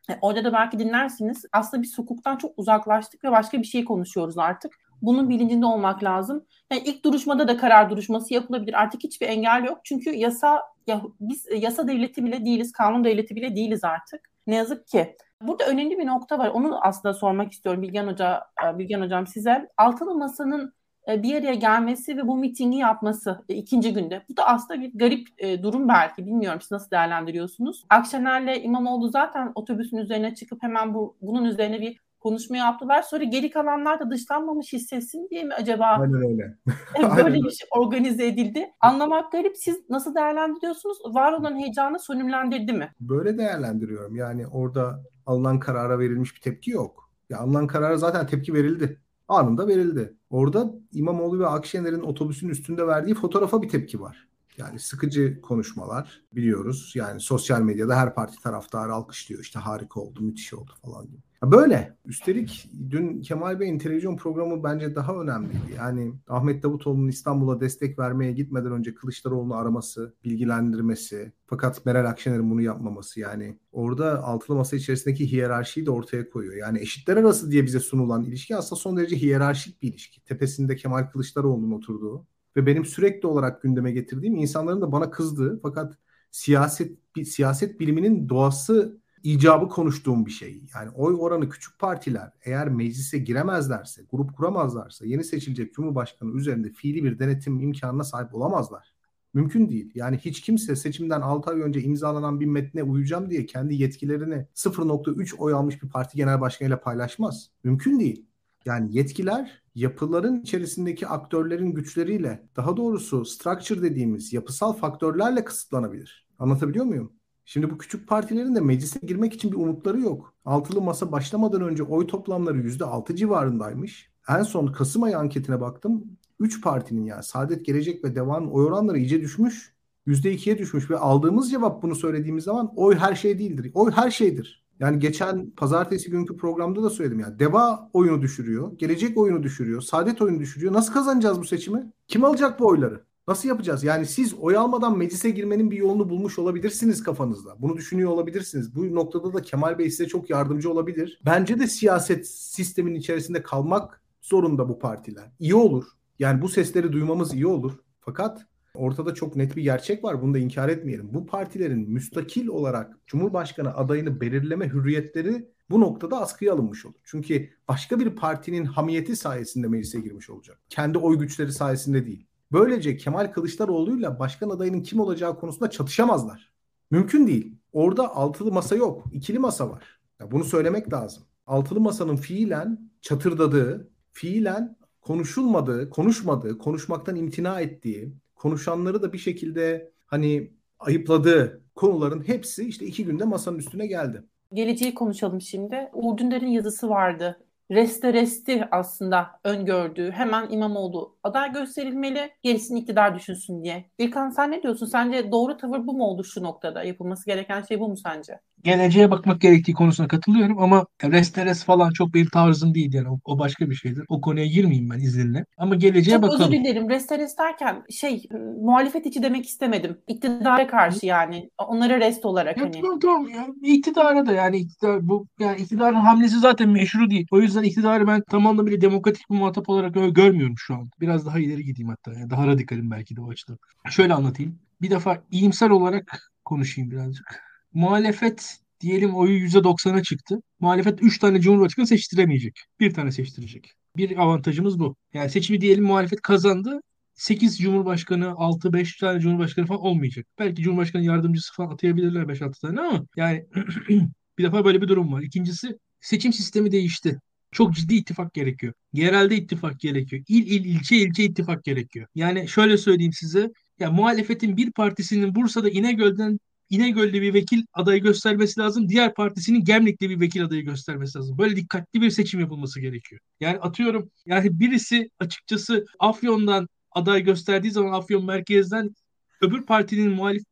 E, 0.10 0.18
orada 0.22 0.44
da 0.44 0.54
belki 0.54 0.80
dinlersiniz. 0.80 1.46
Aslında 1.54 1.84
biz 1.84 1.98
hukuktan 1.98 2.38
çok 2.38 2.52
uzaklaştık 2.58 3.24
ve 3.24 3.32
başka 3.32 3.60
bir 3.60 3.64
şey 3.68 3.86
konuşuyoruz 3.86 4.38
artık. 4.38 4.74
Bunun 5.02 5.30
bilincinde 5.30 5.66
olmak 5.66 6.04
lazım. 6.04 6.46
Yani 6.72 6.82
ilk 6.86 7.06
duruşmada 7.06 7.48
da 7.48 7.58
karar 7.58 7.90
duruşması 7.90 8.34
yapılabilir. 8.34 8.82
Artık 8.82 9.04
hiçbir 9.04 9.28
engel 9.28 9.64
yok. 9.64 9.80
Çünkü 9.84 10.10
yasa 10.10 10.62
ya 10.88 11.02
biz 11.20 11.46
yasa 11.58 11.88
devleti 11.88 12.26
bile 12.26 12.46
değiliz, 12.46 12.72
kanun 12.72 13.04
devleti 13.04 13.36
bile 13.36 13.56
değiliz 13.56 13.84
artık. 13.84 14.30
Ne 14.48 14.56
yazık 14.56 14.88
ki. 14.88 15.16
Burada 15.42 15.66
önemli 15.66 15.98
bir 15.98 16.06
nokta 16.06 16.40
var. 16.40 16.48
Onu 16.48 16.80
aslında 16.86 17.14
sormak 17.14 17.52
istiyorum 17.52 17.82
Bilgen 17.82 18.08
Hoca, 18.08 18.44
Bilgen 18.74 19.02
Hocam 19.02 19.28
size. 19.28 19.70
Altılı 19.78 20.16
Masa'nın 20.16 20.68
e, 20.68 20.74
bir 21.08 21.36
araya 21.36 21.54
gelmesi 21.54 22.18
ve 22.18 22.28
bu 22.28 22.38
mitingi 22.38 22.78
yapması 22.78 23.44
e, 23.50 23.56
ikinci 23.56 23.94
günde. 23.94 24.26
Bu 24.30 24.38
da 24.38 24.48
aslında 24.48 24.82
bir 24.82 24.92
garip 25.00 25.28
e, 25.38 25.64
durum 25.64 25.88
belki. 25.88 26.26
Bilmiyorum 26.26 26.62
siz 26.62 26.72
nasıl 26.72 26.92
değerlendiriyorsunuz. 26.92 27.86
Akşener'le 27.90 28.64
İmamoğlu 28.64 29.10
zaten 29.10 29.52
otobüsün 29.56 29.98
üzerine 29.98 30.36
çıkıp 30.36 30.64
hemen 30.64 30.94
bu 30.94 31.18
bunun 31.22 31.46
üzerine 31.46 31.82
bir 31.82 32.06
konuşma 32.26 32.58
yaptılar. 32.58 33.02
Sonra 33.02 33.24
geri 33.24 33.50
kalanlar 33.50 34.00
da 34.00 34.12
dışlanmamış 34.12 34.74
hissetsin 34.74 35.28
diye 35.30 35.44
mi 35.44 35.54
acaba 35.54 35.86
Aynen 35.86 36.30
öyle. 36.30 36.58
böyle 37.18 37.44
bir 37.44 37.52
şey 37.52 37.68
organize 37.72 38.28
edildi? 38.28 38.72
Anlamak 38.82 39.32
garip. 39.32 39.58
Siz 39.58 39.90
nasıl 39.90 40.16
değerlendiriyorsunuz? 40.16 40.98
Var 41.06 41.34
olan 41.34 41.60
heyecanı 41.60 42.00
sönümlendirdi 42.00 42.74
mi? 42.74 42.92
Böyle 43.00 43.38
değerlendiriyorum. 43.38 44.16
Yani 44.16 44.48
orada 44.48 45.04
alınan 45.26 45.60
karara 45.60 46.00
verilmiş 46.00 46.36
bir 46.36 46.42
tepki 46.42 46.72
yok. 46.72 47.10
Ya 47.30 47.40
alınan 47.40 47.68
karara 47.68 47.98
zaten 47.98 48.28
tepki 48.28 48.54
verildi. 48.54 49.00
Anında 49.28 49.68
verildi. 49.68 50.14
Orada 50.36 50.74
İmamoğlu 50.92 51.40
ve 51.40 51.48
Akşener'in 51.48 52.02
otobüsün 52.02 52.50
üstünde 52.50 52.88
verdiği 52.88 53.16
fotoğrafa 53.16 53.62
bir 53.62 53.70
tepki 53.70 54.02
var. 54.02 54.28
Yani 54.58 54.80
sıkıcı 54.80 55.42
konuşmalar 55.42 56.22
biliyoruz. 56.34 56.92
Yani 56.96 57.20
sosyal 57.20 57.62
medyada 57.62 57.96
her 57.96 58.16
parti 58.16 58.42
taraftarı 58.44 58.94
alkışlıyor. 58.94 59.42
İşte 59.42 59.60
harika 59.60 60.00
oldu, 60.00 60.22
müthiş 60.22 60.54
oldu 60.54 60.72
falan 60.82 61.06
gibi. 61.06 61.22
Böyle. 61.52 61.96
Üstelik 62.06 62.70
dün 62.90 63.22
Kemal 63.22 63.60
Bey'in 63.60 63.80
televizyon 63.80 64.18
programı 64.18 64.64
bence 64.64 64.96
daha 64.96 65.16
önemliydi. 65.16 65.76
Yani 65.78 66.14
Ahmet 66.28 66.64
Davutoğlu'nun 66.64 67.08
İstanbul'a 67.08 67.60
destek 67.60 68.00
vermeye 68.00 68.32
gitmeden 68.32 68.72
önce 68.72 68.96
Kılıçdaroğlu'nu 68.96 69.56
araması, 69.56 70.16
bilgilendirmesi, 70.24 71.32
fakat 71.48 71.86
Meral 71.86 72.06
Akşener'in 72.06 72.52
bunu 72.52 72.62
yapmaması 72.62 73.20
yani 73.20 73.60
orada 73.72 74.24
altılı 74.24 74.58
masa 74.58 74.76
içerisindeki 74.76 75.32
hiyerarşiyi 75.32 75.86
de 75.86 75.92
ortaya 75.92 76.30
koyuyor. 76.30 76.56
Yani 76.56 76.80
eşitler 76.80 77.18
arası 77.18 77.52
diye 77.52 77.66
bize 77.66 77.80
sunulan 77.80 78.24
ilişki 78.24 78.56
aslında 78.56 78.80
son 78.80 78.98
derece 78.98 79.16
hiyerarşik 79.16 79.82
bir 79.82 79.88
ilişki. 79.88 80.24
Tepesinde 80.24 80.76
Kemal 80.76 81.04
Kılıçdaroğlu'nun 81.04 81.72
oturduğu 81.72 82.28
ve 82.56 82.66
benim 82.66 82.86
sürekli 82.86 83.28
olarak 83.28 83.62
gündeme 83.62 83.92
getirdiğim 83.92 84.36
insanların 84.36 84.82
da 84.82 84.92
bana 84.92 85.10
kızdığı 85.10 85.60
fakat 85.62 85.98
siyaset 86.32 86.98
siyaset 87.24 87.80
biliminin 87.80 88.30
doğası 88.30 89.05
icabı 89.26 89.70
konuştuğum 89.70 90.26
bir 90.26 90.32
şey. 90.32 90.64
Yani 90.76 90.90
oy 90.90 91.16
oranı 91.20 91.50
küçük 91.50 91.80
partiler 91.80 92.32
eğer 92.46 92.70
meclise 92.70 93.18
giremezlerse, 93.18 94.04
grup 94.12 94.38
kuramazlarsa 94.38 95.06
yeni 95.06 95.24
seçilecek 95.24 95.74
Cumhurbaşkanı 95.74 96.38
üzerinde 96.38 96.70
fiili 96.70 97.04
bir 97.04 97.20
denetim 97.20 97.60
imkanına 97.60 98.04
sahip 98.04 98.36
olamazlar. 98.36 98.94
Mümkün 99.34 99.70
değil. 99.70 99.92
Yani 99.96 100.18
hiç 100.18 100.42
kimse 100.42 100.76
seçimden 100.76 101.22
6 101.22 101.52
ay 101.52 101.62
önce 101.62 101.82
imzalanan 101.82 102.40
bir 102.40 102.46
metne 102.46 102.84
uyacağım 102.84 103.30
diye 103.30 103.46
kendi 103.46 103.76
yetkilerini 103.76 104.48
0.3 104.56 105.36
oy 105.38 105.54
almış 105.54 105.84
bir 105.84 105.90
parti 105.90 106.18
genel 106.18 106.42
başkanıyla 106.42 106.82
paylaşmaz. 106.82 107.50
Mümkün 107.64 108.00
değil. 108.00 108.26
Yani 108.66 108.98
yetkiler 108.98 109.64
yapıların 109.76 110.42
içerisindeki 110.42 111.08
aktörlerin 111.08 111.72
güçleriyle 111.74 112.50
daha 112.56 112.78
doğrusu 112.78 113.26
structure 113.26 113.82
dediğimiz 113.82 114.34
yapısal 114.34 114.74
faktörlerle 114.74 115.46
kısıtlanabilir. 115.46 116.28
Anlatabiliyor 116.40 116.86
muyum? 116.86 117.14
Şimdi 117.46 117.70
bu 117.70 117.78
küçük 117.78 118.08
partilerin 118.08 118.56
de 118.56 118.62
meclise 118.62 119.00
girmek 119.04 119.34
için 119.34 119.52
bir 119.52 119.58
umutları 119.58 120.00
yok. 120.00 120.34
Altılı 120.46 120.82
masa 120.82 121.12
başlamadan 121.12 121.62
önce 121.62 121.84
oy 121.84 122.08
toplamları 122.08 122.58
%6 122.58 123.16
civarındaymış. 123.16 124.12
En 124.30 124.44
son 124.44 124.68
Kasım 124.68 125.04
ayı 125.04 125.18
anketine 125.18 125.62
baktım. 125.62 126.04
3 126.40 126.62
partinin 126.62 127.06
yani 127.06 127.24
Saadet 127.24 127.66
Gelecek 127.66 128.04
ve 128.04 128.16
Deva'nın 128.16 128.48
oy 128.48 128.66
oranları 128.66 128.98
iyice 128.98 129.22
düşmüş. 129.22 129.76
%2'ye 130.08 130.58
düşmüş 130.58 130.90
ve 130.92 130.98
aldığımız 130.98 131.52
cevap 131.52 131.84
bunu 131.84 131.96
söylediğimiz 131.96 132.44
zaman 132.44 132.74
oy 132.76 132.96
her 132.96 133.16
şey 133.16 133.40
değildir. 133.40 133.72
Oy 133.74 133.92
her 133.92 134.12
şeydir. 134.12 134.66
Yani 134.80 135.00
geçen 135.00 135.50
pazartesi 135.50 136.10
günkü 136.12 136.38
programda 136.38 136.84
da 136.84 136.90
söyledim 136.90 137.20
yani. 137.20 137.40
Deva 137.40 137.90
oyunu 137.94 138.22
düşürüyor. 138.22 138.78
Gelecek 138.78 139.18
oyunu 139.18 139.44
düşürüyor. 139.44 139.82
Saadet 139.82 140.22
oyunu 140.22 140.40
düşürüyor. 140.40 140.74
Nasıl 140.74 140.94
kazanacağız 140.94 141.40
bu 141.40 141.46
seçimi? 141.46 141.92
Kim 142.08 142.24
alacak 142.24 142.60
bu 142.60 142.68
oyları? 142.68 143.06
Nasıl 143.28 143.50
yapacağız? 143.50 143.84
Yani 143.84 144.06
siz 144.06 144.34
oy 144.34 144.58
almadan 144.58 144.98
meclise 144.98 145.30
girmenin 145.30 145.72
bir 145.72 145.78
yolunu 145.78 146.10
bulmuş 146.10 146.40
olabilirsiniz 146.40 147.04
kafanızda. 147.04 147.56
Bunu 147.60 147.78
düşünüyor 147.78 148.12
olabilirsiniz. 148.12 148.76
Bu 148.76 148.96
noktada 148.96 149.34
da 149.34 149.42
Kemal 149.42 149.78
Bey 149.78 149.90
size 149.90 150.08
çok 150.08 150.30
yardımcı 150.30 150.72
olabilir. 150.72 151.22
Bence 151.26 151.60
de 151.60 151.68
siyaset 151.68 152.28
sistemin 152.28 152.96
içerisinde 152.96 153.42
kalmak 153.44 154.02
zorunda 154.22 154.70
bu 154.70 154.80
partiler. 154.80 155.32
İyi 155.40 155.56
olur. 155.56 155.86
Yani 156.20 156.42
bu 156.42 156.50
sesleri 156.50 156.92
duymamız 156.92 157.34
iyi 157.34 157.48
olur. 157.48 157.74
Fakat 158.00 158.46
ortada 158.76 159.14
çok 159.14 159.36
net 159.36 159.56
bir 159.56 159.64
gerçek 159.64 160.04
var. 160.04 160.22
Bunu 160.22 160.34
da 160.34 160.38
inkar 160.38 160.70
etmeyelim. 160.70 161.14
Bu 161.14 161.26
partilerin 161.26 161.90
müstakil 161.90 162.48
olarak 162.48 162.98
Cumhurbaşkanı 163.08 163.76
adayını 163.76 164.22
belirleme 164.22 164.70
hürriyetleri 164.70 165.50
bu 165.70 165.82
noktada 165.82 166.22
askıya 166.22 166.54
alınmış 166.54 166.86
olur. 166.86 166.96
Çünkü 167.04 167.50
başka 167.68 168.00
bir 168.00 168.10
partinin 168.10 168.66
hamiyeti 168.66 169.16
sayesinde 169.16 169.68
meclise 169.68 170.00
girmiş 170.00 170.30
olacak. 170.30 170.60
Kendi 170.70 170.98
oy 170.98 171.20
güçleri 171.20 171.52
sayesinde 171.52 172.06
değil. 172.06 172.28
Böylece 172.52 172.98
Kemal 172.98 173.32
Kılıçdaroğlu'yla 173.32 174.20
başkan 174.20 174.50
adayının 174.50 174.82
kim 174.82 175.00
olacağı 175.00 175.40
konusunda 175.40 175.70
çatışamazlar. 175.70 176.52
Mümkün 176.92 177.28
değil. 177.28 177.56
Orada 177.74 178.16
altılı 178.16 178.52
masa 178.52 178.76
yok. 178.76 179.04
ikili 179.12 179.40
masa 179.40 179.70
var. 179.70 180.00
Ya 180.20 180.32
bunu 180.32 180.44
söylemek 180.44 180.94
lazım. 180.94 181.24
Altılı 181.48 181.80
masanın 181.80 182.16
fiilen 182.16 182.92
çatırdadığı, 183.02 183.90
fiilen 184.12 184.78
konuşulmadığı, 185.02 185.90
konuşmadığı, 185.90 186.58
konuşmaktan 186.58 187.16
imtina 187.16 187.62
ettiği, 187.62 188.14
konuşanları 188.36 189.02
da 189.02 189.14
bir 189.14 189.18
şekilde 189.18 189.92
hani 190.06 190.52
ayıpladığı 190.80 191.62
konuların 191.76 192.28
hepsi 192.28 192.68
işte 192.68 192.86
iki 192.86 193.06
günde 193.06 193.24
masanın 193.24 193.58
üstüne 193.58 193.88
geldi. 193.88 194.24
Geleceği 194.54 194.94
konuşalım 194.94 195.42
şimdi. 195.42 195.90
Uğur 195.94 196.18
Dündar'ın 196.18 196.48
yazısı 196.48 196.90
vardı 196.90 197.45
reste 197.72 198.14
resti 198.14 198.68
aslında 198.72 199.40
öngördüğü 199.44 200.12
hemen 200.12 200.50
İmamoğlu 200.50 201.18
aday 201.24 201.52
gösterilmeli 201.54 202.32
gerisini 202.44 202.80
iktidar 202.80 203.16
düşünsün 203.16 203.64
diye. 203.64 203.86
İlkan 203.98 204.30
sen 204.30 204.52
ne 204.52 204.64
diyorsun? 204.64 204.86
Sence 204.86 205.32
doğru 205.32 205.58
tavır 205.58 205.88
bu 205.88 205.94
mu 205.94 206.04
oldu 206.06 206.24
şu 206.24 206.44
noktada? 206.44 206.84
Yapılması 206.84 207.26
gereken 207.26 207.62
şey 207.62 207.80
bu 207.80 207.90
mu 207.90 207.98
sence? 207.98 208.40
Geleceğe 208.66 209.12
bakmak 209.12 209.42
gerektiği 209.42 209.74
konusuna 209.74 210.08
katılıyorum 210.08 210.60
ama 210.60 210.86
resteres 211.04 211.64
falan 211.64 211.92
çok 211.92 212.14
benim 212.14 212.30
tarzım 212.30 212.74
değil 212.74 212.94
yani 212.94 213.10
o, 213.10 213.20
o 213.26 213.40
başka 213.40 213.70
bir 213.70 213.76
şeydir. 213.76 214.06
O 214.10 214.22
konuya 214.22 214.46
girmeyeyim 214.46 214.90
ben 214.90 215.00
izninle. 215.00 215.46
Ama 215.58 215.76
geleceğe 215.76 216.12
çok 216.12 216.24
bakalım. 216.24 216.40
Çok 216.40 216.50
özür 216.50 216.64
dilerim. 216.64 216.90
Resteres 216.90 217.38
derken 217.38 217.84
şey 217.90 218.24
muhalefet 218.62 219.06
içi 219.06 219.24
demek 219.24 219.46
istemedim. 219.46 219.98
İktidara 220.08 220.68
karşı 220.68 221.06
yani. 221.06 221.50
Onlara 221.68 222.00
rest 222.00 222.26
olarak 222.26 222.58
ya, 222.58 222.64
hani. 222.64 222.82
Tamam 222.82 223.00
tamam. 223.00 223.28
Yani, 223.28 223.54
iktidara 223.62 224.26
da 224.26 224.32
yani 224.32 224.58
iktidar 224.58 225.08
bu 225.08 225.28
yani 225.40 225.62
iktidarın 225.62 225.96
hamlesi 225.96 226.40
zaten 226.40 226.70
meşru 226.70 227.10
değil. 227.10 227.28
O 227.32 227.42
yüzden 227.42 227.64
iktidarı 227.64 228.08
ben 228.08 228.24
tam 228.30 228.48
anlamıyla 228.48 228.82
demokratik 228.82 229.30
bir 229.30 229.36
muhatap 229.36 229.70
olarak 229.70 230.16
görmüyorum 230.16 230.56
şu 230.58 230.76
an. 230.76 230.90
Biraz 231.02 231.26
daha 231.26 231.40
ileri 231.40 231.64
gideyim 231.64 231.90
hatta. 231.90 232.14
Yani 232.14 232.30
daha 232.30 232.48
radikalim 232.48 232.92
belki 232.92 233.16
de 233.16 233.22
o 233.22 233.30
açıdan. 233.30 233.58
Şöyle 233.90 234.14
anlatayım. 234.14 234.60
Bir 234.82 234.90
defa 234.90 235.18
iyimser 235.32 235.70
olarak 235.70 236.32
konuşayım 236.46 236.92
birazcık 236.92 237.55
muhalefet 237.76 238.58
diyelim 238.82 239.16
oyu 239.16 239.40
%90'a 239.40 240.04
çıktı. 240.04 240.42
Muhalefet 240.60 241.04
3 241.04 241.20
tane 241.20 241.42
cumhurbaşkanı 241.42 241.88
seçtiremeyecek. 241.88 242.60
Bir 242.80 242.94
tane 242.94 243.12
seçtirecek. 243.12 243.72
Bir 243.98 244.18
avantajımız 244.18 244.80
bu. 244.80 244.96
Yani 245.14 245.30
seçimi 245.30 245.62
diyelim 245.62 245.84
muhalefet 245.84 246.22
kazandı. 246.22 246.82
8 247.14 247.60
cumhurbaşkanı, 247.60 248.26
6-5 248.26 249.00
tane 249.00 249.20
cumhurbaşkanı 249.20 249.66
falan 249.66 249.82
olmayacak. 249.82 250.26
Belki 250.40 250.62
cumhurbaşkanı 250.62 251.04
yardımcısı 251.04 251.54
falan 251.54 251.72
atayabilirler 251.72 252.24
5-6 252.24 252.62
tane 252.62 252.82
ama 252.82 253.06
yani 253.16 253.46
bir 254.38 254.44
defa 254.44 254.66
böyle 254.66 254.82
bir 254.82 254.88
durum 254.88 255.14
var. 255.14 255.22
İkincisi 255.22 255.78
seçim 256.02 256.34
sistemi 256.34 256.72
değişti. 256.72 257.20
Çok 257.52 257.76
ciddi 257.76 257.96
ittifak 257.96 258.34
gerekiyor. 258.34 258.74
Yerelde 258.94 259.36
ittifak 259.36 259.80
gerekiyor. 259.80 260.24
İl 260.28 260.48
il 260.48 260.66
ilçe 260.66 260.98
ilçe 260.98 261.24
ittifak 261.24 261.64
gerekiyor. 261.64 262.08
Yani 262.16 262.48
şöyle 262.48 262.78
söyleyeyim 262.78 263.14
size. 263.14 263.52
Ya 263.80 263.92
muhalefetin 263.92 264.58
bir 264.58 264.72
partisinin 264.72 265.36
Bursa'da 265.36 265.70
İnegöl'den 265.70 266.40
İnegöl'de 266.70 267.22
bir 267.22 267.34
vekil 267.34 267.64
adayı 267.74 268.02
göstermesi 268.02 268.60
lazım. 268.60 268.90
Diğer 268.90 269.14
partisinin 269.14 269.64
Gemlik'te 269.64 270.10
bir 270.10 270.20
vekil 270.20 270.44
adayı 270.46 270.66
göstermesi 270.66 271.18
lazım. 271.18 271.38
Böyle 271.38 271.56
dikkatli 271.56 272.02
bir 272.02 272.10
seçim 272.10 272.40
yapılması 272.40 272.82
gerekiyor. 272.82 273.22
Yani 273.40 273.60
atıyorum 273.60 274.12
yani 274.26 274.60
birisi 274.60 275.10
açıkçası 275.20 275.86
Afyon'dan 276.00 276.68
aday 276.92 277.24
gösterdiği 277.24 277.72
zaman 277.72 277.94
Afyon 277.94 278.26
merkezden 278.26 278.96
öbür 279.42 279.66
partinin 279.66 280.12
muhalif 280.12 280.44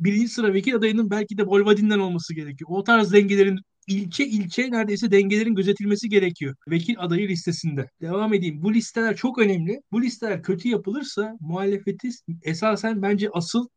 birinci 0.00 0.28
sıra 0.28 0.54
vekil 0.54 0.74
adayının 0.74 1.10
belki 1.10 1.38
de 1.38 1.46
Bolvadin'den 1.46 1.98
olması 1.98 2.34
gerekiyor. 2.34 2.70
O 2.72 2.84
tarz 2.84 3.12
dengelerin 3.12 3.58
ilçe 3.88 4.26
ilçe 4.26 4.70
neredeyse 4.70 5.10
dengelerin 5.10 5.54
gözetilmesi 5.54 6.08
gerekiyor. 6.08 6.54
Vekil 6.68 6.94
adayı 6.98 7.28
listesinde. 7.28 7.90
Devam 8.00 8.34
edeyim. 8.34 8.62
Bu 8.62 8.74
listeler 8.74 9.16
çok 9.16 9.38
önemli. 9.38 9.80
Bu 9.92 10.02
listeler 10.02 10.42
kötü 10.42 10.68
yapılırsa 10.68 11.36
muhalefeti 11.40 12.08
esasen 12.42 13.02
bence 13.02 13.28
asıl 13.32 13.68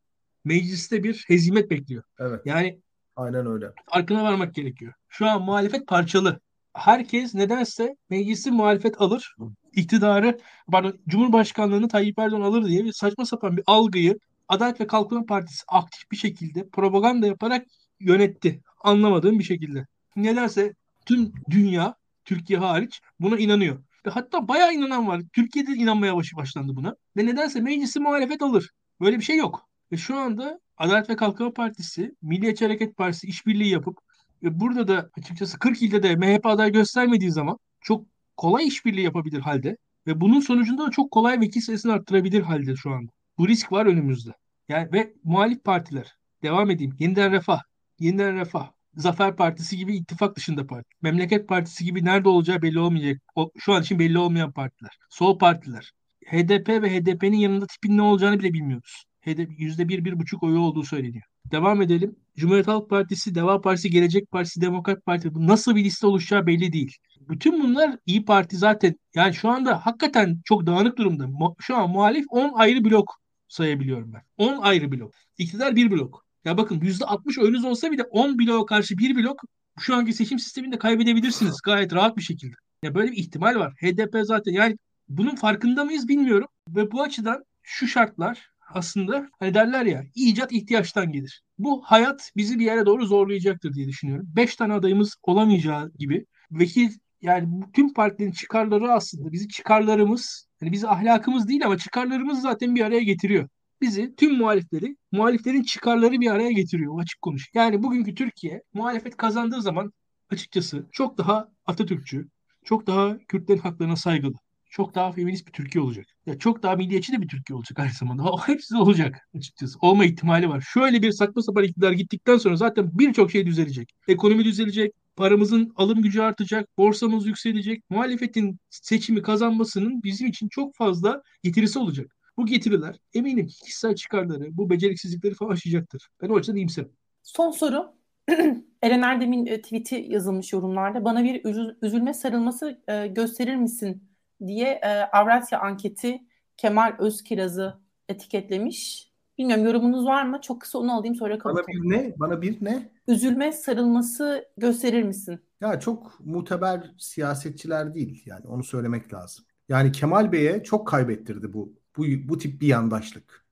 mecliste 0.45 1.03
bir 1.03 1.23
hezimet 1.27 1.71
bekliyor. 1.71 2.03
Evet. 2.19 2.41
Yani 2.45 2.79
aynen 3.15 3.47
öyle. 3.47 3.71
Farkına 3.91 4.23
varmak 4.23 4.55
gerekiyor. 4.55 4.93
Şu 5.09 5.25
an 5.25 5.41
muhalefet 5.41 5.87
parçalı. 5.87 6.39
Herkes 6.73 7.35
nedense 7.35 7.95
meclisi 8.09 8.51
muhalefet 8.51 9.01
alır. 9.01 9.35
iktidarı, 9.73 10.37
pardon 10.71 10.99
Cumhurbaşkanlığını 11.07 11.87
Tayyip 11.87 12.19
Erdoğan 12.19 12.41
alır 12.41 12.65
diye 12.65 12.85
bir 12.85 12.93
saçma 12.93 13.25
sapan 13.25 13.57
bir 13.57 13.63
algıyı 13.67 14.17
Adalet 14.47 14.81
ve 14.81 14.87
Kalkınma 14.87 15.25
Partisi 15.25 15.63
aktif 15.67 16.11
bir 16.11 16.17
şekilde 16.17 16.69
propaganda 16.69 17.27
yaparak 17.27 17.65
yönetti. 17.99 18.61
Anlamadığım 18.83 19.39
bir 19.39 19.43
şekilde. 19.43 19.85
Nedense 20.15 20.73
tüm 21.05 21.33
dünya, 21.49 21.95
Türkiye 22.25 22.59
hariç 22.59 23.01
buna 23.19 23.37
inanıyor. 23.37 23.83
Ve 24.05 24.09
hatta 24.09 24.47
bayağı 24.47 24.73
inanan 24.73 25.07
var. 25.07 25.21
Türkiye'de 25.33 25.71
inanmaya 25.71 26.15
başlandı 26.15 26.75
buna. 26.75 26.95
Ve 27.17 27.25
nedense 27.25 27.61
meclisi 27.61 27.99
muhalefet 27.99 28.41
alır. 28.41 28.71
Böyle 29.01 29.19
bir 29.19 29.23
şey 29.23 29.37
yok. 29.37 29.67
Ve 29.91 29.97
şu 29.97 30.17
anda 30.17 30.59
Adalet 30.77 31.09
ve 31.09 31.15
Kalkınma 31.15 31.53
Partisi, 31.53 32.15
Milliyetçi 32.21 32.65
Hareket 32.65 32.97
Partisi 32.97 33.27
işbirliği 33.27 33.69
yapıp 33.69 33.97
ve 34.43 34.59
burada 34.59 34.87
da 34.87 35.09
açıkçası 35.17 35.59
40 35.59 35.81
ilde 35.81 36.03
de 36.03 36.15
MHP 36.15 36.45
aday 36.45 36.71
göstermediği 36.71 37.31
zaman 37.31 37.57
çok 37.81 38.05
kolay 38.37 38.67
işbirliği 38.67 39.03
yapabilir 39.03 39.39
halde 39.39 39.77
ve 40.07 40.21
bunun 40.21 40.39
sonucunda 40.39 40.87
da 40.87 40.91
çok 40.91 41.11
kolay 41.11 41.39
vekil 41.39 41.61
sayısını 41.61 41.93
arttırabilir 41.93 42.41
halde 42.41 42.75
şu 42.75 42.91
anda. 42.91 43.11
Bu 43.37 43.47
risk 43.47 43.71
var 43.71 43.85
önümüzde. 43.85 44.31
Yani 44.69 44.93
ve 44.93 45.13
muhalif 45.23 45.63
partiler 45.63 46.15
devam 46.43 46.71
edeyim. 46.71 46.95
Yeniden 46.99 47.31
Refah, 47.31 47.61
Yeniden 47.99 48.35
Refah, 48.35 48.71
Zafer 48.95 49.35
Partisi 49.35 49.77
gibi 49.77 49.95
ittifak 49.95 50.35
dışında 50.35 50.67
parti. 50.67 50.89
Memleket 51.01 51.47
Partisi 51.47 51.85
gibi 51.85 52.05
nerede 52.05 52.29
olacağı 52.29 52.61
belli 52.61 52.79
olmayacak. 52.79 53.21
O, 53.35 53.51
şu 53.57 53.73
an 53.73 53.81
için 53.81 53.99
belli 53.99 54.17
olmayan 54.17 54.51
partiler. 54.51 54.97
Sol 55.09 55.39
partiler. 55.39 55.91
HDP 56.25 56.69
ve 56.69 56.99
HDP'nin 56.99 57.37
yanında 57.37 57.67
tipin 57.67 57.97
ne 57.97 58.01
olacağını 58.01 58.39
bile 58.39 58.53
bilmiyoruz. 58.53 59.05
HDP 59.25 59.59
%1, 59.59 60.05
1,5 60.05 60.45
oyu 60.45 60.59
olduğu 60.59 60.83
söyleniyor. 60.83 61.23
Devam 61.51 61.81
edelim. 61.81 62.15
Cumhuriyet 62.37 62.67
Halk 62.67 62.89
Partisi, 62.89 63.35
Deva 63.35 63.61
Partisi, 63.61 63.89
Gelecek 63.89 64.31
Partisi, 64.31 64.61
Demokrat 64.61 65.05
Parti 65.05 65.29
nasıl 65.35 65.75
bir 65.75 65.83
liste 65.83 66.07
oluşacağı 66.07 66.47
belli 66.47 66.73
değil. 66.73 66.97
Bütün 67.19 67.63
bunlar 67.63 67.97
İyi 68.05 68.25
Parti 68.25 68.57
zaten 68.57 68.95
yani 69.15 69.33
şu 69.33 69.49
anda 69.49 69.85
hakikaten 69.85 70.41
çok 70.45 70.65
dağınık 70.65 70.97
durumda. 70.97 71.27
Şu 71.59 71.75
an 71.75 71.89
muhalif 71.89 72.25
10 72.29 72.53
ayrı 72.53 72.83
blok 72.85 73.19
sayabiliyorum 73.47 74.13
ben. 74.13 74.21
10 74.37 74.57
ayrı 74.57 74.91
blok. 74.91 75.11
İktidar 75.37 75.75
bir 75.75 75.91
blok. 75.91 76.25
Ya 76.45 76.57
bakın 76.57 76.79
%60 76.79 77.41
oyunuz 77.41 77.65
olsa 77.65 77.91
bile 77.91 78.03
10 78.03 78.39
bloğa 78.39 78.65
karşı 78.65 78.97
bir 78.97 79.15
blok 79.15 79.41
şu 79.79 79.95
anki 79.95 80.13
seçim 80.13 80.39
sisteminde 80.39 80.77
kaybedebilirsiniz 80.77 81.61
gayet 81.65 81.93
rahat 81.93 82.17
bir 82.17 82.21
şekilde. 82.21 82.55
Ya 82.83 82.95
böyle 82.95 83.11
bir 83.11 83.17
ihtimal 83.17 83.55
var. 83.55 83.73
HDP 83.73 84.17
zaten 84.23 84.51
yani 84.51 84.77
bunun 85.09 85.35
farkında 85.35 85.85
mıyız 85.85 86.07
bilmiyorum. 86.07 86.47
Ve 86.69 86.91
bu 86.91 87.01
açıdan 87.01 87.43
şu 87.63 87.87
şartlar 87.87 88.49
aslında 88.73 89.29
hani 89.39 89.53
derler 89.53 89.85
ya 89.85 90.03
icat 90.15 90.51
ihtiyaçtan 90.51 91.11
gelir. 91.11 91.43
Bu 91.57 91.81
hayat 91.85 92.31
bizi 92.35 92.59
bir 92.59 92.65
yere 92.65 92.85
doğru 92.85 93.05
zorlayacaktır 93.05 93.73
diye 93.73 93.87
düşünüyorum. 93.87 94.25
Beş 94.35 94.55
tane 94.55 94.73
adayımız 94.73 95.15
olamayacağı 95.23 95.91
gibi 95.99 96.25
vekil 96.51 96.89
yani 97.21 97.63
tüm 97.73 97.93
partilerin 97.93 98.31
çıkarları 98.31 98.91
aslında 98.91 99.31
bizi 99.31 99.47
çıkarlarımız 99.47 100.47
yani 100.61 100.71
bizi 100.71 100.87
ahlakımız 100.87 101.47
değil 101.47 101.65
ama 101.65 101.77
çıkarlarımız 101.77 102.41
zaten 102.41 102.75
bir 102.75 102.81
araya 102.81 103.03
getiriyor. 103.03 103.49
Bizi 103.81 104.15
tüm 104.15 104.37
muhalifleri, 104.37 104.95
muhaliflerin 105.11 105.63
çıkarları 105.63 106.11
bir 106.21 106.31
araya 106.31 106.51
getiriyor 106.51 107.01
açık 107.01 107.21
konuş. 107.21 107.49
Yani 107.53 107.83
bugünkü 107.83 108.15
Türkiye 108.15 108.61
muhalefet 108.73 109.17
kazandığı 109.17 109.61
zaman 109.61 109.93
açıkçası 110.29 110.85
çok 110.91 111.17
daha 111.17 111.49
Atatürkçü, 111.65 112.27
çok 112.65 112.87
daha 112.87 113.17
Kürtlerin 113.17 113.59
haklarına 113.59 113.95
saygılı, 113.95 114.35
çok 114.75 114.95
daha 114.95 115.11
feminist 115.11 115.47
bir 115.47 115.51
Türkiye 115.51 115.83
olacak. 115.83 116.05
Ya 116.25 116.39
çok 116.39 116.63
daha 116.63 116.75
milliyetçi 116.75 117.13
de 117.13 117.21
bir 117.21 117.27
Türkiye 117.27 117.57
olacak 117.57 117.79
aynı 117.79 117.91
zamanda. 117.91 118.23
O 118.31 118.37
hepsi 118.37 118.77
olacak 118.77 119.29
açıkçası. 119.35 119.77
Olma 119.81 120.05
ihtimali 120.05 120.49
var. 120.49 120.61
Şöyle 120.73 121.01
bir 121.01 121.11
saçma 121.11 121.41
sapan 121.41 121.63
iktidar 121.63 121.91
gittikten 121.91 122.37
sonra 122.37 122.55
zaten 122.55 122.89
birçok 122.93 123.31
şey 123.31 123.45
düzelecek. 123.45 123.89
Ekonomi 124.07 124.45
düzelecek, 124.45 124.93
paramızın 125.15 125.73
alım 125.75 126.01
gücü 126.01 126.21
artacak, 126.21 126.77
borsamız 126.77 127.27
yükselecek. 127.27 127.89
Muhalefetin 127.89 128.59
seçimi 128.69 129.21
kazanmasının 129.21 130.03
bizim 130.03 130.27
için 130.27 130.47
çok 130.47 130.75
fazla 130.75 131.21
getirisi 131.43 131.79
olacak. 131.79 132.15
Bu 132.37 132.45
getiriler 132.45 132.95
eminim 133.13 133.47
ki 133.47 133.55
kişisel 133.63 133.95
çıkarları, 133.95 134.57
bu 134.57 134.69
beceriksizlikleri 134.69 135.33
falan 135.33 135.51
aşacaktır. 135.51 136.07
Ben 136.21 136.29
o 136.29 136.35
açıdan 136.35 136.57
iyimserim. 136.57 136.91
Son 137.23 137.51
soru. 137.51 137.93
Eren 138.81 139.01
Erdem'in 139.01 139.45
e, 139.45 139.61
tweet'i 139.61 140.05
yazılmış 140.09 140.53
yorumlarda. 140.53 141.05
Bana 141.05 141.23
bir 141.23 141.41
üzülme 141.81 142.13
sarılması 142.13 142.81
e, 142.87 143.07
gösterir 143.07 143.55
misin 143.55 144.14
diye 144.47 144.79
e, 144.83 144.89
Avrasya 144.89 145.59
anketi 145.59 146.19
Kemal 146.57 146.95
Özkiraz'ı 146.99 147.79
etiketlemiş. 148.09 149.11
Bilmiyorum 149.37 149.65
yorumunuz 149.65 150.05
var 150.05 150.25
mı? 150.25 150.41
Çok 150.41 150.61
kısa 150.61 150.79
onu 150.79 150.93
alayım 150.93 151.15
sonra 151.15 151.37
kapatalım. 151.37 151.67
Bana 151.67 151.83
bir 151.83 151.97
ne? 151.97 152.13
Bana 152.17 152.41
bir 152.41 152.65
ne? 152.65 152.91
Üzülme 153.07 153.51
sarılması 153.51 154.45
gösterir 154.57 155.03
misin? 155.03 155.39
Ya 155.61 155.79
çok 155.79 156.19
muteber 156.19 156.91
siyasetçiler 156.97 157.95
değil 157.95 158.23
yani 158.25 158.47
onu 158.47 158.63
söylemek 158.63 159.13
lazım. 159.13 159.45
Yani 159.69 159.91
Kemal 159.91 160.31
Bey'e 160.31 160.63
çok 160.63 160.87
kaybettirdi 160.87 161.53
bu 161.53 161.73
bu 161.97 162.03
bu 162.23 162.37
tip 162.37 162.61
bir 162.61 162.67
yandaşlık. 162.67 163.45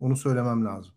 Onu 0.00 0.16
söylemem 0.16 0.64
lazım. 0.64 0.94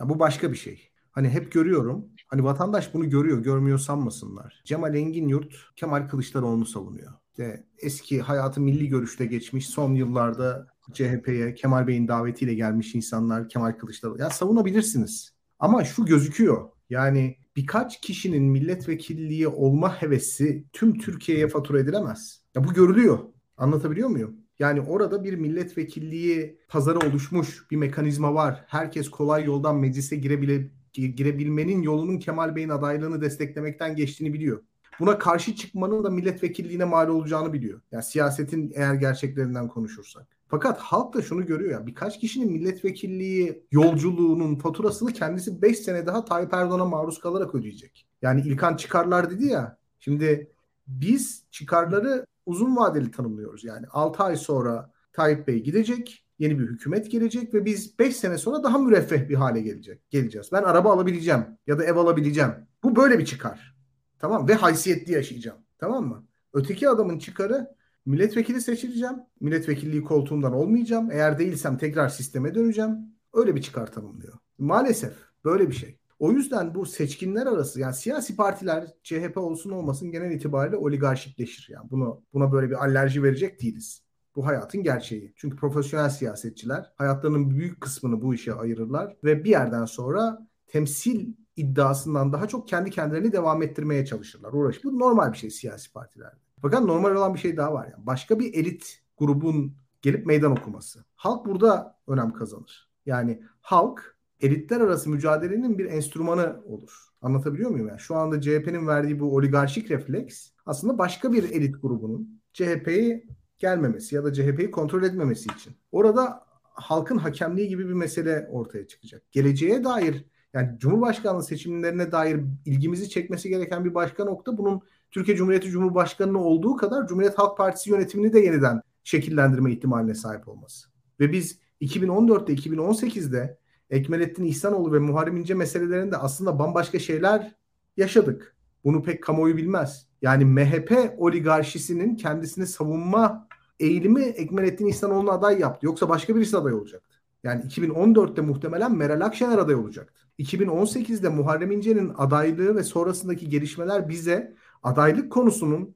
Ya 0.00 0.08
bu 0.08 0.18
başka 0.18 0.52
bir 0.52 0.56
şey. 0.56 0.90
Hani 1.10 1.28
hep 1.28 1.52
görüyorum. 1.52 2.08
Hani 2.28 2.44
vatandaş 2.44 2.94
bunu 2.94 3.10
görüyor, 3.10 3.38
görmüyor 3.38 3.78
sanmasınlar. 3.78 4.62
Cemal 4.64 4.94
Engin 4.94 5.28
Yurt 5.28 5.54
Kemal 5.76 6.08
Kılıçdaroğlu'nu 6.08 6.66
savunuyor. 6.66 7.12
İşte 7.30 7.64
eski 7.78 8.20
hayatı 8.20 8.60
milli 8.60 8.88
görüşte 8.88 9.26
geçmiş, 9.26 9.68
son 9.68 9.94
yıllarda 9.94 10.66
CHP'ye 10.92 11.54
Kemal 11.54 11.86
Bey'in 11.86 12.08
davetiyle 12.08 12.54
gelmiş 12.54 12.94
insanlar 12.94 13.48
Kemal 13.48 13.72
Kılıçdaroğlu. 13.72 14.18
Ya 14.18 14.30
savunabilirsiniz. 14.30 15.30
Ama 15.58 15.84
şu 15.84 16.04
gözüküyor. 16.04 16.70
Yani 16.90 17.36
birkaç 17.56 18.00
kişinin 18.00 18.42
milletvekilliği 18.42 19.48
olma 19.48 20.02
hevesi 20.02 20.64
tüm 20.72 20.98
Türkiye'ye 20.98 21.48
fatura 21.48 21.80
edilemez. 21.80 22.42
Ya 22.54 22.64
bu 22.64 22.74
görülüyor. 22.74 23.18
Anlatabiliyor 23.56 24.08
muyum? 24.08 24.36
Yani 24.58 24.80
orada 24.80 25.24
bir 25.24 25.34
milletvekilliği 25.34 26.60
pazarı 26.68 26.98
oluşmuş 26.98 27.70
bir 27.70 27.76
mekanizma 27.76 28.34
var. 28.34 28.64
Herkes 28.66 29.10
kolay 29.10 29.44
yoldan 29.44 29.76
meclise 29.76 30.16
girebile, 30.16 30.70
girebilmenin 30.92 31.82
yolunun 31.82 32.18
Kemal 32.18 32.56
Bey'in 32.56 32.68
adaylığını 32.68 33.20
desteklemekten 33.20 33.96
geçtiğini 33.96 34.32
biliyor. 34.32 34.62
Buna 35.00 35.18
karşı 35.18 35.54
çıkmanın 35.54 36.04
da 36.04 36.10
milletvekilliğine 36.10 36.84
mal 36.84 37.08
olacağını 37.08 37.52
biliyor. 37.52 37.80
Yani 37.92 38.02
siyasetin 38.02 38.72
eğer 38.74 38.94
gerçeklerinden 38.94 39.68
konuşursak. 39.68 40.26
Fakat 40.48 40.78
halk 40.78 41.14
da 41.14 41.22
şunu 41.22 41.46
görüyor 41.46 41.70
ya 41.70 41.86
birkaç 41.86 42.20
kişinin 42.20 42.52
milletvekilliği 42.52 43.66
yolculuğunun 43.70 44.56
faturasını 44.56 45.12
kendisi 45.12 45.62
5 45.62 45.78
sene 45.78 46.06
daha 46.06 46.24
Tayyip 46.24 46.54
Erdoğan'a 46.54 46.84
maruz 46.84 47.20
kalarak 47.20 47.54
ödeyecek. 47.54 48.06
Yani 48.22 48.40
İlkan 48.40 48.76
çıkarlar 48.76 49.30
dedi 49.30 49.46
ya. 49.46 49.78
Şimdi 49.98 50.50
biz 50.86 51.44
çıkarları 51.50 52.26
uzun 52.46 52.76
vadeli 52.76 53.10
tanımlıyoruz. 53.10 53.64
Yani 53.64 53.86
6 53.90 54.22
ay 54.22 54.36
sonra 54.36 54.92
Tayyip 55.12 55.48
Bey 55.48 55.62
gidecek, 55.62 56.24
yeni 56.38 56.58
bir 56.58 56.64
hükümet 56.64 57.10
gelecek 57.10 57.54
ve 57.54 57.64
biz 57.64 57.98
5 57.98 58.16
sene 58.16 58.38
sonra 58.38 58.62
daha 58.62 58.78
müreffeh 58.78 59.28
bir 59.28 59.34
hale 59.34 59.60
gelecek. 59.60 60.10
Geleceğiz. 60.10 60.48
Ben 60.52 60.62
araba 60.62 60.92
alabileceğim 60.92 61.44
ya 61.66 61.78
da 61.78 61.84
ev 61.84 61.96
alabileceğim. 61.96 62.50
Bu 62.82 62.96
böyle 62.96 63.18
bir 63.18 63.24
çıkar. 63.24 63.79
Tamam 64.20 64.48
ve 64.48 64.54
haysiyetli 64.54 65.12
yaşayacağım. 65.12 65.58
Tamam 65.78 66.06
mı? 66.06 66.26
Öteki 66.52 66.88
adamın 66.88 67.18
çıkarı 67.18 67.74
milletvekili 68.06 68.60
seçileceğim. 68.60 69.16
Milletvekilliği 69.40 70.04
koltuğundan 70.04 70.52
olmayacağım. 70.52 71.10
Eğer 71.10 71.38
değilsem 71.38 71.78
tekrar 71.78 72.08
sisteme 72.08 72.54
döneceğim. 72.54 72.96
Öyle 73.34 73.54
bir 73.54 73.62
çıkar 73.62 73.92
tanımlıyor. 73.92 74.38
Maalesef 74.58 75.12
böyle 75.44 75.68
bir 75.68 75.74
şey. 75.74 75.98
O 76.18 76.32
yüzden 76.32 76.74
bu 76.74 76.86
seçkinler 76.86 77.46
arası 77.46 77.80
yani 77.80 77.94
siyasi 77.94 78.36
partiler 78.36 78.86
CHP 79.02 79.36
olsun 79.36 79.70
olmasın 79.70 80.10
genel 80.12 80.30
itibariyle 80.30 80.76
oligarşikleşir. 80.76 81.72
Yani 81.72 81.90
bunu 81.90 82.22
buna 82.32 82.52
böyle 82.52 82.70
bir 82.70 82.84
alerji 82.84 83.22
verecek 83.22 83.62
değiliz. 83.62 84.02
Bu 84.36 84.46
hayatın 84.46 84.82
gerçeği. 84.82 85.32
Çünkü 85.36 85.56
profesyonel 85.56 86.10
siyasetçiler 86.10 86.92
hayatlarının 86.96 87.50
büyük 87.50 87.80
kısmını 87.80 88.22
bu 88.22 88.34
işe 88.34 88.54
ayırırlar 88.54 89.16
ve 89.24 89.44
bir 89.44 89.50
yerden 89.50 89.84
sonra 89.84 90.46
temsil 90.66 91.32
iddiasından 91.60 92.32
daha 92.32 92.48
çok 92.48 92.68
kendi 92.68 92.90
kendilerini 92.90 93.32
devam 93.32 93.62
ettirmeye 93.62 94.06
çalışırlar. 94.06 94.52
Uğraş. 94.52 94.84
Bu 94.84 94.98
normal 94.98 95.32
bir 95.32 95.38
şey 95.38 95.50
siyasi 95.50 95.92
partilerde. 95.92 96.36
Fakat 96.62 96.82
normal 96.82 97.10
olan 97.10 97.34
bir 97.34 97.38
şey 97.38 97.56
daha 97.56 97.72
var. 97.72 97.88
Yani. 97.92 98.06
Başka 98.06 98.38
bir 98.38 98.54
elit 98.54 99.02
grubun 99.18 99.76
gelip 100.02 100.26
meydan 100.26 100.52
okuması. 100.52 101.04
Halk 101.14 101.46
burada 101.46 101.98
önem 102.06 102.32
kazanır. 102.32 102.90
Yani 103.06 103.42
halk 103.60 104.16
elitler 104.40 104.80
arası 104.80 105.10
mücadelenin 105.10 105.78
bir 105.78 105.84
enstrümanı 105.84 106.60
olur. 106.66 107.10
Anlatabiliyor 107.22 107.70
muyum? 107.70 107.88
Yani 107.88 108.00
şu 108.00 108.16
anda 108.16 108.40
CHP'nin 108.40 108.86
verdiği 108.86 109.20
bu 109.20 109.34
oligarşik 109.34 109.90
refleks 109.90 110.50
aslında 110.66 110.98
başka 110.98 111.32
bir 111.32 111.50
elit 111.50 111.82
grubunun 111.82 112.40
CHP'yi 112.52 113.28
gelmemesi 113.58 114.14
ya 114.14 114.24
da 114.24 114.32
CHP'yi 114.32 114.70
kontrol 114.70 115.02
etmemesi 115.02 115.46
için. 115.56 115.76
Orada 115.92 116.44
halkın 116.62 117.16
hakemliği 117.18 117.68
gibi 117.68 117.88
bir 117.88 117.92
mesele 117.92 118.48
ortaya 118.50 118.86
çıkacak. 118.86 119.32
Geleceğe 119.32 119.84
dair 119.84 120.24
yani 120.54 120.78
Cumhurbaşkanlığı 120.78 121.42
seçimlerine 121.42 122.12
dair 122.12 122.40
ilgimizi 122.64 123.08
çekmesi 123.08 123.48
gereken 123.48 123.84
bir 123.84 123.94
başka 123.94 124.24
nokta 124.24 124.58
bunun 124.58 124.80
Türkiye 125.10 125.36
Cumhuriyeti 125.36 125.70
Cumhurbaşkanı'nın 125.70 126.34
olduğu 126.34 126.76
kadar 126.76 127.06
Cumhuriyet 127.06 127.38
Halk 127.38 127.56
Partisi 127.56 127.90
yönetimini 127.90 128.32
de 128.32 128.40
yeniden 128.40 128.82
şekillendirme 129.04 129.72
ihtimaline 129.72 130.14
sahip 130.14 130.48
olması. 130.48 130.88
Ve 131.20 131.32
biz 131.32 131.58
2014'te 131.80 132.54
2018'de 132.54 133.58
Ekmelettin 133.90 134.44
İhsanoğlu 134.44 134.92
ve 134.92 134.98
Muharrem 134.98 135.36
İnce 135.36 135.54
meselelerinde 135.54 136.16
aslında 136.16 136.58
bambaşka 136.58 136.98
şeyler 136.98 137.54
yaşadık. 137.96 138.56
Bunu 138.84 139.02
pek 139.02 139.22
kamuoyu 139.22 139.56
bilmez. 139.56 140.06
Yani 140.22 140.44
MHP 140.44 141.14
oligarşisinin 141.18 142.16
kendisini 142.16 142.66
savunma 142.66 143.48
eğilimi 143.80 144.22
Ekmelettin 144.22 144.86
İhsanoğlu'na 144.86 145.32
aday 145.32 145.60
yaptı. 145.60 145.86
Yoksa 145.86 146.08
başka 146.08 146.36
birisi 146.36 146.56
aday 146.56 146.72
olacaktı. 146.72 147.09
Yani 147.44 147.64
2014'te 147.64 148.42
muhtemelen 148.42 148.96
Meral 148.96 149.20
Akşener 149.20 149.58
aday 149.58 149.74
olacaktı. 149.74 150.20
2018'de 150.38 151.28
Muharrem 151.28 151.70
İnce'nin 151.70 152.12
adaylığı 152.16 152.76
ve 152.76 152.82
sonrasındaki 152.82 153.48
gelişmeler 153.48 154.08
bize 154.08 154.54
adaylık 154.82 155.32
konusunun 155.32 155.94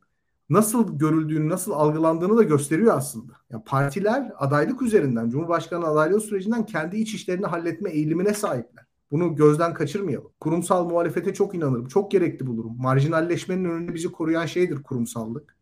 nasıl 0.50 0.98
görüldüğünü, 0.98 1.48
nasıl 1.48 1.72
algılandığını 1.72 2.36
da 2.36 2.42
gösteriyor 2.42 2.96
aslında. 2.96 3.32
Yani 3.50 3.64
partiler 3.64 4.32
adaylık 4.38 4.82
üzerinden, 4.82 5.30
Cumhurbaşkanı 5.30 5.86
adaylığı 5.86 6.20
sürecinden 6.20 6.66
kendi 6.66 6.96
iç 6.96 7.14
işlerini 7.14 7.46
halletme 7.46 7.90
eğilimine 7.90 8.34
sahipler. 8.34 8.84
Bunu 9.10 9.34
gözden 9.34 9.74
kaçırmayalım. 9.74 10.30
Kurumsal 10.40 10.88
muhalefete 10.88 11.34
çok 11.34 11.54
inanırım. 11.54 11.88
Çok 11.88 12.10
gerekli 12.10 12.46
bulurum. 12.46 12.76
Marjinalleşmenin 12.78 13.64
önünde 13.64 13.94
bizi 13.94 14.12
koruyan 14.12 14.46
şeydir 14.46 14.82
kurumsallık. 14.82 15.56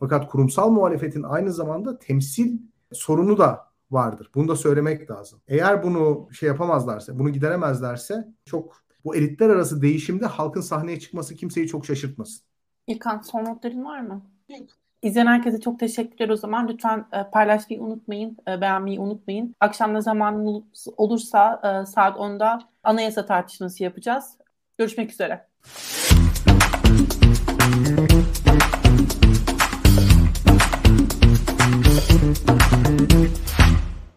Fakat 0.00 0.30
kurumsal 0.30 0.70
muhalefetin 0.70 1.22
aynı 1.22 1.52
zamanda 1.52 1.98
temsil 1.98 2.58
sorunu 2.92 3.38
da 3.38 3.71
vardır. 3.92 4.30
Bunu 4.34 4.48
da 4.48 4.56
söylemek 4.56 5.10
lazım. 5.10 5.40
Eğer 5.48 5.82
bunu 5.82 6.28
şey 6.32 6.46
yapamazlarsa, 6.46 7.18
bunu 7.18 7.30
gideremezlerse 7.30 8.28
çok 8.44 8.82
bu 9.04 9.16
elitler 9.16 9.50
arası 9.50 9.82
değişimde 9.82 10.26
halkın 10.26 10.60
sahneye 10.60 11.00
çıkması 11.00 11.36
kimseyi 11.36 11.68
çok 11.68 11.86
şaşırtmasın. 11.86 12.44
İlkan 12.86 13.20
son 13.20 13.44
notların 13.44 13.84
var 13.84 14.00
mı? 14.00 14.22
Yok. 14.48 14.68
İzleyen 15.02 15.26
herkese 15.26 15.60
çok 15.60 15.78
teşekkürler 15.78 16.28
o 16.28 16.36
zaman. 16.36 16.68
Lütfen 16.68 17.06
e, 17.12 17.30
paylaşmayı 17.30 17.82
unutmayın, 17.82 18.36
e, 18.48 18.60
beğenmeyi 18.60 19.00
unutmayın. 19.00 19.54
Akşam 19.60 20.02
zaman 20.02 20.64
olursa 20.96 21.60
e, 21.64 21.86
saat 21.86 22.16
10'da 22.16 22.60
anayasa 22.82 23.26
tartışması 23.26 23.82
yapacağız. 23.82 24.38
Görüşmek 24.78 25.12
üzere. 25.12 25.46